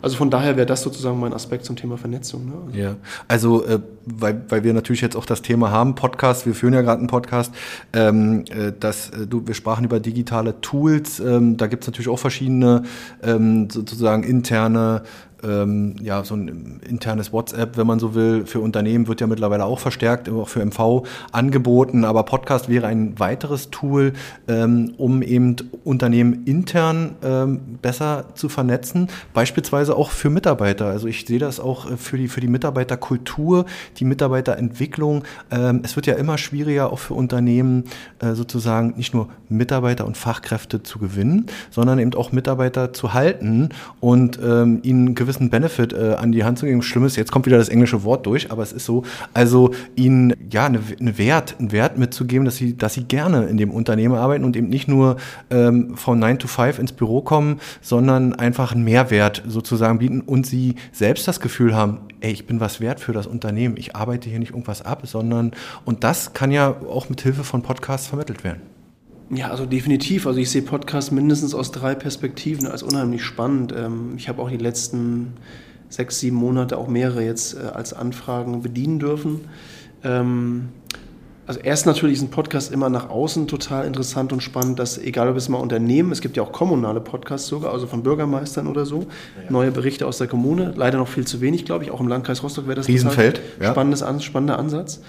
Also 0.00 0.16
von 0.16 0.30
daher 0.30 0.56
wäre 0.56 0.66
das 0.66 0.82
sozusagen 0.82 1.18
mein 1.18 1.32
Aspekt 1.32 1.64
zum 1.64 1.74
Thema 1.74 1.96
Vernetzung. 1.96 2.46
Ne? 2.46 2.52
Also 2.66 2.78
ja, 2.78 2.96
also 3.26 3.64
äh, 3.64 3.80
weil, 4.04 4.44
weil 4.48 4.62
wir 4.62 4.72
natürlich 4.72 5.00
jetzt 5.00 5.16
auch 5.16 5.26
das 5.26 5.42
Thema 5.42 5.72
haben, 5.72 5.96
Podcast, 5.96 6.46
wir 6.46 6.54
führen 6.54 6.72
ja 6.72 6.82
gerade 6.82 7.00
einen 7.00 7.08
Podcast, 7.08 7.52
ähm, 7.92 8.44
äh, 8.48 8.72
dass 8.78 9.10
äh, 9.10 9.26
du, 9.26 9.44
wir 9.44 9.54
sprachen 9.54 9.84
über 9.84 9.98
digitale 9.98 10.60
Tools, 10.60 11.18
ähm, 11.18 11.56
da 11.56 11.66
gibt 11.66 11.82
es 11.82 11.88
natürlich 11.88 12.08
auch 12.08 12.18
verschiedene 12.18 12.84
ähm, 13.24 13.68
sozusagen 13.70 14.22
interne 14.22 15.02
ähm, 15.42 15.96
ja, 16.02 16.24
so 16.24 16.34
ein 16.34 16.80
internes 16.88 17.32
WhatsApp, 17.32 17.76
wenn 17.76 17.86
man 17.86 17.98
so 17.98 18.14
will, 18.14 18.46
für 18.46 18.60
Unternehmen 18.60 19.08
wird 19.08 19.20
ja 19.20 19.26
mittlerweile 19.26 19.64
auch 19.64 19.78
verstärkt, 19.78 20.28
auch 20.28 20.48
für 20.48 20.64
MV 20.64 21.04
angeboten. 21.32 22.04
Aber 22.04 22.24
Podcast 22.24 22.68
wäre 22.68 22.86
ein 22.86 23.18
weiteres 23.18 23.70
Tool, 23.70 24.12
ähm, 24.48 24.94
um 24.98 25.22
eben 25.22 25.56
Unternehmen 25.84 26.44
intern 26.44 27.16
ähm, 27.22 27.78
besser 27.82 28.26
zu 28.34 28.48
vernetzen, 28.48 29.08
beispielsweise 29.34 29.96
auch 29.96 30.10
für 30.10 30.30
Mitarbeiter. 30.30 30.86
Also 30.86 31.06
ich 31.06 31.26
sehe 31.26 31.38
das 31.38 31.60
auch 31.60 31.90
äh, 31.90 31.96
für 31.96 32.16
die, 32.16 32.28
für 32.28 32.40
die 32.40 32.48
Mitarbeiterkultur, 32.48 33.66
die 33.98 34.04
Mitarbeiterentwicklung. 34.04 35.24
Ähm, 35.50 35.80
es 35.84 35.96
wird 35.96 36.06
ja 36.06 36.14
immer 36.14 36.38
schwieriger, 36.38 36.92
auch 36.92 36.98
für 36.98 37.14
Unternehmen 37.14 37.84
äh, 38.20 38.34
sozusagen 38.34 38.94
nicht 38.96 39.14
nur 39.14 39.28
Mitarbeiter 39.48 40.06
und 40.06 40.16
Fachkräfte 40.16 40.82
zu 40.82 40.98
gewinnen, 40.98 41.46
sondern 41.70 41.98
eben 41.98 42.14
auch 42.14 42.32
Mitarbeiter 42.32 42.92
zu 42.92 43.14
halten 43.14 43.70
und 44.00 44.38
ähm, 44.42 44.80
ihnen 44.82 45.14
gewissen 45.28 45.50
Benefit 45.50 45.92
äh, 45.92 46.14
an 46.18 46.32
die 46.32 46.42
Hand 46.42 46.58
zu 46.58 46.64
geben. 46.66 46.80
Schlimm 46.82 47.04
ist, 47.04 47.16
jetzt 47.16 47.30
kommt 47.30 47.44
wieder 47.44 47.58
das 47.58 47.68
englische 47.68 48.02
Wort 48.02 48.24
durch, 48.24 48.50
aber 48.50 48.62
es 48.62 48.72
ist 48.72 48.86
so, 48.86 49.04
also 49.34 49.72
ihnen 49.94 50.34
ja 50.50 50.64
eine, 50.64 50.80
eine 50.98 51.18
Wert, 51.18 51.56
einen 51.58 51.70
Wert 51.70 51.98
mitzugeben, 51.98 52.46
dass 52.46 52.56
sie, 52.56 52.76
dass 52.76 52.94
sie 52.94 53.04
gerne 53.04 53.44
in 53.44 53.58
dem 53.58 53.70
Unternehmen 53.70 54.14
arbeiten 54.14 54.44
und 54.44 54.56
eben 54.56 54.68
nicht 54.68 54.88
nur 54.88 55.16
ähm, 55.50 55.96
von 55.96 56.18
9 56.18 56.38
to 56.38 56.48
5 56.48 56.78
ins 56.78 56.92
Büro 56.92 57.20
kommen, 57.20 57.60
sondern 57.82 58.34
einfach 58.34 58.72
einen 58.72 58.84
Mehrwert 58.84 59.42
sozusagen 59.46 59.98
bieten 59.98 60.22
und 60.22 60.46
sie 60.46 60.76
selbst 60.92 61.28
das 61.28 61.40
Gefühl 61.40 61.76
haben, 61.76 61.98
ey, 62.20 62.32
ich 62.32 62.46
bin 62.46 62.58
was 62.58 62.80
wert 62.80 63.00
für 63.00 63.12
das 63.12 63.26
Unternehmen, 63.26 63.76
ich 63.76 63.94
arbeite 63.94 64.30
hier 64.30 64.38
nicht 64.38 64.52
irgendwas 64.52 64.82
ab, 64.82 65.02
sondern 65.04 65.52
und 65.84 66.04
das 66.04 66.32
kann 66.32 66.50
ja 66.50 66.74
auch 66.88 67.10
mit 67.10 67.20
Hilfe 67.20 67.44
von 67.44 67.62
Podcasts 67.62 68.08
vermittelt 68.08 68.44
werden. 68.44 68.77
Ja, 69.30 69.50
also 69.50 69.66
definitiv. 69.66 70.26
Also 70.26 70.40
ich 70.40 70.50
sehe 70.50 70.62
Podcasts 70.62 71.10
mindestens 71.10 71.54
aus 71.54 71.70
drei 71.70 71.94
Perspektiven 71.94 72.66
als 72.66 72.82
unheimlich 72.82 73.22
spannend. 73.22 73.74
Ähm, 73.76 74.14
ich 74.16 74.28
habe 74.28 74.40
auch 74.40 74.48
die 74.48 74.56
letzten 74.56 75.34
sechs, 75.90 76.20
sieben 76.20 76.36
Monate 76.36 76.78
auch 76.78 76.88
mehrere 76.88 77.24
jetzt 77.24 77.54
äh, 77.54 77.66
als 77.66 77.92
Anfragen 77.92 78.62
bedienen 78.62 78.98
dürfen. 78.98 79.42
Ähm, 80.02 80.68
also 81.46 81.60
erst 81.60 81.86
natürlich 81.86 82.16
ist 82.16 82.22
ein 82.22 82.30
Podcast 82.30 82.72
immer 82.72 82.90
nach 82.90 83.08
außen 83.08 83.48
total 83.48 83.86
interessant 83.86 84.34
und 84.34 84.42
spannend, 84.42 84.78
dass 84.78 84.98
egal 84.98 85.30
ob 85.30 85.36
es 85.36 85.48
mal 85.48 85.56
Unternehmen, 85.56 86.12
es 86.12 86.20
gibt 86.20 86.36
ja 86.36 86.42
auch 86.42 86.52
kommunale 86.52 87.00
Podcasts 87.00 87.48
sogar, 87.48 87.72
also 87.72 87.86
von 87.86 88.02
Bürgermeistern 88.02 88.66
oder 88.66 88.84
so, 88.84 89.00
ja. 89.00 89.50
neue 89.50 89.70
Berichte 89.70 90.06
aus 90.06 90.18
der 90.18 90.26
Kommune, 90.26 90.74
leider 90.76 90.98
noch 90.98 91.08
viel 91.08 91.26
zu 91.26 91.40
wenig, 91.40 91.64
glaube 91.64 91.84
ich, 91.84 91.90
auch 91.90 92.00
im 92.00 92.08
Landkreis 92.08 92.42
Rostock 92.42 92.66
wäre 92.66 92.76
das 92.76 92.88
Riesenfeld, 92.88 93.40
ja. 93.62 93.70
spannendes, 93.70 94.04
spannender 94.22 94.58
Ansatz 94.58 95.00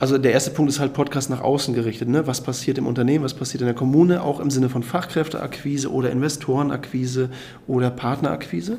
also 0.00 0.16
der 0.16 0.32
erste 0.32 0.50
Punkt 0.52 0.70
ist 0.70 0.78
halt 0.78 0.92
Podcast 0.92 1.28
nach 1.28 1.40
außen 1.40 1.74
gerichtet. 1.74 2.08
Ne? 2.08 2.26
Was 2.26 2.40
passiert 2.40 2.78
im 2.78 2.86
Unternehmen, 2.86 3.24
was 3.24 3.34
passiert 3.34 3.62
in 3.62 3.66
der 3.66 3.74
Kommune, 3.74 4.22
auch 4.22 4.38
im 4.38 4.50
Sinne 4.50 4.68
von 4.68 4.82
Fachkräfteakquise 4.82 5.90
oder 5.90 6.10
Investorenakquise 6.10 7.30
oder 7.66 7.90
Partnerakquise. 7.90 8.78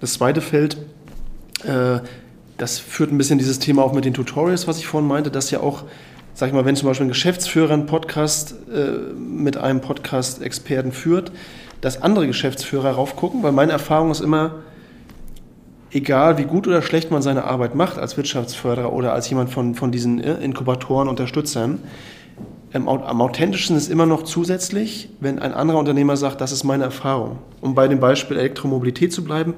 Das 0.00 0.14
zweite 0.14 0.40
Feld, 0.40 0.76
äh, 1.64 2.00
das 2.58 2.78
führt 2.78 3.12
ein 3.12 3.18
bisschen 3.18 3.38
dieses 3.38 3.60
Thema 3.60 3.84
auch 3.84 3.92
mit 3.92 4.04
den 4.04 4.14
Tutorials, 4.14 4.66
was 4.66 4.78
ich 4.78 4.86
vorhin 4.86 5.06
meinte, 5.06 5.30
dass 5.30 5.50
ja 5.52 5.60
auch, 5.60 5.84
sag 6.34 6.48
ich 6.48 6.52
mal, 6.52 6.64
wenn 6.64 6.74
zum 6.74 6.88
Beispiel 6.88 7.06
ein 7.06 7.10
Geschäftsführer 7.10 7.72
einen 7.72 7.86
Podcast 7.86 8.56
äh, 8.72 9.12
mit 9.16 9.56
einem 9.56 9.80
Podcast-Experten 9.80 10.90
führt, 10.90 11.30
dass 11.80 12.02
andere 12.02 12.26
Geschäftsführer 12.26 12.90
raufgucken, 12.90 13.44
weil 13.44 13.52
meine 13.52 13.70
Erfahrung 13.70 14.10
ist 14.10 14.20
immer, 14.20 14.56
egal 15.96 16.38
wie 16.38 16.44
gut 16.44 16.68
oder 16.68 16.82
schlecht 16.82 17.10
man 17.10 17.22
seine 17.22 17.44
Arbeit 17.44 17.74
macht 17.74 17.98
als 17.98 18.16
Wirtschaftsförderer 18.16 18.92
oder 18.92 19.12
als 19.12 19.28
jemand 19.30 19.50
von, 19.50 19.74
von 19.74 19.90
diesen 19.90 20.20
äh, 20.20 20.34
Inkubatoren, 20.34 21.08
Unterstützern, 21.08 21.78
ähm, 22.74 22.88
am 22.88 23.20
authentischsten 23.22 23.76
ist 23.76 23.90
immer 23.90 24.06
noch 24.06 24.22
zusätzlich, 24.22 25.08
wenn 25.20 25.38
ein 25.38 25.54
anderer 25.54 25.78
Unternehmer 25.78 26.16
sagt, 26.16 26.40
das 26.40 26.52
ist 26.52 26.64
meine 26.64 26.84
Erfahrung. 26.84 27.38
Um 27.60 27.74
bei 27.74 27.88
dem 27.88 28.00
Beispiel 28.00 28.36
Elektromobilität 28.36 29.12
zu 29.12 29.24
bleiben, 29.24 29.54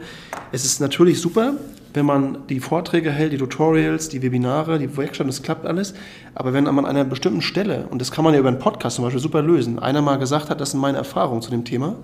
es 0.52 0.64
ist 0.64 0.80
natürlich 0.80 1.20
super, 1.20 1.54
wenn 1.94 2.06
man 2.06 2.46
die 2.48 2.60
Vorträge 2.60 3.10
hält, 3.10 3.32
die 3.32 3.38
Tutorials, 3.38 4.08
die 4.08 4.22
Webinare, 4.22 4.78
die 4.78 4.96
Workshops, 4.96 5.38
das 5.38 5.42
klappt 5.42 5.66
alles. 5.66 5.94
Aber 6.34 6.52
wenn 6.52 6.64
man 6.64 6.78
an 6.78 6.86
einer 6.86 7.04
bestimmten 7.04 7.42
Stelle, 7.42 7.86
und 7.90 8.00
das 8.00 8.12
kann 8.12 8.24
man 8.24 8.34
ja 8.34 8.40
über 8.40 8.48
einen 8.48 8.60
Podcast 8.60 8.96
zum 8.96 9.04
Beispiel 9.04 9.20
super 9.20 9.42
lösen, 9.42 9.78
einer 9.80 10.02
mal 10.02 10.16
gesagt 10.16 10.50
hat, 10.50 10.60
das 10.60 10.70
sind 10.70 10.80
meine 10.80 10.98
Erfahrungen 10.98 11.42
zu 11.42 11.50
dem 11.50 11.64
Thema, 11.64 11.96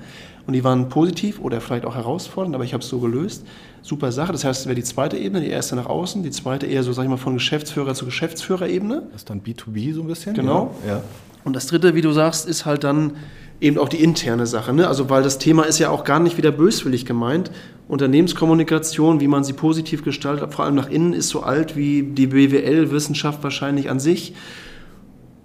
und 0.46 0.52
die 0.52 0.64
waren 0.64 0.88
positiv 0.88 1.40
oder 1.40 1.60
vielleicht 1.60 1.84
auch 1.84 1.94
herausfordernd, 1.94 2.54
aber 2.54 2.64
ich 2.64 2.74
habe 2.74 2.82
es 2.82 2.88
so 2.88 2.98
gelöst. 2.98 3.46
Super 3.82 4.12
Sache. 4.12 4.32
Das 4.32 4.44
heißt, 4.44 4.62
es 4.62 4.66
wäre 4.66 4.74
die 4.74 4.84
zweite 4.84 5.16
Ebene, 5.16 5.40
die 5.40 5.50
erste 5.50 5.76
nach 5.76 5.86
außen, 5.86 6.22
die 6.22 6.30
zweite 6.30 6.66
eher 6.66 6.82
so, 6.82 6.92
sag 6.92 7.04
ich 7.04 7.08
mal, 7.08 7.16
von 7.16 7.34
Geschäftsführer 7.34 7.94
zu 7.94 8.04
Geschäftsführerebene. 8.04 9.02
Das 9.12 9.22
ist 9.22 9.30
dann 9.30 9.42
B2B 9.42 9.94
so 9.94 10.02
ein 10.02 10.06
bisschen? 10.06 10.34
Genau. 10.34 10.74
Ja. 10.86 11.02
Und 11.44 11.54
das 11.54 11.66
dritte, 11.66 11.94
wie 11.94 12.00
du 12.00 12.12
sagst, 12.12 12.46
ist 12.46 12.66
halt 12.66 12.84
dann 12.84 13.12
eben 13.60 13.78
auch 13.78 13.88
die 13.88 14.02
interne 14.02 14.46
Sache. 14.46 14.72
Ne? 14.72 14.88
Also, 14.88 15.10
weil 15.10 15.22
das 15.22 15.38
Thema 15.38 15.64
ist 15.64 15.78
ja 15.78 15.90
auch 15.90 16.04
gar 16.04 16.20
nicht 16.20 16.36
wieder 16.36 16.50
böswillig 16.50 17.06
gemeint. 17.06 17.50
Unternehmenskommunikation, 17.88 19.20
wie 19.20 19.28
man 19.28 19.44
sie 19.44 19.52
positiv 19.52 20.04
gestaltet, 20.04 20.52
vor 20.54 20.64
allem 20.64 20.74
nach 20.74 20.88
innen, 20.88 21.12
ist 21.12 21.28
so 21.28 21.42
alt 21.42 21.76
wie 21.76 22.02
die 22.02 22.26
BWL-Wissenschaft 22.26 23.42
wahrscheinlich 23.42 23.90
an 23.90 24.00
sich. 24.00 24.34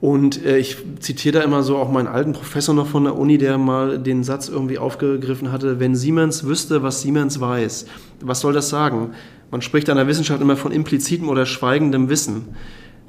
Und 0.01 0.45
äh, 0.45 0.57
ich 0.57 0.77
zitiere 0.99 1.39
da 1.39 1.43
immer 1.43 1.61
so 1.61 1.77
auch 1.77 1.91
meinen 1.91 2.07
alten 2.07 2.31
Professor 2.31 2.73
noch 2.73 2.87
von 2.87 3.03
der 3.03 3.17
Uni, 3.17 3.37
der 3.37 3.57
mal 3.57 3.99
den 3.99 4.23
Satz 4.23 4.47
irgendwie 4.47 4.77
aufgegriffen 4.77 5.51
hatte, 5.51 5.79
wenn 5.79 5.95
Siemens 5.95 6.45
wüsste, 6.45 6.83
was 6.83 7.01
Siemens 7.01 7.41
weiß. 7.41 7.85
Was 8.21 8.39
soll 8.39 8.53
das 8.53 8.69
sagen? 8.69 9.11
Man 9.51 9.61
spricht 9.61 9.89
an 9.89 9.97
der 9.97 10.07
Wissenschaft 10.07 10.41
immer 10.41 10.55
von 10.55 10.71
implizitem 10.71 11.27
oder 11.27 11.45
schweigendem 11.45 12.07
Wissen. 12.07 12.55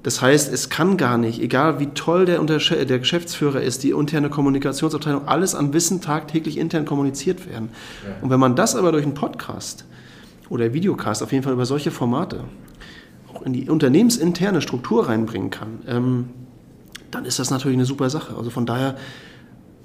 Das 0.03 0.23
heißt, 0.23 0.53
es 0.53 0.71
kann 0.71 0.97
gar 0.97 1.19
nicht, 1.19 1.43
egal 1.43 1.79
wie 1.79 1.89
toll 1.89 2.25
der, 2.25 2.43
der 2.43 2.99
Geschäftsführer 2.99 3.61
ist, 3.61 3.83
die 3.83 3.91
interne 3.91 4.31
Kommunikationsabteilung, 4.31 5.29
alles 5.29 5.55
an 5.55 5.75
Wissen 5.75 6.01
tagtäglich 6.01 6.57
intern 6.57 6.87
kommuniziert 6.87 7.47
werden. 7.49 7.69
Ja. 8.05 8.23
Und 8.23 8.31
wenn 8.31 8.41
man 8.41 8.57
das 8.57 8.75
aber 8.75 8.93
durch 8.93 9.05
einen 9.05 9.15
Podcast 9.15 9.85
oder 10.49 10.73
Videocast, 10.73 11.23
auf 11.23 11.33
jeden 11.33 11.45
Fall 11.45 11.53
über 11.53 11.67
solche 11.67 11.91
Formate, 11.91 12.45
auch 13.33 13.43
in 13.43 13.53
die 13.53 13.69
unternehmensinterne 13.69 14.63
Struktur 14.63 15.07
reinbringen 15.07 15.51
kann, 15.51 15.81
ähm, 15.87 16.31
dann 17.11 17.25
ist 17.25 17.39
das 17.39 17.51
natürlich 17.51 17.77
eine 17.77 17.87
super 17.87 18.11
Sache. 18.11 18.37
Also 18.37 18.51
von 18.51 18.67
daher 18.67 18.97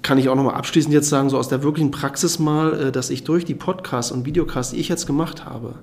kann 0.02 0.18
ich 0.18 0.28
auch 0.28 0.36
nochmal 0.36 0.54
abschließend 0.54 0.94
jetzt 0.94 1.08
sagen, 1.08 1.30
so 1.30 1.38
aus 1.38 1.48
der 1.48 1.62
wirklichen 1.62 1.90
Praxis 1.90 2.38
mal, 2.38 2.80
äh, 2.80 2.92
dass 2.92 3.10
ich 3.10 3.24
durch 3.24 3.44
die 3.44 3.54
Podcasts 3.54 4.12
und 4.12 4.24
Videocasts, 4.24 4.72
die 4.72 4.78
ich 4.78 4.88
jetzt 4.88 5.06
gemacht 5.06 5.44
habe, 5.44 5.74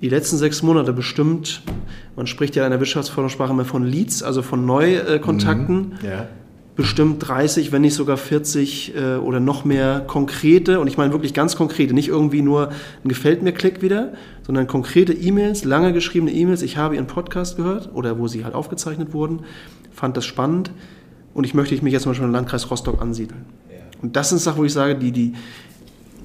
die 0.00 0.08
letzten 0.08 0.36
sechs 0.36 0.62
Monate 0.62 0.92
bestimmt, 0.92 1.62
man 2.16 2.26
spricht 2.26 2.56
ja 2.56 2.64
in 2.64 2.70
der 2.70 2.80
Wirtschaftsfördersprache 2.80 3.52
immer 3.52 3.64
von 3.64 3.84
Leads, 3.84 4.22
also 4.22 4.42
von 4.42 4.66
Neukontakten, 4.66 5.76
mhm, 5.76 5.92
ja. 6.02 6.28
bestimmt 6.76 7.26
30, 7.26 7.72
wenn 7.72 7.80
nicht 7.80 7.94
sogar 7.94 8.18
40 8.18 8.94
äh, 8.94 9.16
oder 9.16 9.40
noch 9.40 9.64
mehr 9.64 10.00
konkrete, 10.06 10.80
und 10.80 10.86
ich 10.86 10.98
meine 10.98 11.12
wirklich 11.12 11.32
ganz 11.32 11.56
konkrete, 11.56 11.94
nicht 11.94 12.08
irgendwie 12.08 12.42
nur 12.42 12.70
ein 13.04 13.08
Gefällt 13.08 13.42
mir 13.42 13.52
Klick 13.52 13.80
wieder, 13.80 14.12
sondern 14.46 14.66
konkrete 14.66 15.14
E-Mails, 15.14 15.64
lange 15.64 15.94
geschriebene 15.94 16.32
E-Mails. 16.32 16.60
Ich 16.60 16.76
habe 16.76 16.94
Ihren 16.94 17.06
Podcast 17.06 17.56
gehört 17.56 17.90
oder 17.94 18.18
wo 18.18 18.28
Sie 18.28 18.44
halt 18.44 18.54
aufgezeichnet 18.54 19.14
wurden, 19.14 19.44
fand 19.96 20.16
das 20.16 20.26
spannend 20.26 20.70
und 21.34 21.44
ich 21.44 21.54
möchte 21.54 21.82
mich 21.82 21.92
jetzt 21.92 22.02
zum 22.02 22.10
Beispiel 22.12 22.26
im 22.26 22.32
Landkreis 22.32 22.70
Rostock 22.70 23.00
ansiedeln. 23.00 23.46
Und 24.02 24.14
das 24.14 24.28
sind 24.28 24.38
Sachen, 24.38 24.58
wo 24.58 24.64
ich 24.64 24.72
sage, 24.72 24.94
die, 24.94 25.10
die, 25.10 25.32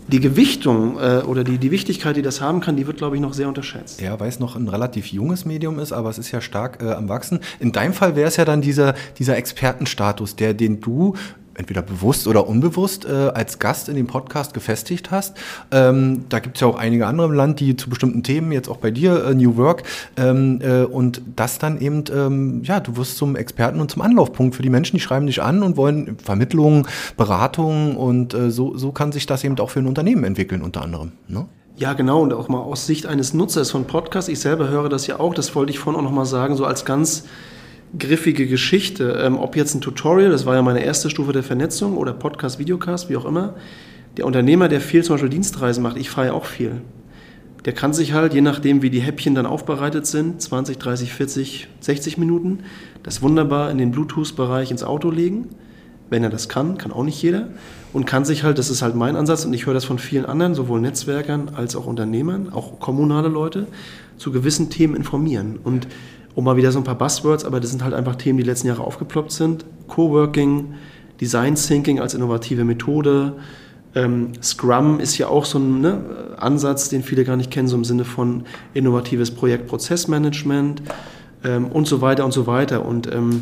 die 0.10 0.20
Gewichtung 0.20 1.00
äh, 1.00 1.22
oder 1.26 1.44
die, 1.44 1.58
die 1.58 1.72
Wichtigkeit, 1.72 2.18
die 2.18 2.22
das 2.22 2.42
haben 2.42 2.60
kann, 2.60 2.76
die 2.76 2.86
wird, 2.86 2.98
glaube 2.98 3.16
ich, 3.16 3.22
noch 3.22 3.34
sehr 3.34 3.48
unterschätzt. 3.48 4.02
Ja, 4.02 4.20
weil 4.20 4.28
es 4.28 4.40
noch 4.40 4.58
ein 4.58 4.68
relativ 4.68 5.08
junges 5.08 5.46
Medium 5.46 5.80
ist, 5.80 5.94
aber 5.94 6.10
es 6.10 6.18
ist 6.18 6.32
ja 6.32 6.42
stark 6.42 6.84
äh, 6.84 6.92
am 6.92 7.08
Wachsen. 7.08 7.40
In 7.60 7.72
deinem 7.72 7.94
Fall 7.94 8.16
wäre 8.18 8.28
es 8.28 8.36
ja 8.36 8.44
dann 8.44 8.62
dieser, 8.62 8.94
dieser 9.18 9.38
Expertenstatus, 9.38 10.36
der, 10.36 10.54
den 10.54 10.82
du 10.82 11.16
entweder 11.56 11.82
bewusst 11.82 12.28
oder 12.28 12.48
unbewusst 12.48 13.06
äh, 13.06 13.10
als 13.34 13.60
Gast 13.60 13.90
in 13.90 13.96
dem 13.96 14.08
Podcast 14.08 14.54
gefestigt 14.54 15.12
hast. 15.12 15.38
Ähm, 15.72 16.26
da 16.30 16.40
gibt 16.40 16.58
es 16.58 16.62
ja 16.62 16.68
auch 16.68 16.78
einige 16.78 17.08
andere 17.08 17.28
im 17.28 17.34
Land, 17.34 17.60
die 17.60 17.76
zu 17.76 17.90
bestimmten 17.90 18.24
Themen, 18.24 18.52
jetzt 18.52 18.70
auch 18.70 18.78
bei 18.78 18.92
dir, 18.92 19.26
äh, 19.26 19.36
New 19.36 19.58
Work, 19.58 19.84
ähm, 20.18 20.60
äh, 20.62 20.84
und 20.84 21.22
das 21.36 21.60
dann 21.60 21.80
eben, 21.80 22.04
ähm, 22.14 22.64
ja, 22.64 22.80
du 22.80 22.98
wirst 22.98 23.18
zum 23.18 23.36
Experten 23.36 23.80
und 23.80 23.92
zum 23.92 24.02
Anlaufpunkt 24.02 24.56
für 24.56 24.64
die 24.64 24.70
Menschen, 24.70 24.96
die 24.96 25.02
schreiben 25.02 25.28
dich 25.28 25.42
an 25.42 25.64
und 25.64 25.78
wollen 25.78 26.18
Vermittlungen, 26.24 26.88
Beratungen 27.18 27.96
und 27.96 28.34
äh, 28.34 28.52
so, 28.52 28.78
so 28.78 28.92
kann 28.92 29.12
sich 29.12 29.26
das 29.26 29.44
eben 29.44 29.58
auch 29.60 29.70
für 29.70 29.80
ein 29.80 29.88
Unternehmen 29.88 30.24
entwickeln, 30.24 30.62
unter 30.62 30.82
anderem. 30.82 31.12
Ne? 31.28 31.46
Ja, 31.78 31.94
genau, 31.94 32.22
und 32.22 32.34
auch 32.34 32.48
mal 32.48 32.60
aus 32.60 32.86
Sicht 32.86 33.08
eines 33.08 33.34
Nutzers 33.34 33.72
von 33.72 33.86
Podcasts. 33.86 34.30
Ich 34.30 34.40
selber 34.40 34.70
höre 34.70 34.90
das 34.90 35.08
ja 35.08 35.20
auch, 35.20 35.34
das 35.34 35.56
wollte 35.56 35.72
ich 35.72 35.80
vorhin 35.80 36.00
auch 36.00 36.04
nochmal 36.04 36.26
sagen, 36.26 36.56
so 36.56 36.66
als 36.66 36.86
ganz 36.86 37.24
griffige 37.98 38.48
Geschichte. 38.48 39.22
Ähm, 39.24 39.38
ob 39.38 39.56
jetzt 39.56 39.76
ein 39.76 39.82
Tutorial, 39.82 40.32
das 40.32 40.46
war 40.46 40.56
ja 40.56 40.62
meine 40.62 40.84
erste 40.84 41.10
Stufe 41.10 41.34
der 41.34 41.44
Vernetzung, 41.44 41.98
oder 41.98 42.14
Podcast, 42.14 42.60
Videocast, 42.60 43.10
wie 43.10 43.18
auch 43.18 43.26
immer. 43.26 43.56
Der 44.18 44.26
Unternehmer, 44.26 44.68
der 44.68 44.82
viel 44.82 45.04
zum 45.04 45.16
Beispiel 45.16 45.30
Dienstreisen 45.30 45.84
macht, 45.84 45.98
ich 45.98 46.10
fahre 46.10 46.28
ja 46.28 46.34
auch 46.34 46.46
viel. 46.46 46.82
Der 47.66 47.74
kann 47.74 47.94
sich 47.94 48.14
halt, 48.14 48.34
je 48.34 48.42
nachdem 48.42 48.82
wie 48.82 48.90
die 48.90 49.02
Häppchen 49.02 49.36
dann 49.36 49.46
aufbereitet 49.46 50.08
sind, 50.08 50.42
20, 50.42 50.80
30, 50.80 51.14
40, 51.14 51.68
60 51.80 52.18
Minuten, 52.18 52.60
das 53.04 53.22
wunderbar 53.22 53.70
in 53.70 53.78
den 53.78 53.92
Bluetooth-Bereich 53.92 54.72
ins 54.72 54.84
Auto 54.84 55.12
legen. 55.12 55.50
Wenn 56.10 56.24
er 56.24 56.30
das 56.30 56.50
kann, 56.50 56.78
kann 56.78 56.92
auch 56.92 57.04
nicht 57.04 57.22
jeder. 57.22 57.50
Und 57.94 58.06
kann 58.06 58.26
sich 58.26 58.44
halt, 58.44 58.58
das 58.58 58.70
ist 58.70 58.82
halt 58.82 58.96
mein 58.96 59.16
Ansatz 59.16 59.46
und 59.46 59.54
ich 59.54 59.66
höre 59.66 59.74
das 59.74 59.86
von 59.86 60.00
vielen 60.00 60.26
anderen, 60.26 60.56
sowohl 60.56 60.82
Netzwerkern 60.82 61.52
als 61.56 61.76
auch 61.76 61.86
Unternehmern, 61.86 62.50
auch 62.52 62.80
kommunale 62.80 63.30
Leute, 63.30 63.68
zu 64.18 64.32
gewissen 64.32 64.70
Themen 64.70 64.96
informieren. 64.96 65.60
Und 65.64 65.88
um 66.36 66.44
mal 66.44 66.56
wieder 66.56 66.72
so 66.72 66.80
ein 66.80 66.84
paar 66.84 66.98
Buzzwords, 66.98 67.46
aber 67.46 67.60
das 67.60 67.72
sind 67.72 67.84
halt 67.84 67.94
einfach 67.94 68.16
Themen, 68.16 68.38
die 68.38 68.44
letzten 68.44 68.68
Jahre 68.68 68.84
aufgeploppt 68.84 69.32
sind. 69.32 69.66
Coworking, 69.88 70.74
Design 71.20 71.56
Thinking 71.56 72.00
als 72.00 72.14
innovative 72.14 72.64
Methode. 72.64 73.34
Ähm, 73.94 74.32
Scrum 74.42 75.00
ist 75.00 75.18
ja 75.18 75.28
auch 75.28 75.46
so 75.46 75.60
ein 75.60 75.82
ne, 75.82 76.02
Ansatz, 76.38 76.90
den 76.90 77.04
viele 77.04 77.26
gar 77.26 77.36
nicht 77.36 77.52
kennen, 77.52 77.68
so 77.68 77.76
im 77.76 77.84
Sinne 77.84 78.06
von 78.06 78.44
innovatives 78.74 79.32
Projekt-Prozessmanagement 79.32 80.82
ähm, 81.44 81.66
und 81.68 81.88
so 81.88 82.02
weiter 82.02 82.24
und 82.24 82.32
so 82.32 82.48
weiter. 82.48 82.86
Und 82.86 83.12
ähm, 83.12 83.42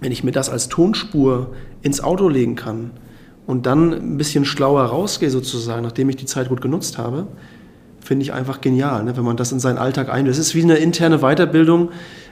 wenn 0.00 0.12
ich 0.12 0.24
mir 0.24 0.32
das 0.32 0.48
als 0.48 0.68
Tonspur 0.68 1.48
ins 1.82 2.02
Auto 2.02 2.28
legen 2.28 2.56
kann 2.56 2.90
und 3.46 3.66
dann 3.66 3.92
ein 3.92 4.16
bisschen 4.16 4.44
schlauer 4.44 4.84
rausgehe 4.84 5.30
sozusagen, 5.30 5.82
nachdem 5.82 6.08
ich 6.08 6.16
die 6.16 6.26
Zeit 6.26 6.48
gut 6.48 6.60
genutzt 6.60 6.96
habe, 6.96 7.26
finde 8.06 8.22
ich 8.22 8.32
einfach 8.32 8.60
genial, 8.60 9.04
ne? 9.04 9.16
wenn 9.16 9.24
man 9.24 9.36
das 9.36 9.52
in 9.52 9.60
seinen 9.60 9.78
Alltag 9.78 10.08
einlöst. 10.08 10.38
Es 10.38 10.48
ist 10.48 10.54
wie 10.54 10.62
eine 10.62 10.76
interne 10.76 11.18
Weiterbildung 11.18 11.90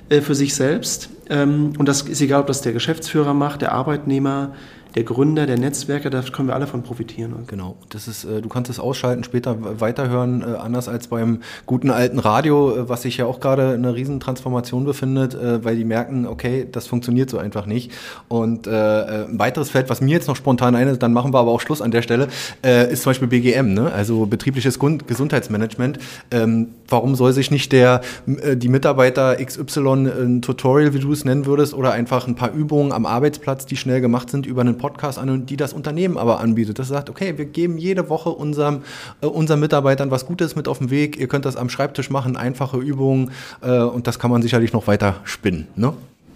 äh, 0.09 0.20
für 0.20 0.35
sich 0.35 0.55
selbst. 0.55 1.11
Ähm, 1.29 1.72
und 1.79 1.89
das 1.89 2.03
ist 2.03 2.20
egal, 2.20 2.43
ob 2.43 2.47
das 2.47 2.62
der 2.62 2.72
Geschäftsführer 2.72 3.35
macht, 3.35 3.62
der 3.62 3.72
Arbeitnehmer, 3.72 4.55
der 4.95 5.03
Gründer, 5.03 5.47
der 5.47 5.59
Netzwerker, 5.59 6.09
da 6.09 6.22
können 6.22 6.49
wir 6.49 6.55
alle 6.55 6.66
von 6.66 6.82
profitieren. 6.82 7.34
Genau, 7.49 7.76
das 7.88 8.07
ist, 8.07 8.24
äh, 8.24 8.40
du 8.40 8.49
kannst 8.49 8.70
es 8.70 8.78
ausschalten, 8.78 9.24
später 9.24 9.80
weiterhören, 9.80 10.42
äh, 10.42 10.57
anders 10.57 10.88
als 10.88 11.09
beim 11.09 11.40
guten 11.66 11.90
alten 11.90 12.20
Radio, 12.20 12.76
äh, 12.76 12.88
was 12.88 13.03
sich 13.03 13.16
ja 13.16 13.26
auch 13.26 13.40
gerade 13.40 13.74
in 13.74 13.84
einer 13.84 13.95
riesen 13.95 14.20
Transformation 14.20 14.84
befindet, 14.84 15.36
weil 15.64 15.76
die 15.76 15.84
merken, 15.84 16.26
okay, 16.26 16.66
das 16.70 16.86
funktioniert 16.86 17.28
so 17.30 17.38
einfach 17.38 17.66
nicht. 17.66 17.90
Und 18.28 18.68
ein 18.68 19.38
weiteres 19.38 19.70
Feld, 19.70 19.90
was 19.90 20.01
mir 20.01 20.12
jetzt 20.12 20.28
noch 20.28 20.36
spontan 20.36 20.74
ein 20.74 20.88
ist, 20.88 21.03
dann 21.03 21.12
machen 21.12 21.32
wir 21.32 21.38
aber 21.38 21.51
auch 21.51 21.61
Schluss 21.61 21.82
an 21.82 21.90
der 21.90 22.03
Stelle, 22.03 22.28
ist 22.62 23.03
zum 23.03 23.11
Beispiel 23.11 23.28
BGM, 23.28 23.74
ne? 23.74 23.92
also 23.92 24.26
betriebliches 24.26 24.78
Gesundheitsmanagement. 24.78 25.99
Ähm, 26.30 26.68
warum 26.88 27.14
soll 27.14 27.32
sich 27.32 27.51
nicht 27.51 27.72
der, 27.72 28.01
die 28.26 28.68
Mitarbeiter 28.68 29.36
XY 29.36 29.80
ein 29.80 30.42
Tutorial, 30.42 30.95
wie 30.95 31.01
du 31.01 31.12
es 31.12 31.24
nennen 31.24 31.47
würdest, 31.47 31.74
oder 31.74 31.92
einfach 31.92 32.26
ein 32.26 32.34
paar 32.34 32.53
Übungen 32.53 32.92
am 32.92 33.07
Arbeitsplatz, 33.07 33.66
die 33.66 33.76
schnell 33.76 34.01
gemacht 34.01 34.30
sind, 34.30 34.47
über 34.47 34.61
einen 34.61 34.76
Podcast 34.85 35.18
an, 35.18 35.47
die 35.47 35.57
das 35.57 35.72
Unternehmen 35.72 36.18
aber 36.18 36.41
anbietet. 36.41 36.78
Das 36.78 36.89
sagt, 36.89 37.09
okay, 37.09 37.39
wir 37.39 37.47
geben 37.47 37.78
jede 37.78 38.11
Woche 38.11 38.28
unserem, 38.28 38.82
äh, 39.22 39.26
unseren 39.26 39.61
Mitarbeitern 39.61 40.11
was 40.11 40.26
Gutes 40.26 40.57
mit 40.57 40.68
auf 40.68 40.76
den 40.76 40.91
Weg. 40.91 41.18
Ihr 41.18 41.26
könnt 41.26 41.47
das 41.47 41.57
am 41.57 41.70
Schreibtisch 41.70 42.11
machen, 42.11 42.37
einfache 42.37 42.76
Übungen 42.76 43.30
äh, 43.62 43.78
und 43.80 44.07
das 44.07 44.18
kann 44.18 44.30
man 44.30 44.43
sicherlich 44.43 44.74
noch 44.74 44.87
weiter 44.87 45.20
spinnen. 45.24 45.68
Ne? 45.74 45.95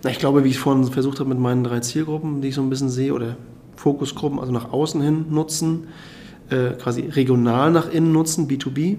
Ich 0.09 0.19
glaube, 0.19 0.45
wie 0.45 0.49
ich 0.49 0.59
vorhin 0.59 0.83
versucht 0.85 1.21
habe 1.21 1.29
mit 1.29 1.39
meinen 1.39 1.63
drei 1.63 1.81
Zielgruppen, 1.81 2.41
die 2.41 2.49
ich 2.49 2.55
so 2.55 2.63
ein 2.63 2.71
bisschen 2.71 2.89
sehe, 2.89 3.13
oder 3.13 3.37
Fokusgruppen, 3.77 4.39
also 4.39 4.51
nach 4.51 4.73
außen 4.73 5.03
hin 5.03 5.27
nutzen, 5.29 5.89
äh, 6.49 6.71
quasi 6.71 7.03
regional 7.03 7.71
nach 7.71 7.93
innen 7.93 8.13
nutzen, 8.13 8.49
B2B. 8.49 8.97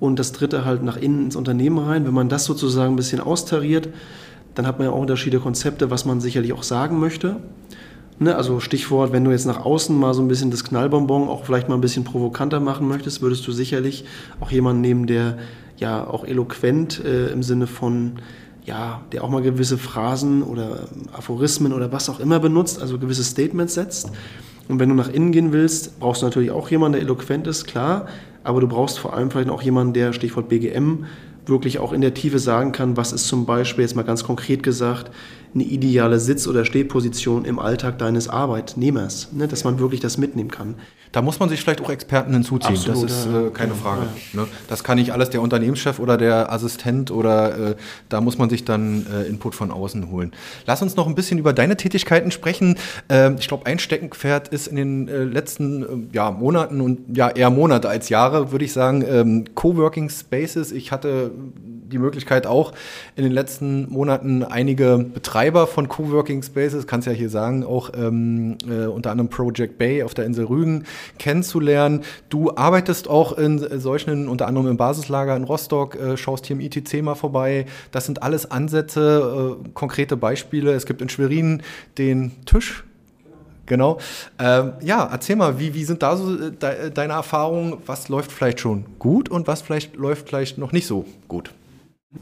Und 0.00 0.18
das 0.18 0.32
dritte 0.32 0.64
halt 0.64 0.82
nach 0.82 0.96
innen 0.96 1.26
ins 1.26 1.36
Unternehmen 1.36 1.78
rein. 1.78 2.04
Wenn 2.04 2.14
man 2.14 2.28
das 2.28 2.44
sozusagen 2.46 2.94
ein 2.94 2.96
bisschen 2.96 3.20
austariert, 3.20 3.90
dann 4.56 4.66
hat 4.66 4.78
man 4.78 4.88
ja 4.88 4.92
auch 4.92 4.98
unterschiedliche 4.98 5.44
Konzepte, 5.44 5.88
was 5.88 6.04
man 6.04 6.20
sicherlich 6.20 6.52
auch 6.52 6.64
sagen 6.64 6.98
möchte. 6.98 7.36
Ne, 8.18 8.34
also 8.34 8.60
Stichwort, 8.60 9.12
wenn 9.12 9.24
du 9.24 9.30
jetzt 9.30 9.44
nach 9.44 9.62
außen 9.62 9.94
mal 9.94 10.14
so 10.14 10.22
ein 10.22 10.28
bisschen 10.28 10.50
das 10.50 10.64
Knallbonbon 10.64 11.28
auch 11.28 11.44
vielleicht 11.44 11.68
mal 11.68 11.74
ein 11.74 11.82
bisschen 11.82 12.04
provokanter 12.04 12.60
machen 12.60 12.88
möchtest, 12.88 13.20
würdest 13.20 13.46
du 13.46 13.52
sicherlich 13.52 14.06
auch 14.40 14.50
jemanden 14.50 14.80
nehmen, 14.80 15.06
der 15.06 15.36
ja 15.76 16.06
auch 16.06 16.24
eloquent 16.24 17.04
äh, 17.04 17.28
im 17.28 17.42
Sinne 17.42 17.66
von, 17.66 18.12
ja, 18.64 19.02
der 19.12 19.22
auch 19.22 19.28
mal 19.28 19.42
gewisse 19.42 19.76
Phrasen 19.76 20.42
oder 20.42 20.88
Aphorismen 21.12 21.74
oder 21.74 21.92
was 21.92 22.08
auch 22.08 22.18
immer 22.18 22.40
benutzt, 22.40 22.80
also 22.80 22.98
gewisse 22.98 23.22
Statements 23.22 23.74
setzt. 23.74 24.10
Und 24.66 24.80
wenn 24.80 24.88
du 24.88 24.94
nach 24.94 25.10
innen 25.10 25.30
gehen 25.30 25.52
willst, 25.52 26.00
brauchst 26.00 26.22
du 26.22 26.26
natürlich 26.26 26.50
auch 26.50 26.70
jemanden, 26.70 26.94
der 26.94 27.02
eloquent 27.02 27.46
ist, 27.46 27.66
klar, 27.66 28.06
aber 28.44 28.62
du 28.62 28.66
brauchst 28.66 28.98
vor 28.98 29.12
allem 29.12 29.30
vielleicht 29.30 29.50
auch 29.50 29.60
jemanden, 29.60 29.92
der, 29.92 30.14
Stichwort 30.14 30.48
BGM, 30.48 31.04
wirklich 31.46 31.78
auch 31.78 31.92
in 31.92 32.00
der 32.00 32.14
Tiefe 32.14 32.38
sagen 32.38 32.72
kann, 32.72 32.96
was 32.96 33.12
ist 33.12 33.26
zum 33.28 33.46
Beispiel 33.46 33.82
jetzt 33.82 33.96
mal 33.96 34.02
ganz 34.02 34.24
konkret 34.24 34.62
gesagt 34.62 35.10
eine 35.54 35.64
ideale 35.64 36.20
Sitz- 36.20 36.46
oder 36.46 36.64
Stehposition 36.64 37.44
im 37.44 37.58
Alltag 37.58 37.98
deines 37.98 38.28
Arbeitnehmers, 38.28 39.32
ne, 39.32 39.48
dass 39.48 39.64
man 39.64 39.78
wirklich 39.78 40.00
das 40.00 40.18
mitnehmen 40.18 40.50
kann. 40.50 40.74
Da 41.12 41.22
muss 41.22 41.40
man 41.40 41.48
sich 41.48 41.62
vielleicht 41.62 41.80
auch 41.80 41.88
Experten 41.88 42.34
hinzuziehen, 42.34 42.76
Absolut, 42.76 43.04
das 43.04 43.24
ist 43.24 43.26
äh, 43.26 43.48
keine 43.50 43.74
Frage. 43.74 44.02
Ja. 44.34 44.42
Ne? 44.42 44.48
Das 44.68 44.84
kann 44.84 44.98
nicht 44.98 45.12
alles 45.12 45.30
der 45.30 45.40
Unternehmenschef 45.40 45.98
oder 45.98 46.18
der 46.18 46.52
Assistent 46.52 47.10
oder 47.10 47.70
äh, 47.70 47.76
da 48.10 48.20
muss 48.20 48.36
man 48.36 48.50
sich 48.50 48.66
dann 48.66 49.06
äh, 49.10 49.22
Input 49.22 49.54
von 49.54 49.70
außen 49.70 50.10
holen. 50.10 50.32
Lass 50.66 50.82
uns 50.82 50.94
noch 50.96 51.06
ein 51.06 51.14
bisschen 51.14 51.38
über 51.38 51.54
deine 51.54 51.78
Tätigkeiten 51.78 52.30
sprechen. 52.30 52.76
Ähm, 53.08 53.36
ich 53.38 53.48
glaube, 53.48 53.64
ein 53.64 53.78
Steckenpferd 53.78 54.48
ist 54.48 54.66
in 54.66 54.76
den 54.76 55.08
äh, 55.08 55.24
letzten 55.24 55.82
äh, 55.82 55.86
ja, 56.14 56.30
Monaten 56.30 56.82
und 56.82 57.16
ja 57.16 57.30
eher 57.30 57.48
Monate 57.48 57.88
als 57.88 58.10
Jahre, 58.10 58.52
würde 58.52 58.66
ich 58.66 58.74
sagen, 58.74 59.02
ähm, 59.08 59.44
Coworking 59.54 60.10
Spaces. 60.10 60.70
Ich 60.70 60.92
hatte 60.92 61.30
die 61.36 61.98
Möglichkeit 61.98 62.46
auch 62.46 62.72
in 63.14 63.24
den 63.24 63.32
letzten 63.32 63.90
Monaten 63.90 64.42
einige 64.42 64.98
Betreiber 64.98 65.66
von 65.66 65.88
Coworking 65.88 66.42
Spaces, 66.42 66.86
kannst 66.86 67.06
ja 67.06 67.12
hier 67.12 67.30
sagen, 67.30 67.64
auch 67.64 67.90
ähm, 67.96 68.58
äh, 68.68 68.86
unter 68.86 69.10
anderem 69.10 69.30
Project 69.30 69.78
Bay 69.78 70.02
auf 70.02 70.14
der 70.14 70.26
Insel 70.26 70.46
Rügen 70.46 70.84
kennenzulernen. 71.18 72.02
Du 72.28 72.56
arbeitest 72.56 73.08
auch 73.08 73.36
in 73.38 73.58
solchen, 73.80 74.28
unter 74.28 74.46
anderem 74.46 74.68
im 74.68 74.76
Basislager 74.76 75.36
in 75.36 75.44
Rostock, 75.44 75.96
äh, 75.96 76.16
schaust 76.16 76.46
hier 76.46 76.56
im 76.56 76.60
ITC 76.60 77.02
mal 77.02 77.14
vorbei. 77.14 77.66
Das 77.92 78.06
sind 78.06 78.22
alles 78.22 78.50
Ansätze, 78.50 79.56
äh, 79.64 79.68
konkrete 79.74 80.16
Beispiele. 80.16 80.72
Es 80.72 80.86
gibt 80.86 81.02
in 81.02 81.08
Schwerin 81.08 81.62
den 81.98 82.32
Tisch, 82.46 82.84
Genau. 83.66 83.98
Ähm, 84.38 84.72
ja, 84.80 85.08
erzähl 85.10 85.36
mal, 85.36 85.58
wie, 85.58 85.74
wie 85.74 85.84
sind 85.84 86.02
da 86.02 86.16
so 86.16 86.34
äh, 86.34 86.52
de, 86.52 86.90
deine 86.90 87.14
Erfahrungen? 87.14 87.78
Was 87.84 88.08
läuft 88.08 88.32
vielleicht 88.32 88.60
schon 88.60 88.84
gut 88.98 89.28
und 89.28 89.46
was 89.46 89.62
vielleicht 89.62 89.96
läuft 89.96 90.28
vielleicht 90.28 90.58
noch 90.58 90.72
nicht 90.72 90.86
so 90.86 91.04
gut? 91.28 91.52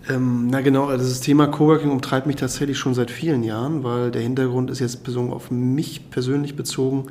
Ähm, 0.08 0.48
na 0.50 0.60
genau, 0.60 0.86
also 0.86 1.06
das 1.06 1.20
Thema 1.20 1.46
Coworking 1.46 1.90
umtreibt 1.90 2.26
mich 2.26 2.36
tatsächlich 2.36 2.78
schon 2.78 2.94
seit 2.94 3.10
vielen 3.10 3.44
Jahren, 3.44 3.84
weil 3.84 4.10
der 4.10 4.22
Hintergrund 4.22 4.70
ist 4.70 4.80
jetzt 4.80 5.04
bezogen 5.04 5.32
auf 5.32 5.50
mich 5.50 6.10
persönlich 6.10 6.56
bezogen, 6.56 7.06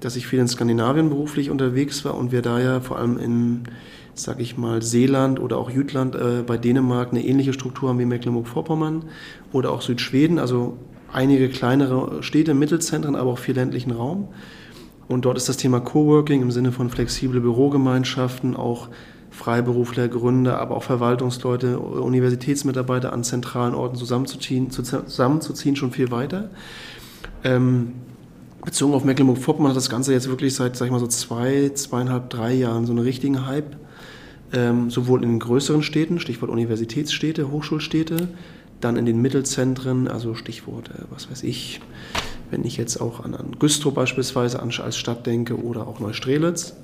dass 0.00 0.16
ich 0.16 0.26
viel 0.26 0.40
in 0.40 0.48
Skandinavien 0.48 1.08
beruflich 1.08 1.50
unterwegs 1.50 2.04
war 2.04 2.16
und 2.16 2.32
wir 2.32 2.42
da 2.42 2.58
ja 2.58 2.80
vor 2.80 2.98
allem 2.98 3.18
in, 3.18 3.64
sag 4.14 4.40
ich 4.40 4.58
mal, 4.58 4.82
Seeland 4.82 5.38
oder 5.38 5.58
auch 5.58 5.70
Jütland 5.70 6.14
äh, 6.14 6.42
bei 6.44 6.56
Dänemark 6.58 7.10
eine 7.10 7.24
ähnliche 7.24 7.52
Struktur 7.52 7.90
haben 7.90 7.98
wie 7.98 8.06
Mecklenburg-Vorpommern 8.06 9.04
oder 9.52 9.70
auch 9.70 9.82
Südschweden, 9.82 10.38
also 10.38 10.76
einige 11.16 11.48
kleinere 11.48 12.22
Städte, 12.22 12.54
Mittelzentren, 12.54 13.16
aber 13.16 13.32
auch 13.32 13.38
viel 13.38 13.54
ländlichen 13.54 13.90
Raum. 13.90 14.28
Und 15.08 15.24
dort 15.24 15.36
ist 15.36 15.48
das 15.48 15.56
Thema 15.56 15.80
Coworking 15.80 16.42
im 16.42 16.50
Sinne 16.50 16.72
von 16.72 16.90
flexible 16.90 17.40
Bürogemeinschaften 17.40 18.54
auch 18.54 18.88
Freiberufler, 19.30 20.08
Gründer, 20.08 20.58
aber 20.58 20.76
auch 20.76 20.82
Verwaltungsleute, 20.82 21.78
Universitätsmitarbeiter 21.78 23.12
an 23.12 23.24
zentralen 23.24 23.74
Orten 23.74 23.96
zusammenzuziehen, 23.96 24.70
zusammenzuziehen 24.70 25.76
schon 25.76 25.92
viel 25.92 26.10
weiter. 26.10 26.50
Ähm, 27.44 27.92
bezogen 28.64 28.94
auf 28.94 29.04
Mecklenburg-Vorpommern 29.04 29.70
hat 29.70 29.76
das 29.76 29.90
Ganze 29.90 30.12
jetzt 30.12 30.28
wirklich 30.28 30.54
seit, 30.54 30.76
sag 30.76 30.86
ich 30.86 30.92
mal, 30.92 31.00
so 31.00 31.06
zwei, 31.06 31.70
zweieinhalb, 31.74 32.30
drei 32.30 32.52
Jahren 32.54 32.86
so 32.86 32.92
einen 32.92 33.02
richtigen 33.02 33.46
Hype. 33.46 33.76
ähm, 34.52 34.90
sowohl 34.90 35.22
in 35.22 35.30
den 35.30 35.38
größeren 35.38 35.82
Städten, 35.82 36.20
Stichwort 36.20 36.50
Universitätsstädte, 36.50 37.50
Hochschulstädte, 37.50 38.28
dann 38.80 38.96
in 38.96 39.06
den 39.06 39.20
Mittelzentren, 39.20 40.08
also 40.08 40.34
Stichwort, 40.34 40.90
äh, 40.90 41.02
was 41.10 41.30
weiß 41.30 41.42
ich, 41.42 41.80
wenn 42.50 42.64
ich 42.64 42.76
jetzt 42.76 43.00
auch 43.00 43.24
an, 43.24 43.34
an 43.34 43.56
Güstrow 43.58 43.92
beispielsweise 43.92 44.60
als 44.62 44.96
Stadt 44.96 45.26
denke 45.26 45.60
oder 45.60 45.86
auch 45.86 46.00
Neustrelitz. 46.00 46.74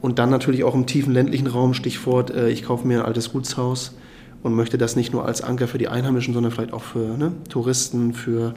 Und 0.00 0.18
dann 0.18 0.30
natürlich 0.30 0.64
auch 0.64 0.74
im 0.74 0.86
tiefen 0.86 1.14
ländlichen 1.14 1.46
Raum, 1.46 1.74
Stichwort, 1.74 2.30
äh, 2.30 2.50
ich 2.50 2.64
kaufe 2.64 2.86
mir 2.86 3.00
ein 3.00 3.06
altes 3.06 3.32
Gutshaus 3.32 3.92
und 4.42 4.54
möchte 4.54 4.76
das 4.76 4.96
nicht 4.96 5.12
nur 5.12 5.24
als 5.24 5.40
Anker 5.40 5.66
für 5.66 5.78
die 5.78 5.88
Einheimischen, 5.88 6.34
sondern 6.34 6.52
vielleicht 6.52 6.72
auch 6.74 6.82
für 6.82 7.16
ne, 7.16 7.32
Touristen, 7.48 8.12
für, 8.12 8.54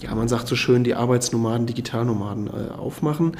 ja, 0.00 0.14
man 0.14 0.28
sagt 0.28 0.48
so 0.48 0.56
schön, 0.56 0.84
die 0.84 0.94
Arbeitsnomaden, 0.94 1.66
Digitalnomaden 1.66 2.48
äh, 2.48 2.72
aufmachen. 2.74 3.32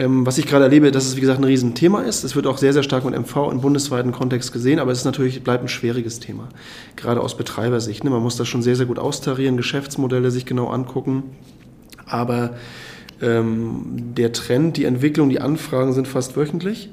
Ähm, 0.00 0.24
was 0.24 0.38
ich 0.38 0.46
gerade 0.46 0.64
erlebe, 0.64 0.90
dass 0.92 1.04
es 1.04 1.16
wie 1.16 1.20
gesagt 1.20 1.40
ein 1.40 1.44
Riesenthema 1.44 2.00
ist. 2.00 2.24
Es 2.24 2.34
wird 2.34 2.46
auch 2.46 2.56
sehr, 2.56 2.72
sehr 2.72 2.82
stark 2.82 3.04
mit 3.04 3.14
MV 3.14 3.50
im 3.52 3.60
bundesweiten 3.60 4.12
Kontext 4.12 4.50
gesehen, 4.50 4.78
aber 4.78 4.92
es 4.92 5.00
ist 5.00 5.04
natürlich, 5.04 5.44
bleibt 5.44 5.62
ein 5.62 5.68
schwieriges 5.68 6.20
Thema. 6.20 6.48
Gerade 6.96 7.20
aus 7.20 7.36
Betreibersicht. 7.36 8.02
Ne? 8.02 8.08
Man 8.08 8.22
muss 8.22 8.38
das 8.38 8.48
schon 8.48 8.62
sehr, 8.62 8.76
sehr 8.76 8.86
gut 8.86 8.98
austarieren, 8.98 9.58
Geschäftsmodelle 9.58 10.30
sich 10.30 10.46
genau 10.46 10.68
angucken. 10.68 11.24
Aber 12.06 12.54
ähm, 13.20 14.14
der 14.16 14.32
Trend, 14.32 14.78
die 14.78 14.86
Entwicklung, 14.86 15.28
die 15.28 15.42
Anfragen 15.42 15.92
sind 15.92 16.08
fast 16.08 16.34
wöchentlich, 16.34 16.88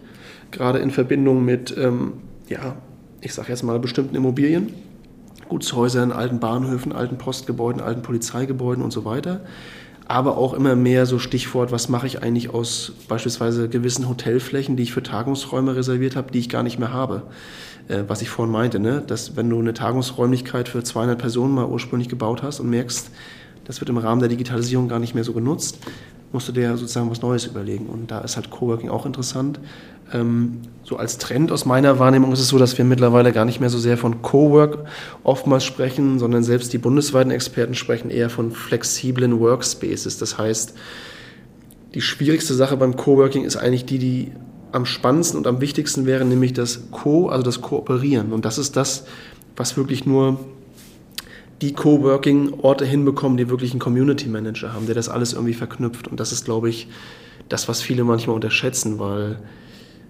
gerade 0.52 0.80
in 0.80 0.92
Verbindung 0.92 1.46
mit, 1.46 1.74
ähm, 1.78 2.12
ja, 2.50 2.76
ich 3.22 3.34
sage 3.34 3.48
jetzt 3.48 3.64
mal 3.64 3.80
bestimmten 3.80 4.16
Immobilien, 4.16 4.74
Gutshäusern, 5.48 6.12
alten 6.12 6.42
Bahnhöfen, 6.42 6.92
alten 6.92 7.18
Postgebäuden, 7.18 7.82
alten 7.82 8.02
Polizeigebäuden 8.02 8.84
und 8.84 8.92
so 8.92 9.06
weiter 9.06 9.46
aber 10.08 10.38
auch 10.38 10.54
immer 10.54 10.76
mehr 10.76 11.06
so 11.06 11.20
Stichwort, 11.20 11.72
was 11.72 11.90
mache 11.90 12.08
ich 12.08 12.24
eigentlich 12.24 12.54
aus 12.54 12.94
beispielsweise 13.08 13.68
gewissen 13.68 14.08
Hotelflächen, 14.08 14.78
die 14.78 14.84
ich 14.84 14.94
für 14.94 15.04
Tagungsräume 15.04 15.76
reserviert 15.76 16.16
habe, 16.16 16.32
die 16.32 16.40
ich 16.40 16.50
gar 16.50 16.64
nicht 16.64 16.80
mehr 16.80 16.94
habe. 16.94 17.24
Äh, 17.90 18.04
was 18.08 18.22
ich 18.22 18.30
vorhin 18.30 18.52
meinte, 18.52 18.80
ne? 18.80 19.04
dass 19.06 19.36
wenn 19.36 19.50
du 19.50 19.60
eine 19.60 19.74
Tagungsräumlichkeit 19.74 20.70
für 20.70 20.82
200 20.84 21.18
Personen 21.20 21.54
mal 21.54 21.66
ursprünglich 21.66 22.08
gebaut 22.08 22.42
hast 22.42 22.62
und 22.62 22.70
merkst, 22.70 23.12
das 23.66 23.82
wird 23.82 23.90
im 23.90 23.98
Rahmen 23.98 24.22
der 24.22 24.30
Digitalisierung 24.30 24.88
gar 24.88 25.00
nicht 25.00 25.14
mehr 25.14 25.26
so 25.26 25.34
genutzt, 25.34 25.80
musst 26.32 26.48
du 26.48 26.52
dir 26.52 26.76
sozusagen 26.78 27.10
was 27.10 27.22
Neues 27.22 27.46
überlegen. 27.46 27.88
Und 27.88 28.12
da 28.12 28.20
ist 28.20 28.36
halt 28.36 28.50
Coworking 28.50 28.90
auch 28.90 29.06
interessant. 29.06 29.60
Ähm, 30.14 30.62
so 30.84 30.98
als 30.98 31.18
Trend 31.18 31.52
aus 31.52 31.66
meiner 31.66 32.00
Wahrnehmung 32.00 32.32
ist 32.32 32.40
es 32.40 32.48
so, 32.50 32.58
dass 32.58 32.78
wir 32.78 32.86
mittlerweile 32.86 33.32
gar 33.34 33.46
nicht 33.46 33.60
mehr 33.60 33.70
so 33.70 33.78
sehr 33.78 33.98
von 33.98 34.22
Cowork 34.22 34.86
oftmals 35.24 35.64
sprechen, 35.64 36.20
sondern 36.20 36.44
selbst 36.44 36.72
die 36.74 36.78
bundesweiten 36.78 37.32
Experten 37.32 37.76
sprechen 37.76 38.10
eher 38.10 38.30
von 38.30 38.52
flexiblen 38.52 39.40
Workspaces. 39.40 40.18
Das 40.18 40.38
heißt, 40.38 40.74
die 41.94 42.02
schwierigste 42.02 42.54
Sache 42.54 42.78
beim 42.78 42.96
Coworking 42.96 43.44
ist 43.44 43.58
eigentlich 43.58 43.86
die, 43.86 44.00
die 44.00 44.32
am 44.72 44.86
spannendsten 44.86 45.38
und 45.38 45.48
am 45.48 45.62
wichtigsten 45.62 46.06
wäre, 46.06 46.26
nämlich 46.26 46.54
das 46.54 46.92
Co, 46.92 47.30
also 47.30 47.44
das 47.44 47.62
Kooperieren. 47.62 48.34
Und 48.34 48.46
das 48.46 48.58
ist 48.58 48.76
das, 48.76 49.06
was 49.56 49.78
wirklich 49.78 50.06
nur 50.06 50.40
die 51.62 51.74
Coworking-Orte 51.74 52.86
hinbekommen, 52.86 53.38
die 53.38 53.50
wirklich 53.50 53.72
einen 53.72 53.80
Community 53.80 54.30
Manager 54.30 54.74
haben, 54.74 54.86
der 54.86 54.96
das 54.96 55.10
alles 55.10 55.34
irgendwie 55.34 55.54
verknüpft. 55.54 56.08
Und 56.08 56.20
das 56.20 56.32
ist, 56.32 56.46
glaube 56.46 56.70
ich, 56.70 56.88
das, 57.50 57.68
was 57.68 57.82
viele 57.82 58.04
manchmal 58.04 58.36
unterschätzen, 58.36 59.00
weil 59.00 59.40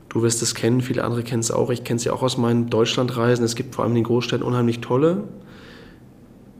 du 0.09 0.23
wirst 0.23 0.41
es 0.41 0.55
kennen, 0.55 0.81
viele 0.81 1.03
andere 1.03 1.23
kennen 1.23 1.39
es 1.39 1.51
auch. 1.51 1.69
Ich 1.69 1.83
kenne 1.83 1.97
es 1.97 2.03
ja 2.03 2.13
auch 2.13 2.21
aus 2.21 2.37
meinen 2.37 2.69
Deutschlandreisen. 2.69 3.45
Es 3.45 3.55
gibt 3.55 3.75
vor 3.75 3.83
allem 3.83 3.91
in 3.91 3.97
den 3.97 4.03
Großstädten 4.05 4.45
unheimlich 4.45 4.81
tolle, 4.81 5.23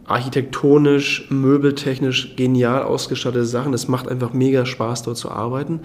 architektonisch, 0.05 1.27
möbeltechnisch 1.29 2.35
genial 2.37 2.83
ausgestattete 2.83 3.45
Sachen. 3.45 3.73
Es 3.73 3.89
macht 3.89 4.07
einfach 4.07 4.31
mega 4.31 4.65
Spaß, 4.65 5.03
dort 5.03 5.17
zu 5.17 5.29
arbeiten. 5.29 5.81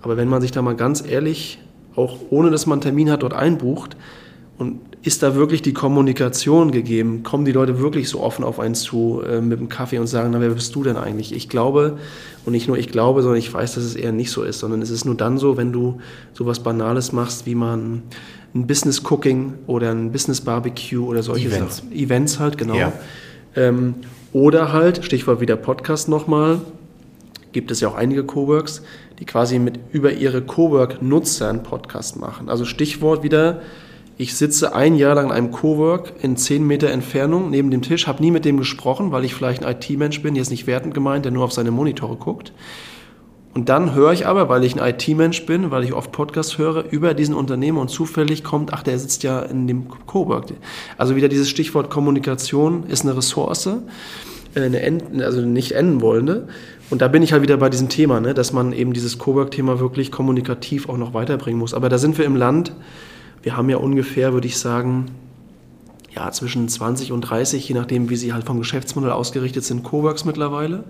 Aber 0.00 0.16
wenn 0.16 0.28
man 0.28 0.40
sich 0.40 0.52
da 0.52 0.62
mal 0.62 0.76
ganz 0.76 1.04
ehrlich, 1.04 1.58
auch 1.96 2.18
ohne 2.30 2.50
dass 2.50 2.66
man 2.66 2.76
einen 2.76 2.82
Termin 2.82 3.10
hat, 3.10 3.22
dort 3.22 3.34
einbucht, 3.34 3.96
und 4.56 4.80
ist 5.02 5.22
da 5.22 5.34
wirklich 5.34 5.62
die 5.62 5.74
Kommunikation 5.74 6.70
gegeben? 6.70 7.22
Kommen 7.24 7.44
die 7.44 7.52
Leute 7.52 7.78
wirklich 7.78 8.08
so 8.08 8.20
offen 8.20 8.44
auf 8.44 8.60
einen 8.60 8.74
zu 8.74 9.20
äh, 9.26 9.40
mit 9.40 9.58
dem 9.58 9.68
Kaffee 9.68 9.98
und 9.98 10.06
sagen, 10.06 10.30
na, 10.32 10.40
wer 10.40 10.50
bist 10.50 10.74
du 10.74 10.82
denn 10.82 10.96
eigentlich? 10.96 11.34
Ich 11.34 11.48
glaube, 11.48 11.98
und 12.44 12.52
nicht 12.52 12.68
nur 12.68 12.78
ich 12.78 12.88
glaube, 12.88 13.22
sondern 13.22 13.38
ich 13.38 13.52
weiß, 13.52 13.74
dass 13.74 13.84
es 13.84 13.96
eher 13.96 14.12
nicht 14.12 14.30
so 14.30 14.42
ist, 14.42 14.60
sondern 14.60 14.80
es 14.80 14.90
ist 14.90 15.04
nur 15.04 15.16
dann 15.16 15.38
so, 15.38 15.56
wenn 15.56 15.72
du 15.72 16.00
sowas 16.32 16.60
Banales 16.60 17.12
machst, 17.12 17.46
wie 17.46 17.54
man 17.54 18.02
ein 18.54 18.66
Business 18.66 19.02
Cooking 19.10 19.54
oder 19.66 19.90
ein 19.90 20.12
Business 20.12 20.40
Barbecue 20.40 21.04
oder 21.04 21.22
solche 21.22 21.48
Events. 21.48 21.78
Sachen. 21.78 21.92
Events 21.92 22.38
halt, 22.38 22.56
genau. 22.56 22.76
Ja. 22.76 22.92
Ähm, 23.56 23.94
oder 24.32 24.72
halt, 24.72 25.04
Stichwort 25.04 25.40
wieder 25.40 25.56
Podcast 25.56 26.08
nochmal, 26.08 26.60
gibt 27.52 27.70
es 27.70 27.80
ja 27.80 27.88
auch 27.88 27.94
einige 27.94 28.24
Coworks, 28.24 28.82
die 29.18 29.24
quasi 29.24 29.58
mit 29.58 29.78
über 29.92 30.12
ihre 30.12 30.42
Cowork-Nutzer 30.42 31.48
einen 31.48 31.62
Podcast 31.62 32.18
machen. 32.18 32.48
Also 32.48 32.64
Stichwort 32.64 33.22
wieder, 33.22 33.60
ich 34.16 34.36
sitze 34.36 34.74
ein 34.74 34.94
Jahr 34.94 35.16
lang 35.16 35.26
in 35.26 35.32
einem 35.32 35.50
Cowork 35.50 36.12
in 36.22 36.36
zehn 36.36 36.64
Meter 36.66 36.90
Entfernung 36.90 37.50
neben 37.50 37.70
dem 37.70 37.82
Tisch, 37.82 38.06
habe 38.06 38.22
nie 38.22 38.30
mit 38.30 38.44
dem 38.44 38.58
gesprochen, 38.58 39.10
weil 39.10 39.24
ich 39.24 39.34
vielleicht 39.34 39.64
ein 39.64 39.72
IT-Mensch 39.72 40.22
bin, 40.22 40.36
jetzt 40.36 40.50
nicht 40.50 40.66
wertend 40.66 40.94
gemeint, 40.94 41.24
der 41.24 41.32
nur 41.32 41.44
auf 41.44 41.52
seine 41.52 41.72
Monitore 41.72 42.16
guckt. 42.16 42.52
Und 43.54 43.68
dann 43.68 43.94
höre 43.94 44.12
ich 44.12 44.26
aber, 44.26 44.48
weil 44.48 44.64
ich 44.64 44.80
ein 44.80 44.88
IT-Mensch 44.88 45.46
bin, 45.46 45.70
weil 45.70 45.84
ich 45.84 45.92
oft 45.92 46.10
Podcasts 46.10 46.58
höre, 46.58 46.84
über 46.90 47.14
diesen 47.14 47.34
Unternehmer 47.34 47.80
und 47.80 47.88
zufällig 47.88 48.42
kommt, 48.42 48.72
ach, 48.72 48.82
der 48.82 48.98
sitzt 48.98 49.22
ja 49.22 49.40
in 49.40 49.68
dem 49.68 49.88
Cowork. 50.06 50.46
Also 50.98 51.14
wieder 51.14 51.28
dieses 51.28 51.48
Stichwort 51.48 51.88
Kommunikation 51.88 52.84
ist 52.88 53.02
eine 53.02 53.16
Ressource, 53.16 53.66
äh, 53.66 54.60
eine 54.60 54.80
End, 54.80 55.22
also 55.22 55.40
nicht 55.40 55.72
enden 55.72 56.00
wollende. 56.00 56.48
Und 56.90 57.00
da 57.00 57.08
bin 57.08 57.22
ich 57.22 57.32
halt 57.32 57.42
wieder 57.42 57.56
bei 57.56 57.70
diesem 57.70 57.88
Thema, 57.88 58.20
ne, 58.20 58.34
dass 58.34 58.52
man 58.52 58.72
eben 58.72 58.92
dieses 58.92 59.18
Cowork-Thema 59.18 59.78
wirklich 59.78 60.10
kommunikativ 60.10 60.88
auch 60.88 60.98
noch 60.98 61.14
weiterbringen 61.14 61.58
muss. 61.58 61.74
Aber 61.74 61.88
da 61.88 61.98
sind 61.98 62.18
wir 62.18 62.24
im 62.24 62.36
Land, 62.36 62.72
wir 63.44 63.56
haben 63.56 63.68
ja 63.68 63.76
ungefähr, 63.76 64.32
würde 64.32 64.46
ich 64.46 64.56
sagen, 64.58 65.06
ja, 66.14 66.30
zwischen 66.30 66.68
20 66.68 67.12
und 67.12 67.20
30, 67.20 67.68
je 67.68 67.74
nachdem, 67.74 68.08
wie 68.08 68.16
sie 68.16 68.32
halt 68.32 68.44
vom 68.44 68.58
Geschäftsmodell 68.58 69.10
ausgerichtet 69.10 69.64
sind, 69.64 69.82
Coworks 69.82 70.24
mittlerweile. 70.24 70.84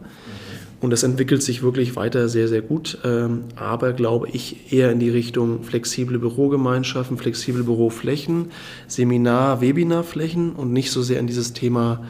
Und 0.81 0.91
das 0.91 1.03
entwickelt 1.03 1.43
sich 1.43 1.63
wirklich 1.63 1.97
weiter 1.97 2.29
sehr, 2.29 2.47
sehr 2.47 2.61
gut. 2.61 2.99
Ähm, 3.05 3.45
aber 3.57 3.93
glaube 3.93 4.29
ich 4.29 4.73
eher 4.73 4.93
in 4.93 5.01
die 5.01 5.09
Richtung 5.09 5.63
flexible 5.63 6.19
Bürogemeinschaften, 6.19 7.17
flexible 7.17 7.65
Büroflächen, 7.65 8.51
Seminar-, 8.87 9.61
Webinarflächen 9.61 10.53
und 10.53 10.73
nicht 10.73 10.91
so 10.91 11.03
sehr 11.03 11.21
in 11.21 11.27
dieses 11.27 11.55
Thema 11.55 12.05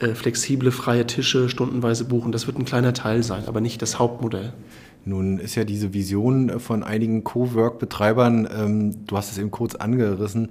äh, 0.00 0.08
flexible, 0.08 0.70
freie 0.70 1.06
Tische 1.06 1.48
stundenweise 1.48 2.04
buchen. 2.04 2.30
Das 2.30 2.46
wird 2.46 2.58
ein 2.58 2.66
kleiner 2.66 2.92
Teil 2.92 3.22
sein, 3.22 3.44
aber 3.46 3.60
nicht 3.60 3.80
das 3.80 3.98
Hauptmodell. 3.98 4.52
Nun 5.06 5.38
ist 5.38 5.54
ja 5.54 5.64
diese 5.64 5.92
Vision 5.92 6.60
von 6.60 6.82
einigen 6.82 7.24
Cowork-Betreibern, 7.24 8.48
ähm, 8.56 9.06
du 9.06 9.16
hast 9.16 9.32
es 9.32 9.38
eben 9.38 9.50
kurz 9.50 9.74
angerissen, 9.74 10.48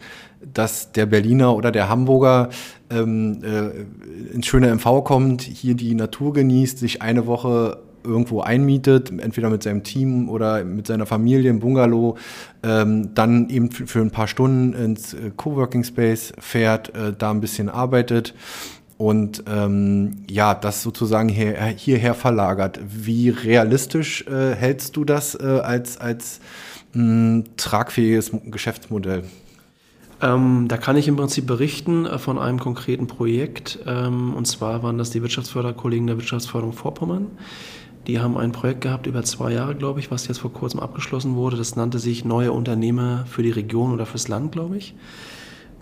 dass 0.54 0.92
der 0.92 1.06
Berliner 1.06 1.56
oder 1.56 1.72
der 1.72 1.90
Hamburger 1.90 2.50
ähm, 2.90 3.40
äh, 3.44 4.34
ins 4.34 4.46
schöne 4.46 4.74
MV 4.74 5.04
kommt, 5.04 5.42
hier 5.42 5.76
die 5.76 5.96
Natur 5.96 6.34
genießt, 6.34 6.78
sich 6.78 7.02
eine 7.02 7.26
Woche 7.26 7.80
irgendwo 8.04 8.42
einmietet, 8.42 9.12
entweder 9.12 9.50
mit 9.50 9.64
seinem 9.64 9.84
Team 9.84 10.30
oder 10.30 10.64
mit 10.64 10.88
seiner 10.88 11.06
Familie 11.06 11.50
im 11.50 11.60
Bungalow, 11.60 12.18
ähm, 12.62 13.16
dann 13.16 13.50
eben 13.50 13.72
für 13.72 14.02
ein 14.02 14.12
paar 14.12 14.28
Stunden 14.28 14.74
ins 14.74 15.14
äh, 15.14 15.32
Coworking 15.36 15.84
Space 15.84 16.34
fährt, 16.38 16.90
äh, 16.96 17.14
da 17.18 17.32
ein 17.32 17.42
bisschen 17.42 17.70
arbeitet 17.70 18.34
und 18.98 19.44
ähm, 19.48 20.24
ja, 20.30 20.54
das 20.54 20.84
sozusagen 20.84 21.30
hier, 21.30 21.56
hierher 21.66 22.14
verlagert. 22.14 22.80
Wie 22.86 23.30
realistisch 23.30 24.26
äh, 24.28 24.56
hältst 24.56 24.96
du 24.96 25.06
das 25.06 25.36
äh, 25.36 25.62
als, 25.64 25.98
als 25.98 26.40
mh, 26.94 27.44
tragfähiges 27.58 28.32
Geschäftsmodell? 28.46 29.24
Ähm, 30.22 30.68
da 30.70 30.78
kann 30.78 30.96
ich 30.96 31.08
im 31.08 31.18
Prinzip 31.18 31.46
berichten 31.48 32.06
äh, 32.06 32.18
von 32.18 32.40
einem 32.40 32.60
konkreten 32.60 33.08
Projekt. 33.08 33.80
Ähm, 33.86 34.34
und 34.34 34.46
zwar 34.46 34.84
waren 34.84 34.98
das 34.98 35.10
die 35.10 35.22
Wirtschaftsförderkollegen 35.22 36.08
der 36.08 36.18
Wirtschaftsförderung 36.18 36.74
Vorpommern. 36.74 37.28
Die 38.08 38.20
haben 38.20 38.38
ein 38.38 38.52
Projekt 38.52 38.82
gehabt 38.82 39.08
über 39.08 39.24
zwei 39.24 39.54
Jahre, 39.54 39.76
glaube 39.76 40.00
ich, 40.00 40.12
was 40.12 40.28
jetzt 40.28 40.40
vor 40.40 40.52
kurzem 40.54 40.80
abgeschlossen 40.80 41.36
wurde. 41.36 41.58
Das 41.58 41.76
nannte 41.76 42.00
sich 42.00 42.26
Neue 42.26 42.52
Unternehmer 42.52 43.26
für 43.28 43.44
die 43.44 43.52
Region 43.52 43.94
oder 43.94 44.06
fürs 44.06 44.28
Land, 44.28 44.52
glaube 44.52 44.78
ich. 44.78 44.94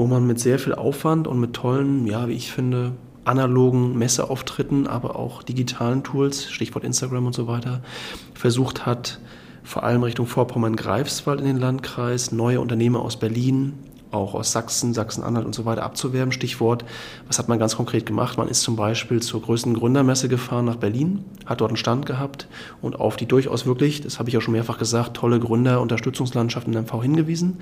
Wo 0.02 0.08
man 0.08 0.26
mit 0.26 0.40
sehr 0.40 0.58
viel 0.58 0.74
Aufwand 0.74 1.28
und 1.28 1.40
mit 1.40 1.54
tollen, 1.54 2.08
ja, 2.08 2.28
wie 2.28 2.34
ich 2.34 2.52
finde, 2.52 2.94
analogen 3.24 4.00
Messeauftritten, 4.00 4.88
aber 4.88 5.16
auch 5.16 5.44
digitalen 5.44 6.02
Tools, 6.02 6.50
Stichwort 6.50 6.84
Instagram 6.84 7.28
und 7.28 7.36
so 7.36 7.46
weiter, 7.46 7.84
versucht 8.34 8.88
hat, 8.88 9.20
vor 9.62 9.84
allem 9.84 10.02
Richtung 10.02 10.26
Vorpommern-Greifswald 10.26 11.40
in 11.40 11.46
den 11.46 11.60
Landkreis, 11.60 12.32
neue 12.32 12.62
Unternehmer 12.62 13.04
aus 13.04 13.18
Berlin, 13.18 13.74
auch 14.10 14.34
aus 14.34 14.52
Sachsen, 14.52 14.96
Sachsen-Anhalt 14.96 15.46
und 15.46 15.54
so 15.54 15.66
weiter 15.66 15.84
abzuwerben. 15.84 16.32
Stichwort, 16.32 16.84
was 17.28 17.38
hat 17.38 17.48
man 17.48 17.60
ganz 17.60 17.78
konkret 17.78 18.08
gemacht? 18.08 18.40
Man 18.40 18.48
ist 18.48 18.62
zum 18.62 18.76
Beispiel 18.76 19.22
zur 19.22 19.44
größten 19.44 19.76
Gründermesse 19.76 20.30
gefahren 20.30 20.66
nach 20.66 20.78
Berlin, 20.78 21.24
hat 21.46 21.62
dort 21.62 21.70
einen 21.70 21.78
Stand 21.78 22.08
gehabt 22.08 22.48
und 22.82 23.00
auf 23.00 23.18
die 23.18 23.28
durchaus 23.28 23.68
wirklich, 23.68 24.02
das 24.02 24.18
habe 24.18 24.30
ich 24.30 24.34
ja 24.34 24.42
schon 24.42 24.54
mehrfach 24.54 24.80
gesagt, 24.80 25.14
tolle 25.18 25.40
Gründer-Unterstützungslandschaft 25.40 26.66
in 26.66 26.74
MV 26.74 27.04
hingewiesen. 27.04 27.60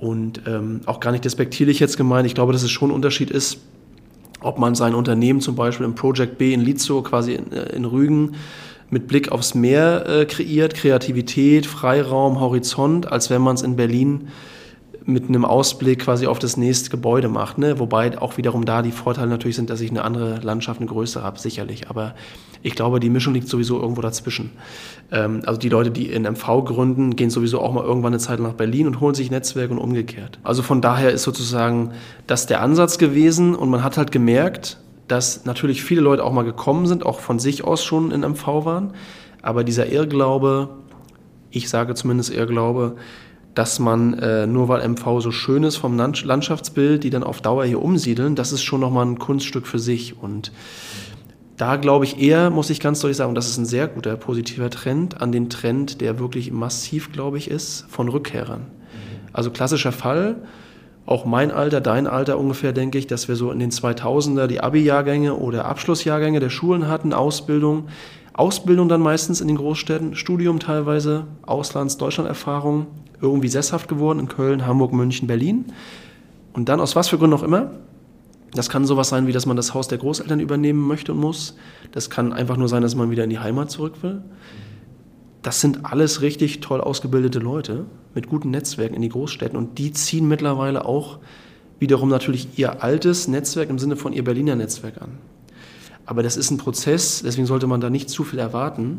Und 0.00 0.42
ähm, 0.46 0.80
auch 0.86 0.98
gar 0.98 1.12
nicht 1.12 1.24
despektierlich 1.24 1.78
jetzt 1.78 1.96
gemeint. 1.96 2.26
Ich 2.26 2.34
glaube, 2.34 2.52
dass 2.52 2.62
es 2.62 2.70
schon 2.70 2.90
ein 2.90 2.94
Unterschied 2.94 3.30
ist, 3.30 3.58
ob 4.40 4.58
man 4.58 4.74
sein 4.74 4.94
Unternehmen 4.94 5.40
zum 5.40 5.54
Beispiel 5.54 5.84
im 5.84 5.94
Project 5.94 6.38
B 6.38 6.54
in 6.54 6.62
Lizo, 6.62 7.02
quasi 7.02 7.34
in, 7.34 7.52
äh, 7.52 7.76
in 7.76 7.84
Rügen, 7.84 8.32
mit 8.88 9.06
Blick 9.06 9.30
aufs 9.30 9.54
Meer 9.54 10.06
äh, 10.06 10.24
kreiert, 10.24 10.74
Kreativität, 10.74 11.66
Freiraum, 11.66 12.40
Horizont, 12.40 13.12
als 13.12 13.30
wenn 13.30 13.42
man 13.42 13.54
es 13.54 13.62
in 13.62 13.76
Berlin 13.76 14.28
mit 15.12 15.28
einem 15.28 15.44
Ausblick 15.44 16.00
quasi 16.00 16.26
auf 16.26 16.38
das 16.38 16.56
nächste 16.56 16.90
Gebäude 16.90 17.28
macht. 17.28 17.58
Ne? 17.58 17.78
Wobei 17.78 18.20
auch 18.20 18.36
wiederum 18.36 18.64
da 18.64 18.82
die 18.82 18.92
Vorteile 18.92 19.28
natürlich 19.28 19.56
sind, 19.56 19.70
dass 19.70 19.80
ich 19.80 19.90
eine 19.90 20.02
andere 20.02 20.40
Landschaft, 20.40 20.80
eine 20.80 20.88
größere 20.88 21.22
habe, 21.22 21.38
sicherlich. 21.38 21.90
Aber 21.90 22.14
ich 22.62 22.74
glaube, 22.74 23.00
die 23.00 23.10
Mischung 23.10 23.34
liegt 23.34 23.48
sowieso 23.48 23.80
irgendwo 23.80 24.00
dazwischen. 24.02 24.50
Ähm, 25.10 25.42
also 25.46 25.58
die 25.58 25.68
Leute, 25.68 25.90
die 25.90 26.06
in 26.06 26.22
MV 26.22 26.64
gründen, 26.64 27.16
gehen 27.16 27.30
sowieso 27.30 27.60
auch 27.60 27.72
mal 27.72 27.84
irgendwann 27.84 28.12
eine 28.12 28.20
Zeit 28.20 28.40
nach 28.40 28.54
Berlin 28.54 28.86
und 28.86 29.00
holen 29.00 29.14
sich 29.14 29.30
Netzwerk 29.30 29.70
und 29.70 29.78
umgekehrt. 29.78 30.38
Also 30.42 30.62
von 30.62 30.80
daher 30.80 31.10
ist 31.10 31.22
sozusagen 31.22 31.92
das 32.26 32.46
der 32.46 32.60
Ansatz 32.60 32.98
gewesen 32.98 33.54
und 33.54 33.70
man 33.70 33.82
hat 33.82 33.96
halt 33.96 34.12
gemerkt, 34.12 34.78
dass 35.08 35.44
natürlich 35.44 35.82
viele 35.82 36.00
Leute 36.00 36.22
auch 36.22 36.32
mal 36.32 36.44
gekommen 36.44 36.86
sind, 36.86 37.04
auch 37.04 37.20
von 37.20 37.38
sich 37.38 37.64
aus 37.64 37.82
schon 37.82 38.12
in 38.12 38.20
MV 38.20 38.46
waren. 38.64 38.92
Aber 39.42 39.64
dieser 39.64 39.90
Irrglaube, 39.90 40.68
ich 41.50 41.68
sage 41.68 41.94
zumindest 41.94 42.32
Irrglaube, 42.32 42.96
dass 43.54 43.78
man 43.78 44.14
äh, 44.14 44.46
nur 44.46 44.68
weil 44.68 44.86
MV 44.88 45.20
so 45.20 45.30
schön 45.30 45.64
ist 45.64 45.76
vom 45.76 45.96
Landschaftsbild, 45.96 47.02
die 47.02 47.10
dann 47.10 47.24
auf 47.24 47.40
Dauer 47.40 47.64
hier 47.64 47.82
umsiedeln, 47.82 48.36
das 48.36 48.52
ist 48.52 48.62
schon 48.62 48.80
nochmal 48.80 49.06
ein 49.06 49.18
Kunststück 49.18 49.66
für 49.66 49.78
sich. 49.78 50.16
Und 50.20 50.52
da 51.56 51.76
glaube 51.76 52.04
ich 52.04 52.20
eher, 52.20 52.50
muss 52.50 52.70
ich 52.70 52.80
ganz 52.80 53.00
deutlich 53.00 53.16
sagen, 53.16 53.34
das 53.34 53.48
ist 53.48 53.58
ein 53.58 53.66
sehr 53.66 53.88
guter 53.88 54.16
positiver 54.16 54.70
Trend, 54.70 55.20
an 55.20 55.32
den 55.32 55.50
Trend, 55.50 56.00
der 56.00 56.18
wirklich 56.18 56.52
massiv, 56.52 57.12
glaube 57.12 57.38
ich, 57.38 57.50
ist, 57.50 57.86
von 57.88 58.08
Rückkehrern. 58.08 58.66
Also 59.32 59.50
klassischer 59.50 59.92
Fall, 59.92 60.36
auch 61.06 61.24
mein 61.24 61.50
Alter, 61.50 61.80
dein 61.80 62.06
Alter 62.06 62.38
ungefähr, 62.38 62.72
denke 62.72 62.98
ich, 62.98 63.06
dass 63.08 63.26
wir 63.26 63.34
so 63.34 63.50
in 63.50 63.58
den 63.58 63.72
2000er 63.72 64.46
die 64.46 64.60
Abi-Jahrgänge 64.60 65.34
oder 65.34 65.64
Abschlussjahrgänge 65.64 66.40
der 66.40 66.50
Schulen 66.50 66.88
hatten, 66.88 67.12
Ausbildung, 67.12 67.88
Ausbildung 68.32 68.88
dann 68.88 69.00
meistens 69.00 69.40
in 69.40 69.48
den 69.48 69.56
Großstädten, 69.56 70.14
Studium 70.14 70.60
teilweise, 70.60 71.26
Auslands-Deutschland-Erfahrung, 71.42 72.86
irgendwie 73.20 73.48
sesshaft 73.48 73.88
geworden 73.88 74.18
in 74.18 74.28
Köln, 74.28 74.66
Hamburg, 74.66 74.92
München, 74.92 75.26
Berlin. 75.26 75.66
Und 76.52 76.68
dann 76.68 76.80
aus 76.80 76.96
was 76.96 77.08
für 77.08 77.18
Gründen 77.18 77.36
auch 77.36 77.42
immer. 77.42 77.70
Das 78.52 78.68
kann 78.68 78.84
sowas 78.84 79.08
sein, 79.08 79.26
wie 79.26 79.32
dass 79.32 79.46
man 79.46 79.56
das 79.56 79.74
Haus 79.74 79.88
der 79.88 79.98
Großeltern 79.98 80.40
übernehmen 80.40 80.80
möchte 80.80 81.12
und 81.12 81.18
muss. 81.18 81.56
Das 81.92 82.10
kann 82.10 82.32
einfach 82.32 82.56
nur 82.56 82.68
sein, 82.68 82.82
dass 82.82 82.96
man 82.96 83.10
wieder 83.10 83.24
in 83.24 83.30
die 83.30 83.38
Heimat 83.38 83.70
zurück 83.70 84.02
will. 84.02 84.22
Das 85.42 85.60
sind 85.60 85.84
alles 85.84 86.20
richtig 86.20 86.60
toll 86.60 86.80
ausgebildete 86.80 87.38
Leute 87.38 87.86
mit 88.14 88.28
guten 88.28 88.50
Netzwerken 88.50 88.94
in 88.94 89.02
die 89.02 89.08
Großstädten 89.08 89.56
und 89.56 89.78
die 89.78 89.92
ziehen 89.92 90.28
mittlerweile 90.28 90.84
auch 90.84 91.18
wiederum 91.78 92.10
natürlich 92.10 92.58
ihr 92.58 92.82
altes 92.82 93.26
Netzwerk 93.26 93.70
im 93.70 93.78
Sinne 93.78 93.96
von 93.96 94.12
ihr 94.12 94.22
Berliner 94.22 94.56
Netzwerk 94.56 95.00
an. 95.00 95.18
Aber 96.04 96.22
das 96.22 96.36
ist 96.36 96.50
ein 96.50 96.58
Prozess, 96.58 97.22
deswegen 97.24 97.46
sollte 97.46 97.66
man 97.66 97.80
da 97.80 97.88
nicht 97.88 98.10
zu 98.10 98.24
viel 98.24 98.38
erwarten. 98.38 98.98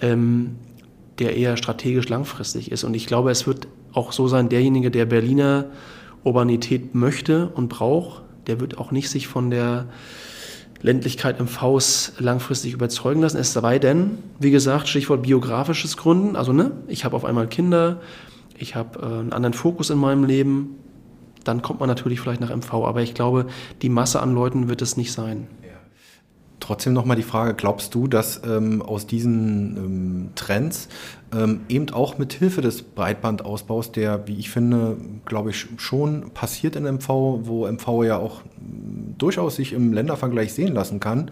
Ähm, 0.00 0.56
der 1.18 1.36
eher 1.36 1.56
strategisch 1.56 2.08
langfristig 2.08 2.70
ist. 2.70 2.84
Und 2.84 2.94
ich 2.94 3.06
glaube, 3.06 3.30
es 3.30 3.46
wird 3.46 3.68
auch 3.92 4.12
so 4.12 4.28
sein, 4.28 4.48
derjenige, 4.48 4.90
der 4.90 5.06
Berliner 5.06 5.66
Urbanität 6.24 6.94
möchte 6.94 7.48
und 7.54 7.68
braucht, 7.68 8.22
der 8.46 8.60
wird 8.60 8.78
auch 8.78 8.90
nicht 8.90 9.08
sich 9.08 9.26
von 9.26 9.50
der 9.50 9.86
Ländlichkeit 10.82 11.40
im 11.40 11.48
Faust 11.48 12.20
langfristig 12.20 12.72
überzeugen 12.72 13.22
lassen. 13.22 13.38
Es 13.38 13.52
sei 13.52 13.78
denn, 13.78 14.18
wie 14.38 14.50
gesagt, 14.50 14.88
Stichwort 14.88 15.22
biografisches 15.22 15.96
Gründen. 15.96 16.36
Also, 16.36 16.52
ne, 16.52 16.72
ich 16.88 17.04
habe 17.04 17.16
auf 17.16 17.24
einmal 17.24 17.46
Kinder, 17.46 18.00
ich 18.58 18.74
habe 18.74 18.98
äh, 19.00 19.04
einen 19.04 19.32
anderen 19.32 19.54
Fokus 19.54 19.90
in 19.90 19.98
meinem 19.98 20.24
Leben, 20.24 20.76
dann 21.44 21.62
kommt 21.62 21.80
man 21.80 21.88
natürlich 21.88 22.20
vielleicht 22.20 22.40
nach 22.40 22.54
MV. 22.54 22.72
Aber 22.74 23.02
ich 23.02 23.14
glaube, 23.14 23.46
die 23.82 23.88
Masse 23.88 24.20
an 24.20 24.34
Leuten 24.34 24.68
wird 24.68 24.82
es 24.82 24.96
nicht 24.96 25.12
sein. 25.12 25.46
Trotzdem 26.66 26.94
nochmal 26.94 27.16
die 27.16 27.22
Frage, 27.22 27.54
glaubst 27.54 27.94
du, 27.94 28.08
dass 28.08 28.40
ähm, 28.44 28.82
aus 28.82 29.06
diesen 29.06 29.76
ähm, 29.76 30.28
Trends 30.34 30.88
ähm, 31.32 31.60
eben 31.68 31.90
auch 31.90 32.18
mit 32.18 32.32
Hilfe 32.32 32.60
des 32.60 32.82
Breitbandausbaus, 32.82 33.92
der, 33.92 34.26
wie 34.26 34.36
ich 34.36 34.50
finde, 34.50 34.96
glaube 35.26 35.50
ich, 35.50 35.68
schon 35.76 36.30
passiert 36.30 36.74
in 36.74 36.82
MV, 36.82 37.08
wo 37.08 37.70
MV 37.70 38.02
ja 38.02 38.16
auch 38.16 38.40
durchaus 39.16 39.54
sich 39.54 39.74
im 39.74 39.92
Ländervergleich 39.92 40.54
sehen 40.54 40.74
lassen 40.74 40.98
kann, 40.98 41.30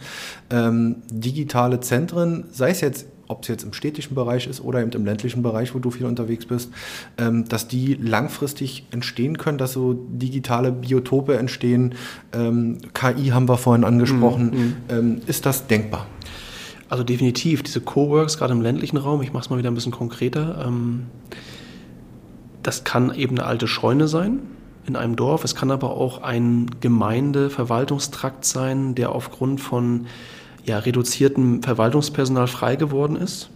ähm, 0.50 1.02
digitale 1.10 1.80
Zentren, 1.80 2.44
sei 2.52 2.70
es 2.70 2.80
jetzt 2.80 3.06
ob 3.28 3.42
es 3.42 3.48
jetzt 3.48 3.64
im 3.64 3.72
städtischen 3.72 4.14
Bereich 4.14 4.46
ist 4.46 4.62
oder 4.62 4.80
eben 4.80 4.92
im 4.92 5.04
ländlichen 5.04 5.42
Bereich, 5.42 5.74
wo 5.74 5.78
du 5.78 5.90
viel 5.90 6.06
unterwegs 6.06 6.46
bist, 6.46 6.70
ähm, 7.18 7.48
dass 7.48 7.68
die 7.68 7.94
langfristig 7.94 8.86
entstehen 8.90 9.38
können, 9.38 9.58
dass 9.58 9.72
so 9.72 9.94
digitale 9.94 10.72
Biotope 10.72 11.36
entstehen. 11.36 11.94
Ähm, 12.32 12.78
KI 12.92 13.28
haben 13.28 13.48
wir 13.48 13.56
vorhin 13.56 13.84
angesprochen. 13.84 14.50
Mhm. 14.50 14.58
mhm. 14.58 14.74
Ähm, 14.88 15.20
ist 15.26 15.46
das 15.46 15.66
denkbar? 15.66 16.06
Also 16.88 17.02
definitiv, 17.02 17.62
diese 17.62 17.80
Coworks, 17.80 18.38
gerade 18.38 18.52
im 18.52 18.60
ländlichen 18.60 18.98
Raum, 18.98 19.22
ich 19.22 19.32
mache 19.32 19.44
es 19.44 19.50
mal 19.50 19.58
wieder 19.58 19.70
ein 19.70 19.74
bisschen 19.74 19.90
konkreter, 19.90 20.70
das 22.62 22.84
kann 22.84 23.14
eben 23.14 23.38
eine 23.38 23.46
alte 23.46 23.66
Scheune 23.66 24.06
sein 24.06 24.40
in 24.86 24.96
einem 24.96 25.16
Dorf, 25.16 25.44
es 25.44 25.54
kann 25.54 25.70
aber 25.70 25.90
auch 25.90 26.22
ein 26.22 26.66
Gemeindeverwaltungstrakt 26.80 28.44
sein, 28.44 28.94
der 28.94 29.12
aufgrund 29.12 29.60
von 29.60 30.06
ja, 30.64 30.78
reduziertem 30.78 31.62
Verwaltungspersonal 31.62 32.46
frei 32.46 32.76
geworden 32.76 33.16
ist. 33.16 33.50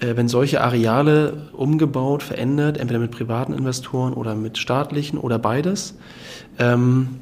Äh, 0.00 0.16
wenn 0.16 0.28
solche 0.28 0.60
Areale 0.60 1.48
umgebaut, 1.52 2.22
verändert, 2.22 2.78
entweder 2.78 3.00
mit 3.00 3.10
privaten 3.10 3.52
Investoren 3.52 4.12
oder 4.12 4.34
mit 4.34 4.58
staatlichen 4.58 5.18
oder 5.18 5.38
beides, 5.38 5.94
ähm, 6.58 7.20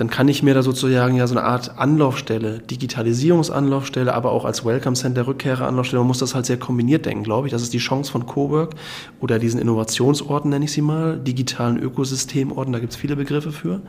dann 0.00 0.08
kann 0.08 0.28
ich 0.28 0.42
mir 0.42 0.54
da 0.54 0.62
sozusagen 0.62 1.16
ja 1.16 1.26
so 1.26 1.36
eine 1.36 1.46
Art 1.46 1.76
Anlaufstelle, 1.76 2.60
Digitalisierungsanlaufstelle, 2.60 4.14
aber 4.14 4.32
auch 4.32 4.46
als 4.46 4.64
Welcome 4.64 4.96
Center, 4.96 5.26
Rückkehreranlaufstelle, 5.26 6.00
man 6.00 6.06
muss 6.06 6.20
das 6.20 6.34
halt 6.34 6.46
sehr 6.46 6.56
kombiniert 6.56 7.04
denken, 7.04 7.22
glaube 7.22 7.48
ich. 7.48 7.52
Das 7.52 7.60
ist 7.60 7.74
die 7.74 7.78
Chance 7.78 8.10
von 8.10 8.24
Cowork 8.24 8.76
oder 9.20 9.38
diesen 9.38 9.60
Innovationsorten, 9.60 10.48
nenne 10.48 10.64
ich 10.64 10.72
sie 10.72 10.80
mal, 10.80 11.18
digitalen 11.18 11.76
Ökosystemorten, 11.78 12.72
da 12.72 12.78
gibt 12.78 12.94
es 12.94 12.98
viele 12.98 13.14
Begriffe 13.14 13.52
für. 13.52 13.82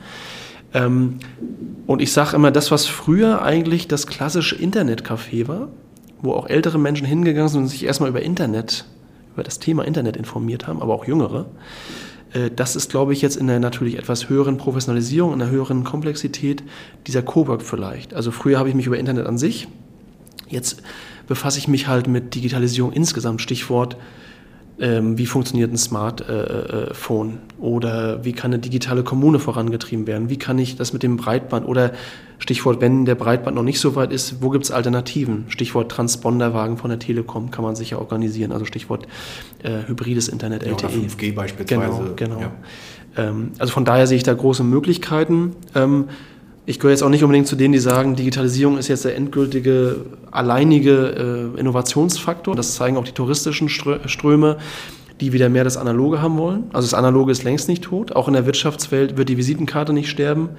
Ähm, 0.74 1.18
und 1.88 2.02
ich 2.02 2.14
sage 2.14 2.36
immer, 2.36 2.52
das, 2.52 2.72
was 2.72 2.86
früher 2.86 3.42
eigentlich 3.42 3.88
das 3.88 4.08
klassische 4.08 4.56
Internetcafé 4.56 5.48
war, 5.48 5.70
wo 6.22 6.34
auch 6.34 6.48
ältere 6.48 6.80
Menschen 6.80 7.06
hingegangen 7.06 7.50
sind 7.50 7.62
und 7.62 7.68
sich 7.68 7.84
erstmal 7.84 8.10
über 8.10 8.22
Internet, 8.22 8.86
über 9.34 9.44
das 9.44 9.60
Thema 9.60 9.84
Internet 9.84 10.16
informiert 10.18 10.68
haben, 10.68 10.82
aber 10.82 10.94
auch 10.94 11.06
jüngere, 11.06 11.48
äh, 12.34 12.50
das 12.56 12.76
ist, 12.76 12.90
glaube 12.90 13.14
ich, 13.14 13.22
jetzt 13.22 13.36
in 13.36 13.48
der 13.48 13.60
natürlich 13.60 13.98
etwas 13.98 14.30
höheren 14.30 14.58
Professionalisierung, 14.58 15.34
in 15.34 15.42
einer 15.42 15.52
höheren 15.52 15.84
Komplexität 15.84 16.64
dieser 17.08 17.22
Cowork 17.22 17.62
vielleicht. 17.62 18.14
Also 18.14 18.32
früher 18.32 18.60
habe 18.60 18.70
ich 18.70 18.76
mich 18.76 18.88
über 18.88 18.98
Internet 18.98 19.28
an 19.28 19.38
sich, 19.38 19.68
jetzt 20.48 20.82
befasse 21.28 21.60
ich 21.60 21.68
mich 21.68 21.88
halt 21.88 22.08
mit 22.08 22.36
Digitalisierung 22.36 22.92
insgesamt, 22.92 23.42
Stichwort 23.42 23.98
ähm, 24.82 25.18
wie 25.18 25.28
funktioniert 25.28 25.72
ein 25.72 25.78
Smartphone 25.78 27.30
äh, 27.30 27.34
äh, 27.34 27.64
oder 27.64 28.26
wie 28.26 28.34
kann 28.34 28.52
eine 28.52 28.60
digitale 28.60 29.04
Kommune 29.04 29.38
vorangetrieben 29.40 30.08
werden, 30.08 30.30
wie 30.30 30.38
kann 30.38 30.58
ich 30.58 30.76
das 30.76 30.92
mit 30.92 31.04
dem 31.04 31.18
Breitband 31.18 31.68
oder 31.68 31.92
Stichwort, 32.40 32.82
wenn 32.82 33.06
der 33.06 33.14
Breitband 33.14 33.56
noch 33.56 33.64
nicht 33.64 33.80
so 33.80 33.96
weit 33.96 34.12
ist, 34.12 34.42
wo 34.42 34.50
gibt 34.50 34.66
es 34.66 34.72
Alternativen? 34.72 35.46
Stichwort 35.50 35.92
Transponderwagen 35.92 36.78
von 36.78 36.90
der 36.90 36.98
Telekom 36.98 37.52
kann 37.52 37.64
man 37.64 37.76
sicher 37.76 38.00
organisieren, 38.00 38.52
also 38.52 38.66
Stichwort 38.66 39.08
äh, 39.62 39.88
hybrides 39.88 40.28
Internet, 40.28 40.64
LTE. 40.64 40.70
Ja, 40.70 40.90
oder 40.90 40.90
5G 40.90 41.36
beispielsweise. 41.36 42.14
Genau, 42.16 42.36
genau. 42.36 42.40
Ja. 42.40 42.52
Ähm, 43.18 43.52
also 43.60 43.72
von 43.72 43.86
daher 43.86 44.08
sehe 44.08 44.18
ich 44.18 44.24
da 44.24 44.34
große 44.34 44.64
Möglichkeiten. 44.64 45.56
Ähm, 45.76 46.06
ich 46.72 46.80
gehöre 46.80 46.92
jetzt 46.92 47.04
auch 47.04 47.10
nicht 47.10 47.24
unbedingt 47.24 47.48
zu 47.48 47.58
denen, 47.58 47.74
die 47.74 47.80
sagen, 47.80 48.16
Digitalisierung 48.16 48.78
ist 48.78 48.88
jetzt 48.88 49.04
der 49.04 49.18
endgültige, 49.18 49.98
alleinige 50.32 51.52
äh, 51.56 51.60
Innovationsfaktor. 51.60 52.56
Das 52.56 52.76
zeigen 52.76 52.96
auch 52.96 53.04
die 53.04 53.12
touristischen 53.12 53.68
Ströme, 53.68 54.58
die 55.20 55.34
wieder 55.34 55.50
mehr 55.50 55.66
das 55.66 55.76
Analoge 55.76 56.22
haben 56.22 56.38
wollen. 56.38 56.64
Also 56.72 56.88
das 56.88 56.94
Analoge 56.94 57.34
ist 57.34 57.44
längst 57.44 57.68
nicht 57.68 57.84
tot. 57.84 58.16
Auch 58.16 58.30
in 58.30 58.36
der 58.36 58.46
Wirtschaftswelt 58.46 59.18
wird 59.18 59.28
die 59.28 59.36
Visitenkarte 59.36 59.92
nicht 59.92 60.10
sterben. 60.10 60.50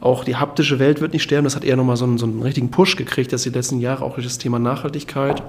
Auch 0.00 0.24
die 0.24 0.34
haptische 0.34 0.80
Welt 0.80 1.00
wird 1.00 1.12
nicht 1.12 1.22
sterben. 1.22 1.44
Das 1.44 1.54
hat 1.54 1.64
eher 1.64 1.76
nochmal 1.76 1.96
so 1.96 2.04
einen, 2.04 2.18
so 2.18 2.26
einen 2.26 2.42
richtigen 2.42 2.72
Push 2.72 2.96
gekriegt, 2.96 3.32
dass 3.32 3.44
die 3.44 3.50
letzten 3.50 3.78
Jahre 3.78 4.04
auch 4.04 4.14
durch 4.14 4.26
das 4.26 4.38
Thema 4.38 4.58
Nachhaltigkeit 4.58 5.44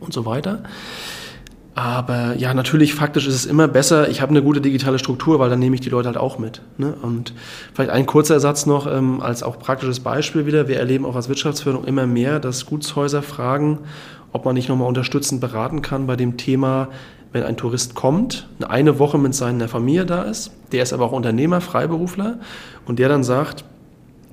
und 0.00 0.14
so 0.14 0.24
weiter. 0.24 0.62
Aber 1.78 2.34
ja, 2.36 2.54
natürlich, 2.54 2.92
faktisch 2.92 3.28
ist 3.28 3.36
es 3.36 3.46
immer 3.46 3.68
besser, 3.68 4.08
ich 4.08 4.20
habe 4.20 4.30
eine 4.30 4.42
gute 4.42 4.60
digitale 4.60 4.98
Struktur, 4.98 5.38
weil 5.38 5.48
dann 5.48 5.60
nehme 5.60 5.76
ich 5.76 5.80
die 5.80 5.90
Leute 5.90 6.08
halt 6.08 6.16
auch 6.16 6.36
mit. 6.36 6.60
Ne? 6.76 6.92
Und 7.02 7.32
vielleicht 7.72 7.90
ein 7.92 8.04
kurzer 8.04 8.40
Satz 8.40 8.66
noch 8.66 8.92
ähm, 8.92 9.20
als 9.20 9.44
auch 9.44 9.60
praktisches 9.60 10.00
Beispiel 10.00 10.44
wieder. 10.44 10.66
Wir 10.66 10.80
erleben 10.80 11.06
auch 11.06 11.14
als 11.14 11.28
Wirtschaftsförderung 11.28 11.86
immer 11.86 12.08
mehr, 12.08 12.40
dass 12.40 12.66
Gutshäuser 12.66 13.22
fragen, 13.22 13.78
ob 14.32 14.44
man 14.44 14.54
nicht 14.54 14.68
nochmal 14.68 14.88
unterstützend 14.88 15.40
beraten 15.40 15.80
kann 15.80 16.08
bei 16.08 16.16
dem 16.16 16.36
Thema, 16.36 16.88
wenn 17.30 17.44
ein 17.44 17.56
Tourist 17.56 17.94
kommt, 17.94 18.48
eine 18.66 18.98
Woche 18.98 19.18
mit 19.18 19.36
seiner 19.36 19.68
Familie 19.68 20.04
da 20.04 20.22
ist, 20.22 20.50
der 20.72 20.82
ist 20.82 20.92
aber 20.92 21.04
auch 21.04 21.12
Unternehmer, 21.12 21.60
Freiberufler 21.60 22.40
und 22.86 22.98
der 22.98 23.08
dann 23.08 23.22
sagt, 23.22 23.64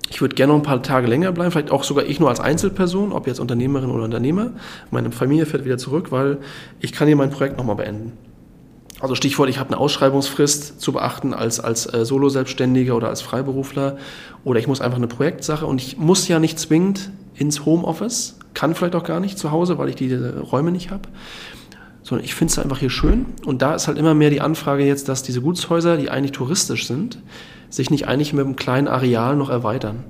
ich 0.09 0.21
würde 0.21 0.35
gerne 0.35 0.53
noch 0.53 0.59
ein 0.59 0.63
paar 0.63 0.83
Tage 0.83 1.07
länger 1.07 1.31
bleiben, 1.31 1.51
vielleicht 1.51 1.71
auch 1.71 1.83
sogar 1.83 2.05
ich 2.05 2.19
nur 2.19 2.29
als 2.29 2.39
Einzelperson, 2.39 3.11
ob 3.11 3.27
jetzt 3.27 3.39
Unternehmerin 3.39 3.89
oder 3.89 4.03
Unternehmer. 4.03 4.51
Meine 4.91 5.11
Familie 5.11 5.45
fährt 5.45 5.65
wieder 5.65 5.77
zurück, 5.77 6.11
weil 6.11 6.37
ich 6.79 6.91
kann 6.93 7.07
hier 7.07 7.15
mein 7.15 7.31
Projekt 7.31 7.57
nochmal 7.57 7.75
beenden. 7.75 8.13
Also 8.99 9.13
Stichwort, 9.15 9.49
ich 9.49 9.59
habe 9.59 9.71
eine 9.71 9.79
Ausschreibungsfrist 9.79 10.79
zu 10.79 10.93
beachten 10.93 11.33
als, 11.33 11.59
als 11.59 11.91
äh, 11.91 12.05
Solo-Selbstständiger 12.05 12.95
oder 12.95 13.09
als 13.09 13.21
Freiberufler 13.21 13.97
oder 14.43 14.59
ich 14.59 14.67
muss 14.67 14.79
einfach 14.79 14.97
eine 14.97 15.07
Projektsache 15.07 15.65
und 15.65 15.81
ich 15.81 15.97
muss 15.97 16.27
ja 16.27 16.39
nicht 16.39 16.59
zwingend 16.59 17.11
ins 17.33 17.65
Homeoffice, 17.65 18.37
kann 18.53 18.73
vielleicht 18.73 18.95
auch 18.95 19.03
gar 19.03 19.19
nicht 19.19 19.37
zu 19.37 19.51
Hause, 19.51 19.77
weil 19.77 19.89
ich 19.89 19.95
die 19.95 20.13
Räume 20.13 20.71
nicht 20.71 20.91
habe 20.91 21.09
sondern 22.05 22.23
ich 22.23 22.35
finde 22.35 22.51
es 22.51 22.59
einfach 22.59 22.77
hier 22.77 22.91
schön. 22.91 23.25
Und 23.45 23.63
da 23.63 23.73
ist 23.73 23.87
halt 23.87 23.97
immer 23.97 24.13
mehr 24.13 24.29
die 24.29 24.39
Anfrage 24.39 24.85
jetzt, 24.85 25.09
dass 25.09 25.23
diese 25.23 25.41
Gutshäuser, 25.41 25.97
die 25.97 26.11
eigentlich 26.11 26.33
touristisch 26.33 26.85
sind, 26.85 27.17
sich 27.75 27.89
nicht 27.89 28.07
eigentlich 28.07 28.33
mit 28.33 28.45
einem 28.45 28.55
kleinen 28.55 28.87
Areal 28.87 29.35
noch 29.35 29.49
erweitern. 29.49 30.05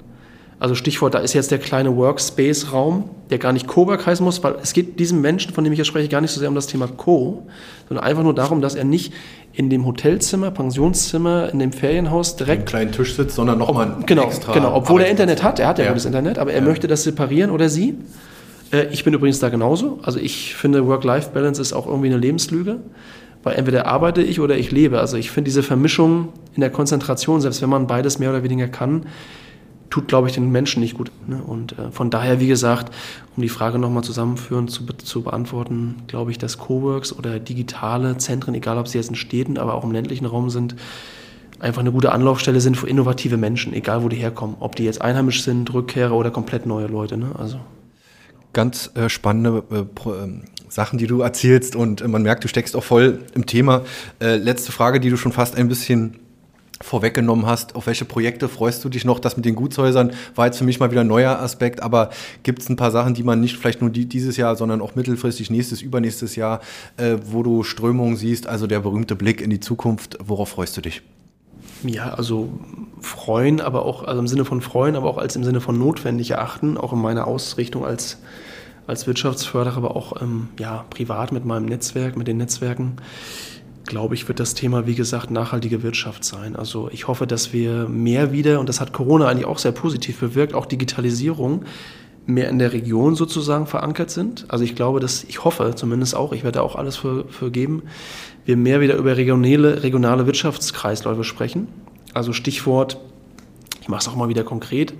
Also 0.58 0.74
Stichwort, 0.74 1.14
da 1.14 1.20
ist 1.20 1.34
jetzt 1.34 1.52
der 1.52 1.58
kleine 1.58 1.98
Workspace-Raum, 1.98 3.10
der 3.30 3.40
gar 3.40 3.52
nicht 3.52 3.68
Cowork 3.68 4.06
heißen 4.06 4.24
muss, 4.24 4.42
weil 4.42 4.56
es 4.62 4.72
geht 4.72 5.00
diesem 5.00 5.20
Menschen, 5.20 5.54
von 5.54 5.64
dem 5.64 5.74
ich 5.74 5.78
hier 5.78 5.86
spreche, 5.86 6.08
gar 6.08 6.22
nicht 6.22 6.32
so 6.32 6.40
sehr 6.40 6.48
um 6.48 6.56
das 6.56 6.68
Thema 6.68 6.88
Co, 6.88 7.46
sondern 7.90 8.06
einfach 8.06 8.24
nur 8.24 8.34
darum, 8.34 8.62
dass 8.62 8.76
er 8.76 8.86
nicht 8.86 9.14
in 9.52 9.70
dem 9.70 9.86
Hotelzimmer, 9.86 10.52
Pensionszimmer, 10.52 11.50
in 11.52 11.60
dem 11.60 11.74
Ferienhaus 11.74 12.38
direkt... 12.38 12.60
Einen 12.60 12.66
kleinen 12.66 12.92
Tisch 12.94 13.16
sitzt, 13.16 13.36
sondern 13.36 13.58
nochmal 13.58 13.98
genau, 14.06 14.24
extra... 14.24 14.54
Genau, 14.54 14.76
obwohl 14.76 15.02
er 15.02 15.10
Internet 15.10 15.44
hat, 15.44 15.60
er 15.60 15.68
hat 15.68 15.78
ja, 15.78 15.86
ja. 15.86 15.92
gutes 15.92 16.06
Internet, 16.06 16.38
aber 16.38 16.54
er 16.54 16.60
ja. 16.62 16.66
möchte 16.66 16.88
das 16.88 17.04
separieren 17.04 17.52
oder 17.52 17.68
sie. 17.68 17.98
Äh, 18.72 18.88
ich 18.92 19.04
bin 19.04 19.14
übrigens 19.14 19.40
da 19.40 19.50
genauso. 19.50 20.00
Also 20.04 20.20
ich 20.20 20.56
finde, 20.56 20.88
Work-Life-Balance 20.88 21.62
ist 21.62 21.74
auch 21.74 21.88
irgendwie 21.88 22.08
eine 22.08 22.18
Lebenslüge 22.18 22.80
weil 23.46 23.56
entweder 23.56 23.86
arbeite 23.86 24.24
ich 24.24 24.40
oder 24.42 24.58
ich 24.58 24.72
lebe. 24.72 25.00
Also 25.00 25.18
ich 25.18 25.30
finde 25.30 25.50
diese 25.50 25.62
Vermischung 25.62 26.30
in 26.56 26.62
der 26.62 26.72
Konzentration, 26.72 27.42
selbst 27.42 27.62
wenn 27.62 27.70
man 27.70 27.86
beides 27.86 28.18
mehr 28.18 28.32
oder 28.32 28.42
weniger 28.42 28.68
kann, 28.68 29.06
tut, 29.92 30.08
glaube 30.08 30.28
ich, 30.28 30.34
den 30.34 30.52
Menschen 30.52 30.82
nicht 30.82 30.98
gut. 30.98 31.12
Ne? 31.28 31.42
Und 31.46 31.78
äh, 31.78 31.92
von 31.92 32.10
daher, 32.10 32.40
wie 32.40 32.48
gesagt, 32.48 32.92
um 33.38 33.44
die 33.44 33.50
Frage 33.50 33.78
nochmal 33.78 34.04
zusammenführend 34.04 34.72
zu, 34.72 34.84
zu 34.86 35.22
beantworten, 35.22 35.98
glaube 36.08 36.32
ich, 36.32 36.40
dass 36.40 36.58
Coworks 36.58 37.14
oder 37.14 37.40
digitale 37.40 38.18
Zentren, 38.18 38.56
egal 38.56 38.80
ob 38.80 38.88
sie 38.88 38.98
jetzt 38.98 39.12
in 39.12 39.16
Städten, 39.16 39.60
aber 39.60 39.76
auch 39.76 39.84
im 39.84 39.92
ländlichen 39.92 40.26
Raum 40.26 40.50
sind, 40.50 40.76
einfach 41.60 41.82
eine 41.82 41.92
gute 41.92 42.12
Anlaufstelle 42.12 42.60
sind 42.60 42.78
für 42.78 42.90
innovative 42.90 43.38
Menschen, 43.38 43.74
egal 43.74 44.02
wo 44.02 44.10
die 44.10 44.18
herkommen. 44.18 44.56
Ob 44.60 44.76
die 44.76 44.86
jetzt 44.86 45.04
einheimisch 45.04 45.44
sind, 45.44 45.72
Rückkehrer 45.72 46.16
oder 46.16 46.32
komplett 46.32 46.66
neue 46.66 46.88
Leute. 46.88 47.16
Ne? 47.16 47.28
Also. 47.38 47.60
Ganz 48.54 48.90
äh, 48.96 49.08
spannende 49.08 49.64
äh, 49.70 50.10
ähm, 50.10 50.46
Sachen, 50.76 51.00
die 51.00 51.08
du 51.08 51.22
erzählst 51.22 51.74
und 51.78 52.02
äh, 52.02 52.08
man 52.10 52.22
merkt, 52.22 52.44
du 52.44 52.50
steckst 52.50 52.76
auch 52.76 52.84
voll 52.84 53.20
im 53.34 53.46
Thema. 53.46 53.86
Äh, 54.20 54.36
letzte 54.36 54.74
Frage, 54.74 55.00
die 55.00 55.10
du 55.10 55.16
schon 55.16 55.32
fast 55.32 55.56
ein 55.56 55.70
bisschen 55.70 56.20
vorweggenommen 56.82 57.46
hast, 57.46 57.76
auf 57.76 57.88
welche 57.88 58.04
Projekte 58.04 58.50
freust 58.50 58.84
du 58.84 58.90
dich 58.90 59.06
noch? 59.06 59.20
Das 59.20 59.38
mit 59.38 59.46
den 59.46 59.56
Gutshäusern 59.56 60.12
war 60.36 60.48
jetzt 60.48 60.58
für 60.58 60.66
mich 60.66 60.82
mal 60.82 60.92
wieder 60.92 61.02
ein 61.02 61.08
neuer 61.08 61.40
Aspekt, 61.40 61.82
aber 61.82 62.10
gibt 62.44 62.62
es 62.62 62.68
ein 62.68 62.76
paar 62.76 62.92
Sachen, 62.92 63.14
die 63.14 63.24
man 63.24 63.40
nicht 63.40 63.56
vielleicht 63.56 63.80
nur 63.80 63.90
die, 63.90 64.06
dieses 64.06 64.36
Jahr, 64.36 64.58
sondern 64.58 64.82
auch 64.82 64.96
mittelfristig 64.96 65.50
nächstes, 65.50 65.82
übernächstes 65.82 66.36
Jahr, 66.36 66.60
äh, 66.98 67.16
wo 67.24 67.42
du 67.42 67.64
Strömungen 67.64 68.18
siehst, 68.18 68.46
also 68.46 68.68
der 68.68 68.82
berühmte 68.82 69.16
Blick 69.16 69.40
in 69.40 69.52
die 69.52 69.62
Zukunft, 69.62 70.18
worauf 70.22 70.50
freust 70.50 70.76
du 70.76 70.82
dich? 70.82 71.02
Ja, 71.84 72.14
also 72.16 72.50
freuen, 73.00 73.62
aber 73.62 73.86
auch, 73.86 74.04
also 74.04 74.20
im 74.20 74.28
Sinne 74.28 74.44
von 74.44 74.60
freuen, 74.60 74.98
aber 74.98 75.10
auch 75.10 75.18
als 75.18 75.38
im 75.38 75.46
Sinne 75.46 75.62
von 75.62 75.80
notwendig 75.80 76.32
erachten, 76.32 76.78
auch 76.78 76.92
in 76.92 77.00
meiner 77.00 77.28
Ausrichtung 77.28 77.86
als, 77.86 78.18
als 78.88 79.08
Wirtschaftsförderer, 79.08 79.78
aber 79.78 79.96
auch 79.96 80.22
ähm, 80.22 80.50
ja, 80.60 80.86
privat 80.90 81.32
mit 81.32 81.46
meinem 81.46 81.66
Netzwerk, 81.66 82.18
mit 82.18 82.28
den 82.28 82.38
Netzwerken 82.38 82.98
glaube 83.86 84.16
ich, 84.16 84.28
wird 84.28 84.40
das 84.40 84.54
Thema, 84.54 84.88
wie 84.88 84.96
gesagt, 84.96 85.32
nachhaltige 85.32 85.84
Wirtschaft 85.84 86.24
sein. 86.24 86.56
Also 86.56 86.90
ich 86.92 87.08
hoffe, 87.08 87.28
dass 87.28 87.54
wir 87.54 87.88
mehr 87.88 88.32
wieder, 88.32 88.60
und 88.60 88.68
das 88.68 88.82
hat 88.82 88.94
Corona 88.94 89.28
eigentlich 89.28 89.46
auch 89.46 89.60
sehr 89.60 89.72
positiv 89.72 90.20
bewirkt, 90.20 90.54
auch 90.54 90.66
Digitalisierung 90.66 91.66
mehr 92.26 92.50
in 92.50 92.58
der 92.58 92.74
Region 92.74 93.16
sozusagen 93.16 93.68
verankert 93.68 94.10
sind. 94.10 94.46
Also 94.48 94.64
ich 94.64 94.76
glaube, 94.76 95.00
dass, 95.00 95.24
ich 95.24 95.44
hoffe 95.44 95.74
zumindest 95.76 96.16
auch, 96.16 96.34
ich 96.34 96.44
werde 96.44 96.64
auch 96.64 96.76
alles 96.76 96.98
für, 96.98 97.26
für 97.30 97.52
geben, 97.52 97.84
wir 98.46 98.58
mehr 98.58 98.82
wieder 98.82 98.96
über 98.96 99.16
regionale, 99.16 99.84
regionale 99.84 100.26
Wirtschaftskreisläufe 100.26 101.24
sprechen. 101.24 101.68
Also 102.14 102.34
Stichwort, 102.34 103.00
ich 103.82 103.88
mache 103.88 104.02
es 104.02 104.08
auch 104.08 104.16
mal 104.16 104.30
wieder 104.30 104.44
konkret, 104.44 104.94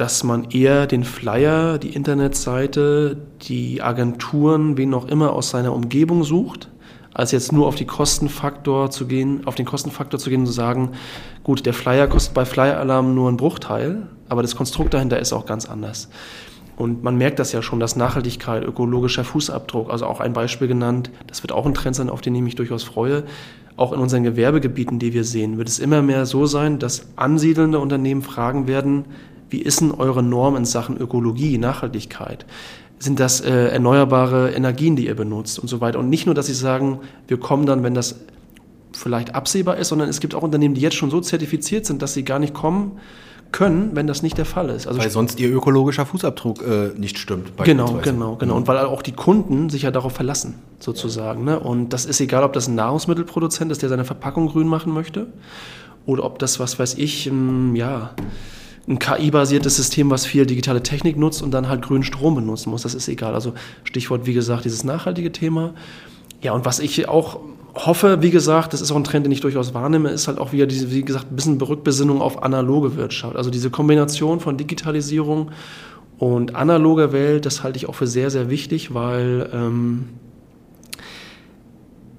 dass 0.00 0.24
man 0.24 0.50
eher 0.50 0.86
den 0.86 1.04
Flyer, 1.04 1.76
die 1.76 1.90
Internetseite, 1.90 3.18
die 3.42 3.82
Agenturen, 3.82 4.78
wen 4.78 4.94
auch 4.94 5.06
immer 5.06 5.32
aus 5.34 5.50
seiner 5.50 5.74
Umgebung 5.74 6.24
sucht 6.24 6.70
als 7.12 7.32
jetzt 7.32 7.52
nur 7.52 7.66
auf 7.66 7.74
die 7.74 7.86
Kostenfaktor 7.86 8.90
zu 8.90 9.06
gehen, 9.06 9.46
auf 9.46 9.54
den 9.54 9.66
Kostenfaktor 9.66 10.18
zu 10.20 10.30
gehen 10.30 10.40
und 10.40 10.46
zu 10.46 10.52
sagen, 10.52 10.92
gut, 11.42 11.66
der 11.66 11.74
Flyer 11.74 12.06
kostet 12.06 12.34
bei 12.34 12.44
Flyer 12.44 12.78
Alarm 12.78 13.14
nur 13.14 13.28
einen 13.28 13.36
Bruchteil, 13.36 14.06
aber 14.28 14.42
das 14.42 14.54
Konstrukt 14.54 14.94
dahinter 14.94 15.18
ist 15.18 15.32
auch 15.32 15.44
ganz 15.44 15.68
anders. 15.68 16.08
Und 16.76 17.02
man 17.02 17.18
merkt 17.18 17.38
das 17.38 17.52
ja 17.52 17.60
schon, 17.60 17.80
dass 17.80 17.96
Nachhaltigkeit, 17.96 18.64
ökologischer 18.64 19.24
Fußabdruck, 19.24 19.90
also 19.90 20.06
auch 20.06 20.20
ein 20.20 20.32
Beispiel 20.32 20.68
genannt, 20.68 21.10
das 21.26 21.42
wird 21.42 21.52
auch 21.52 21.66
ein 21.66 21.74
Trend 21.74 21.96
sein, 21.96 22.08
auf 22.08 22.20
den 22.20 22.34
ich 22.34 22.42
mich 22.42 22.54
durchaus 22.54 22.84
freue. 22.84 23.24
Auch 23.76 23.92
in 23.92 24.00
unseren 24.00 24.22
Gewerbegebieten, 24.22 24.98
die 24.98 25.12
wir 25.12 25.24
sehen, 25.24 25.58
wird 25.58 25.68
es 25.68 25.78
immer 25.78 26.00
mehr 26.00 26.26
so 26.26 26.46
sein, 26.46 26.78
dass 26.78 27.08
ansiedelnde 27.16 27.78
Unternehmen 27.78 28.22
fragen 28.22 28.66
werden, 28.66 29.04
wie 29.50 29.60
ist 29.60 29.80
denn 29.80 29.90
eure 29.92 30.22
Norm 30.22 30.56
in 30.56 30.64
Sachen 30.64 30.96
Ökologie, 30.96 31.58
Nachhaltigkeit? 31.58 32.46
sind 33.00 33.18
das 33.18 33.40
äh, 33.40 33.68
erneuerbare 33.68 34.50
Energien, 34.50 34.94
die 34.94 35.06
ihr 35.06 35.16
benutzt 35.16 35.58
und 35.58 35.68
so 35.68 35.80
weiter. 35.80 35.98
Und 35.98 36.10
nicht 36.10 36.26
nur, 36.26 36.34
dass 36.34 36.46
sie 36.46 36.54
sagen, 36.54 37.00
wir 37.28 37.40
kommen 37.40 37.64
dann, 37.64 37.82
wenn 37.82 37.94
das 37.94 38.20
vielleicht 38.92 39.34
absehbar 39.34 39.78
ist, 39.78 39.88
sondern 39.88 40.08
es 40.08 40.20
gibt 40.20 40.34
auch 40.34 40.42
Unternehmen, 40.42 40.74
die 40.74 40.82
jetzt 40.82 40.96
schon 40.96 41.10
so 41.10 41.20
zertifiziert 41.20 41.86
sind, 41.86 42.02
dass 42.02 42.12
sie 42.12 42.24
gar 42.24 42.38
nicht 42.38 42.52
kommen 42.52 43.00
können, 43.52 43.90
wenn 43.94 44.06
das 44.06 44.22
nicht 44.22 44.36
der 44.38 44.44
Fall 44.44 44.68
ist. 44.68 44.86
Also 44.86 45.00
weil 45.00 45.10
sonst 45.10 45.40
ihr 45.40 45.50
ökologischer 45.50 46.06
Fußabdruck 46.06 46.62
äh, 46.62 46.90
nicht 46.98 47.18
stimmt. 47.18 47.52
Genau, 47.64 47.98
genau, 48.02 48.36
genau. 48.36 48.56
Und 48.56 48.68
weil 48.68 48.78
auch 48.78 49.02
die 49.02 49.12
Kunden 49.12 49.70
sich 49.70 49.82
ja 49.82 49.90
darauf 49.90 50.12
verlassen, 50.12 50.56
sozusagen. 50.78 51.44
Ne? 51.44 51.58
Und 51.58 51.92
das 51.92 52.04
ist 52.04 52.20
egal, 52.20 52.44
ob 52.44 52.52
das 52.52 52.68
ein 52.68 52.74
Nahrungsmittelproduzent 52.74 53.72
ist, 53.72 53.82
der 53.82 53.88
seine 53.88 54.04
Verpackung 54.04 54.48
grün 54.48 54.68
machen 54.68 54.92
möchte, 54.92 55.26
oder 56.06 56.24
ob 56.24 56.38
das, 56.38 56.60
was 56.60 56.78
weiß 56.78 56.94
ich, 56.94 57.26
ein, 57.26 57.74
ja, 57.76 58.10
ein 58.88 58.98
KI-basiertes 58.98 59.76
System, 59.76 60.10
was 60.10 60.26
viel 60.26 60.46
digitale 60.46 60.82
Technik 60.82 61.16
nutzt 61.16 61.42
und 61.42 61.52
dann 61.52 61.68
halt 61.68 61.82
grünen 61.82 62.02
Strom 62.02 62.34
benutzen 62.34 62.70
muss. 62.70 62.82
Das 62.82 62.94
ist 62.94 63.08
egal. 63.08 63.34
Also 63.34 63.52
Stichwort, 63.84 64.26
wie 64.26 64.34
gesagt, 64.34 64.64
dieses 64.64 64.84
nachhaltige 64.84 65.32
Thema. 65.32 65.74
Ja, 66.40 66.52
und 66.52 66.64
was 66.64 66.80
ich 66.80 67.08
auch 67.08 67.40
hoffe, 67.74 68.22
wie 68.22 68.30
gesagt, 68.30 68.72
das 68.72 68.80
ist 68.80 68.90
auch 68.90 68.96
ein 68.96 69.04
Trend, 69.04 69.26
den 69.26 69.32
ich 69.32 69.40
durchaus 69.40 69.74
wahrnehme, 69.74 70.10
ist 70.10 70.28
halt 70.28 70.38
auch 70.38 70.52
wieder 70.52 70.66
diese, 70.66 70.90
wie 70.90 71.04
gesagt, 71.04 71.30
ein 71.30 71.36
bisschen 71.36 71.60
Rückbesinnung 71.60 72.20
auf 72.20 72.42
analoge 72.42 72.96
Wirtschaft. 72.96 73.36
Also 73.36 73.50
diese 73.50 73.70
Kombination 73.70 74.40
von 74.40 74.56
Digitalisierung 74.56 75.50
und 76.18 76.56
analoger 76.56 77.12
Welt, 77.12 77.46
das 77.46 77.62
halte 77.62 77.76
ich 77.76 77.88
auch 77.88 77.94
für 77.94 78.06
sehr, 78.06 78.30
sehr 78.30 78.50
wichtig, 78.50 78.92
weil 78.92 79.48
ähm, 79.52 80.08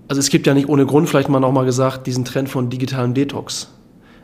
also 0.07 0.19
es 0.19 0.29
gibt 0.29 0.47
ja 0.47 0.53
nicht 0.53 0.67
ohne 0.67 0.85
Grund, 0.85 1.09
vielleicht 1.09 1.29
mal 1.29 1.39
nochmal 1.39 1.65
gesagt, 1.65 2.07
diesen 2.07 2.25
Trend 2.25 2.49
von 2.49 2.69
digitalem 2.69 3.13
Detox. 3.13 3.69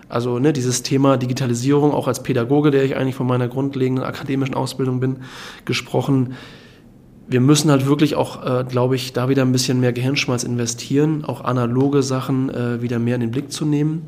Also 0.09 0.39
ne, 0.39 0.53
dieses 0.53 0.83
Thema 0.83 1.17
Digitalisierung, 1.17 1.91
auch 1.91 2.07
als 2.07 2.23
Pädagoge, 2.23 2.71
der 2.71 2.83
ich 2.83 2.95
eigentlich 2.95 3.15
von 3.15 3.27
meiner 3.27 3.47
grundlegenden 3.47 4.05
akademischen 4.05 4.55
Ausbildung 4.55 4.99
bin, 4.99 5.17
gesprochen. 5.65 6.33
Wir 7.27 7.41
müssen 7.41 7.69
halt 7.69 7.85
wirklich 7.87 8.15
auch, 8.15 8.45
äh, 8.45 8.63
glaube 8.63 8.95
ich, 8.95 9.11
da 9.11 9.27
wieder 9.27 9.41
ein 9.41 9.51
bisschen 9.51 9.81
mehr 9.81 9.91
Gehirnschmalz 9.91 10.43
investieren, 10.43 11.25
auch 11.25 11.43
analoge 11.43 12.03
Sachen 12.03 12.49
äh, 12.49 12.81
wieder 12.81 12.99
mehr 12.99 13.15
in 13.15 13.21
den 13.21 13.31
Blick 13.31 13.51
zu 13.51 13.65
nehmen, 13.65 14.03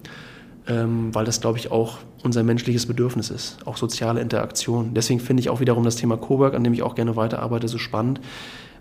ähm, 0.67 1.13
weil 1.13 1.25
das, 1.25 1.41
glaube 1.41 1.57
ich, 1.57 1.69
auch 1.69 1.97
unser 2.23 2.43
menschliches 2.43 2.85
Bedürfnis 2.85 3.29
ist, 3.29 3.57
auch 3.65 3.75
soziale 3.75 4.21
Interaktion. 4.21 4.93
Deswegen 4.93 5.19
finde 5.19 5.41
ich 5.41 5.49
auch 5.49 5.59
wiederum 5.59 5.83
das 5.83 5.97
Thema 5.97 6.15
Cowork, 6.15 6.53
an 6.53 6.63
dem 6.63 6.73
ich 6.73 6.81
auch 6.81 6.95
gerne 6.95 7.17
weiterarbeite, 7.17 7.67
so 7.67 7.77
spannend, 7.77 8.21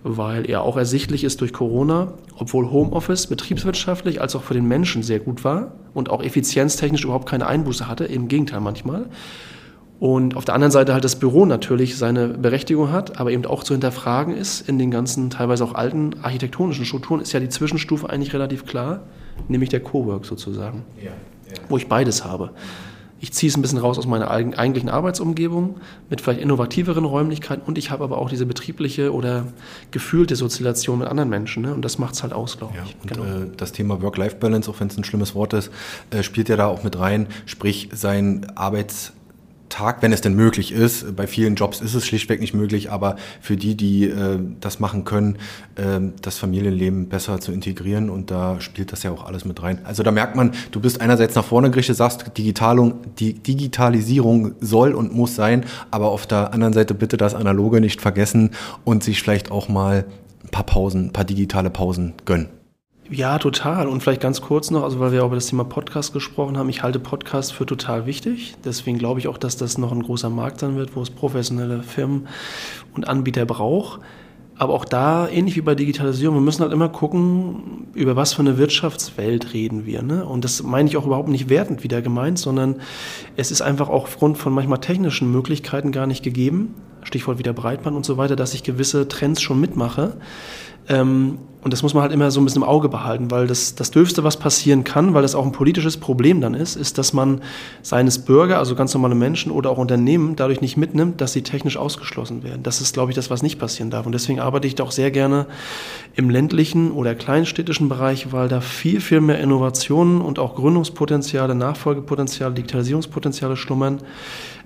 weil 0.03 0.49
er 0.49 0.63
auch 0.63 0.77
ersichtlich 0.77 1.25
ist 1.25 1.41
durch 1.41 1.53
Corona, 1.53 2.15
obwohl 2.37 2.71
Homeoffice 2.71 3.27
betriebswirtschaftlich 3.27 4.21
als 4.21 4.37
auch 4.37 4.43
für 4.43 4.55
den 4.55 4.67
Menschen 4.67 5.03
sehr 5.03 5.19
gut 5.19 5.45
war 5.45 5.73
und 5.95 6.11
auch 6.11 6.23
effizienztechnisch 6.23 7.05
überhaupt 7.05 7.29
keine 7.29 7.47
Einbuße 7.47 7.89
hatte, 7.89 8.05
im 8.05 8.29
Gegenteil 8.29 8.61
manchmal. 8.61 9.07
Und 10.01 10.37
auf 10.37 10.45
der 10.45 10.55
anderen 10.55 10.71
Seite 10.71 10.93
halt 10.93 11.03
das 11.03 11.17
Büro 11.17 11.45
natürlich 11.45 11.97
seine 11.97 12.29
Berechtigung 12.29 12.93
hat, 12.93 13.19
aber 13.19 13.33
eben 13.33 13.45
auch 13.47 13.65
zu 13.65 13.75
hinterfragen 13.75 14.37
ist 14.37 14.69
in 14.69 14.79
den 14.79 14.93
ganzen 14.93 15.31
teilweise 15.31 15.65
auch 15.65 15.75
alten 15.75 16.15
architektonischen 16.23 16.85
Strukturen, 16.85 17.21
ist 17.21 17.33
ja 17.33 17.41
die 17.41 17.49
Zwischenstufe 17.49 18.09
eigentlich 18.09 18.33
relativ 18.33 18.65
klar, 18.65 19.03
nämlich 19.49 19.71
der 19.71 19.81
Cowork 19.81 20.25
sozusagen, 20.25 20.85
ja, 21.03 21.07
ja. 21.07 21.13
wo 21.69 21.77
ich 21.77 21.89
beides 21.89 22.25
habe 22.25 22.53
ich 23.21 23.33
ziehe 23.33 23.51
es 23.51 23.57
ein 23.57 23.63
bisschen 23.63 23.79
raus 23.79 23.99
aus 23.99 24.07
meiner 24.07 24.31
eigentlichen 24.31 24.89
Arbeitsumgebung 24.89 25.77
mit 26.09 26.21
vielleicht 26.21 26.41
innovativeren 26.41 27.05
Räumlichkeiten 27.05 27.63
und 27.67 27.79
ich 27.79 27.91
habe 27.91 28.05
aber 28.05 28.19
auch 28.19 28.31
diese 28.31 28.47
betriebliche 28.47 29.13
oder 29.13 29.47
gefühlte 29.91 30.37
Sozialisation 30.37 31.01
mit 31.01 31.09
anderen 31.09 31.29
Menschen 31.29 31.63
ne? 31.63 31.75
und 31.75 31.83
das 31.83 31.99
macht 31.99 32.15
es 32.15 32.23
halt 32.23 32.33
aus, 32.33 32.59
glaube 32.59 32.77
ja, 32.77 32.85
ich. 32.85 32.97
Und, 33.03 33.13
genau. 33.13 33.25
äh, 33.25 33.47
das 33.57 33.73
Thema 33.73 34.01
Work-Life-Balance, 34.03 34.71
auch 34.71 34.81
wenn 34.81 34.89
es 34.89 34.97
ein 34.97 35.05
schlimmes 35.05 35.35
Wort 35.35 35.53
ist, 35.53 35.71
äh, 36.11 36.23
spielt 36.23 36.49
ja 36.49 36.57
da 36.57 36.67
auch 36.67 36.85
mit 36.85 36.99
rein, 36.99 37.27
sprich 37.47 37.89
sein 37.93 38.47
Arbeits 38.55 39.13
Tag, 39.69 40.03
wenn 40.03 40.13
es 40.13 40.21
denn 40.21 40.35
möglich 40.35 40.73
ist. 40.73 41.17
Bei 41.17 41.27
vielen 41.27 41.55
Jobs 41.55 41.81
ist 41.81 41.95
es 41.95 42.07
schlichtweg 42.07 42.41
nicht 42.41 42.55
möglich, 42.55 42.91
aber 42.91 43.17
für 43.41 43.57
die, 43.57 43.77
die 43.77 44.05
äh, 44.05 44.39
das 44.61 44.81
machen 44.81 45.05
können, 45.05 45.37
äh, 45.77 46.01
das 46.23 46.39
Familienleben 46.39 47.09
besser 47.09 47.41
zu 47.41 47.53
integrieren 47.53 48.11
und 48.11 48.31
da 48.31 48.61
spielt 48.61 48.93
das 48.93 49.03
ja 49.03 49.11
auch 49.11 49.25
alles 49.25 49.45
mit 49.45 49.63
rein. 49.63 49.81
Also 49.85 50.03
da 50.03 50.11
merkt 50.11 50.37
man, 50.37 50.53
du 50.71 50.81
bist 50.81 51.01
einerseits 51.01 51.35
nach 51.35 51.45
vorne 51.45 51.71
gerichtet, 51.71 51.97
sagst, 51.97 52.37
Digitalung, 52.37 53.01
die 53.19 53.35
Digitalisierung 53.35 54.55
soll 54.61 54.95
und 54.95 55.15
muss 55.15 55.35
sein, 55.35 55.65
aber 55.91 56.09
auf 56.09 56.27
der 56.27 56.53
anderen 56.53 56.73
Seite 56.73 56.95
bitte 56.95 57.17
das 57.17 57.35
Analoge 57.35 57.81
nicht 57.81 58.01
vergessen 58.01 58.51
und 58.85 59.05
sich 59.05 59.23
vielleicht 59.23 59.51
auch 59.51 59.69
mal 59.69 60.05
ein 60.45 60.51
paar 60.51 60.65
Pausen, 60.65 61.07
ein 61.07 61.13
paar 61.13 61.25
digitale 61.25 61.71
Pausen 61.71 62.15
gönnen. 62.25 62.58
Ja, 63.11 63.39
total. 63.39 63.89
Und 63.89 64.03
vielleicht 64.03 64.21
ganz 64.21 64.43
kurz 64.43 64.71
noch, 64.71 64.83
also 64.83 65.01
weil 65.01 65.13
wir 65.13 65.23
auch 65.23 65.29
über 65.29 65.37
das 65.37 65.47
Thema 65.47 65.65
Podcast 65.65 66.13
gesprochen 66.13 66.59
haben, 66.59 66.69
ich 66.69 66.83
halte 66.83 66.99
Podcast 66.99 67.55
für 67.55 67.65
total 67.65 68.05
wichtig. 68.05 68.55
Deswegen 68.65 68.99
glaube 68.99 69.19
ich 69.19 69.29
auch, 69.29 69.39
dass 69.39 69.57
das 69.57 69.79
noch 69.79 69.93
ein 69.93 70.03
großer 70.03 70.29
Markt 70.29 70.61
sein 70.61 70.77
wird, 70.77 70.95
wo 70.95 71.01
es 71.01 71.09
professionelle 71.09 71.83
Firmen 71.83 72.29
und 72.95 73.09
Anbieter 73.09 73.47
braucht. 73.47 74.01
Aber 74.59 74.75
auch 74.75 74.85
da, 74.85 75.29
ähnlich 75.29 75.57
wie 75.57 75.63
bei 75.63 75.75
Digitalisierung, 75.75 76.37
wir 76.37 76.43
müssen 76.43 76.63
halt 76.63 76.73
immer 76.73 76.89
gucken, 76.89 77.87
über 77.95 78.17
was 78.17 78.35
für 78.35 78.41
eine 78.41 78.59
Wirtschaftswelt 78.59 79.55
reden 79.55 79.87
wir. 79.87 80.03
Ne? 80.03 80.27
Und 80.27 80.45
das 80.45 80.63
meine 80.63 80.89
ich 80.89 80.97
auch 80.97 81.07
überhaupt 81.07 81.29
nicht 81.29 81.49
wertend 81.49 81.85
wieder 81.85 82.03
gemeint, 82.03 82.39
sondern 82.39 82.77
es 83.37 83.53
ist 83.53 83.63
einfach 83.63 83.89
auch 83.89 84.03
aufgrund 84.03 84.37
von 84.37 84.53
manchmal 84.53 84.81
technischen 84.81 85.31
Möglichkeiten 85.31 85.93
gar 85.93 86.09
nicht 86.09 86.25
gegeben, 86.25 86.75
Stichwort 87.05 87.39
wieder 87.39 87.53
Breitband 87.53 87.97
und 87.97 88.05
so 88.05 88.17
weiter, 88.17 88.35
dass 88.35 88.53
ich 88.53 88.65
gewisse 88.65 89.07
Trends 89.07 89.41
schon 89.41 89.61
mitmache. 89.61 90.17
Ähm, 90.89 91.39
und 91.61 91.73
das 91.73 91.83
muss 91.83 91.93
man 91.93 92.03
halt 92.03 92.13
immer 92.13 92.31
so 92.31 92.41
ein 92.41 92.45
bisschen 92.45 92.63
im 92.63 92.69
Auge 92.69 92.89
behalten, 92.89 93.31
weil 93.33 93.49
das, 93.49 93.75
das 93.75 93.91
Dürfste, 93.91 94.23
was 94.23 94.37
passieren 94.37 94.85
kann, 94.85 95.13
weil 95.13 95.23
das 95.23 95.35
auch 95.35 95.45
ein 95.45 95.51
politisches 95.51 95.97
Problem 95.97 96.41
dann 96.41 96.55
ist, 96.55 96.77
ist, 96.77 96.99
dass 96.99 97.13
man 97.13 97.41
seines 97.83 98.21
Bürger, 98.21 98.59
also 98.59 98.77
ganz 98.77 98.95
normale 98.95 99.17
Menschen 99.17 99.51
oder 99.51 99.69
auch 99.71 99.79
Unternehmen 99.79 100.37
dadurch 100.37 100.61
nicht 100.61 100.77
mitnimmt, 100.77 101.21
dass 101.21 101.33
sie 101.33 101.43
technisch 101.43 101.77
ausgeschlossen 101.77 102.45
werden. 102.45 102.63
Das 102.63 102.81
ist, 102.81 102.95
glaube 102.95 103.11
ich, 103.11 103.17
das, 103.17 103.29
was 103.29 103.43
nicht 103.43 103.59
passieren 103.59 103.91
darf. 103.91 104.07
Und 104.07 104.13
deswegen 104.13 104.39
arbeite 104.39 104.69
ich 104.69 104.77
da 104.77 104.85
auch 104.85 104.93
sehr 104.93 105.11
gerne 105.11 105.47
im 106.15 106.31
ländlichen 106.31 106.93
oder 106.93 107.17
kleinstädtischen 107.17 107.89
Bereich, 107.89 108.33
weil 108.33 108.49
da 108.49 108.61
viel, 108.61 109.01
viel 109.01 109.21
mehr 109.21 109.41
Innovationen 109.41 110.21
und 110.21 110.39
auch 110.39 110.55
Gründungspotenziale, 110.55 111.57
Nachfolgepotenziale, 111.57 112.55
Digitalisierungspotenziale 112.55 113.57
schlummern, 113.57 113.99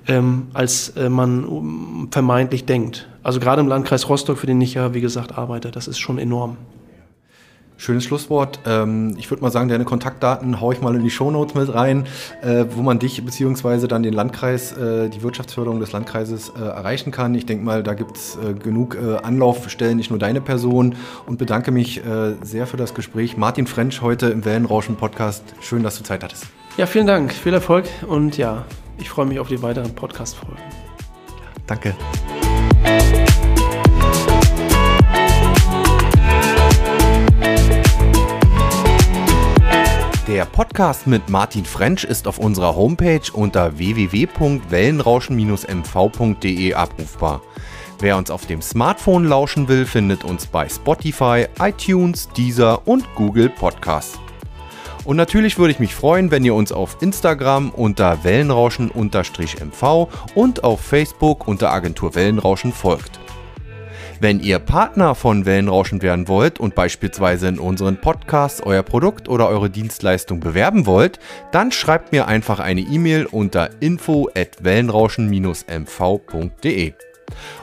ähm, 0.09 0.49
als 0.53 0.91
äh, 0.91 1.09
man 1.09 2.09
vermeintlich 2.11 2.65
denkt. 2.65 3.09
Also 3.23 3.41
gerade 3.41 3.61
im 3.61 3.69
Landkreis 3.69 4.09
Rostock, 4.09 4.39
für 4.39 4.47
den 4.47 4.61
ich 4.61 4.75
ja, 4.75 4.95
wie 4.95 5.01
gesagt, 5.01 5.37
arbeite, 5.39 5.71
das 5.71 5.89
ist 5.89 5.99
schon 5.99 6.19
enorm. 6.19 6.57
Schönes 7.83 8.05
Schlusswort. 8.05 8.61
Ähm, 8.65 9.17
ich 9.19 9.29
würde 9.29 9.43
mal 9.43 9.51
sagen, 9.51 9.69
deine 9.69 9.85
Kontaktdaten 9.85 10.61
haue 10.61 10.73
ich 10.73 10.81
mal 10.81 10.95
in 10.95 11.03
die 11.03 11.11
Shownotes 11.11 11.57
mit 11.57 11.75
rein, 11.75 12.07
äh, 12.41 12.65
wo 12.71 12.81
man 12.83 13.01
dich 13.01 13.25
beziehungsweise 13.25 13.89
dann 13.89 14.05
den 14.05 14.13
Landkreis, 14.13 14.71
äh, 14.77 15.09
die 15.09 15.21
Wirtschaftsförderung 15.23 15.81
des 15.81 15.91
Landkreises 15.91 16.53
äh, 16.57 16.63
erreichen 16.63 17.11
kann. 17.11 17.35
Ich 17.35 17.45
denke 17.45 17.65
mal, 17.65 17.83
da 17.83 17.95
gibt 17.95 18.17
es 18.17 18.39
genug 18.63 18.97
Anlaufstellen, 19.23 19.97
nicht 19.97 20.11
nur 20.11 20.21
deine 20.21 20.41
Person 20.41 20.95
und 21.27 21.39
bedanke 21.39 21.73
mich 21.73 22.03
sehr 22.43 22.67
für 22.67 22.77
das 22.77 22.95
Gespräch. 22.95 23.37
Martin 23.37 23.67
French 23.67 24.01
heute 24.01 24.27
im 24.27 24.45
Wellenrauschen 24.45 24.95
Podcast. 24.97 25.43
Schön, 25.61 25.83
dass 25.83 25.99
du 25.99 26.05
Zeit 26.05 26.23
hattest. 26.23 26.47
Ja, 26.77 26.87
vielen 26.87 27.07
Dank. 27.07 27.33
Viel 27.33 27.53
Erfolg 27.53 27.87
und 28.07 28.37
ja, 28.37 28.65
ich 29.03 29.11
freue 29.11 29.27
mich 29.27 29.39
auf 29.41 29.49
die 29.49 29.61
weiteren 29.61 29.95
Podcast-Folgen. 29.95 30.57
Danke. 31.67 31.95
Der 40.29 40.45
Podcast 40.47 41.07
mit 41.09 41.29
Martin 41.29 41.65
French 41.65 42.05
ist 42.05 42.29
auf 42.29 42.39
unserer 42.39 42.77
Homepage 42.77 43.33
unter 43.33 43.77
www.wellenrauschen-mv.de 43.77 46.75
abrufbar. 46.75 47.43
Wer 47.99 48.17
uns 48.17 48.31
auf 48.31 48.47
dem 48.47 48.63
Smartphone 48.63 49.25
lauschen 49.25 49.67
will, 49.69 49.85
findet 49.85 50.23
uns 50.25 50.47
bei 50.47 50.69
Spotify, 50.69 51.47
iTunes, 51.59 52.29
Deezer 52.37 52.87
und 52.87 53.05
Google 53.17 53.49
Podcasts. 53.49 54.21
Und 55.05 55.17
natürlich 55.17 55.59
würde 55.59 55.73
ich 55.73 55.81
mich 55.81 55.95
freuen, 55.95 56.31
wenn 56.31 56.45
ihr 56.45 56.55
uns 56.55 56.71
auf 56.71 56.99
Instagram 57.01 57.71
unter 57.71 58.23
Wellenrauschen-MV 58.23 60.09
und 60.35 60.65
auf 60.65 60.81
Facebook 60.81 61.49
unter 61.49 61.73
Agentur 61.73 62.15
Wellenrauschen 62.15 62.73
folgt. 62.73 63.19
Wenn 64.21 64.39
ihr 64.39 64.61
Partner 64.61 65.17
von 65.17 65.47
Wellenrauschen 65.47 66.03
werden 66.03 66.29
wollt 66.29 66.61
und 66.61 66.77
beispielsweise 66.77 67.49
in 67.49 67.59
unseren 67.59 68.01
Podcasts 68.01 68.63
euer 68.63 68.85
Produkt 68.85 69.29
oder 69.29 69.49
eure 69.49 69.69
Dienstleistung 69.69 70.39
bewerben 70.39 70.87
wollt, 70.87 71.19
dann 71.51 71.73
schreibt 71.73 72.13
mir 72.13 72.29
einfach 72.29 72.61
eine 72.61 72.83
E-Mail 72.83 73.27
unter 73.27 73.71
info 73.81 74.29
at 74.37 74.63
wellenrauschen-mv.de. 74.63 76.93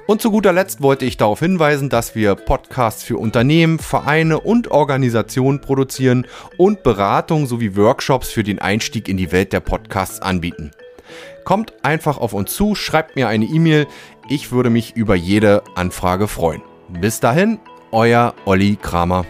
Und 0.08 0.22
zu 0.22 0.32
guter 0.32 0.54
Letzt 0.54 0.82
wollte 0.82 1.06
ich 1.06 1.18
darauf 1.18 1.40
hinweisen, 1.40 1.90
dass 1.90 2.16
wir 2.16 2.36
Podcasts 2.36 3.04
für 3.04 3.18
Unternehmen, 3.18 3.80
Vereine 3.80 4.40
und 4.40 4.72
Organisationen 4.72 5.62
produzieren 5.62 6.26
und 6.58 6.84
Beratung 6.84 7.46
sowie 7.46 7.76
Workshops 7.76 8.30
für 8.30 8.44
den 8.44 8.60
Einstieg 8.60 9.08
in 9.08 9.18
die 9.18 9.32
Welt 9.32 9.54
der 9.54 9.60
Podcasts 9.60 10.22
anbieten. 10.22 10.72
Kommt 11.44 11.74
einfach 11.84 12.18
auf 12.18 12.34
uns 12.34 12.54
zu, 12.54 12.76
schreibt 12.76 13.16
mir 13.16 13.28
eine 13.28 13.46
E-Mail. 13.46 13.88
Ich 14.30 14.52
würde 14.52 14.70
mich 14.70 14.96
über 14.96 15.16
jede 15.16 15.64
Anfrage 15.76 16.28
freuen. 16.28 16.62
Bis 16.88 17.20
dahin, 17.20 17.60
euer 17.92 18.34
Olli 18.46 18.78
Kramer. 18.82 19.26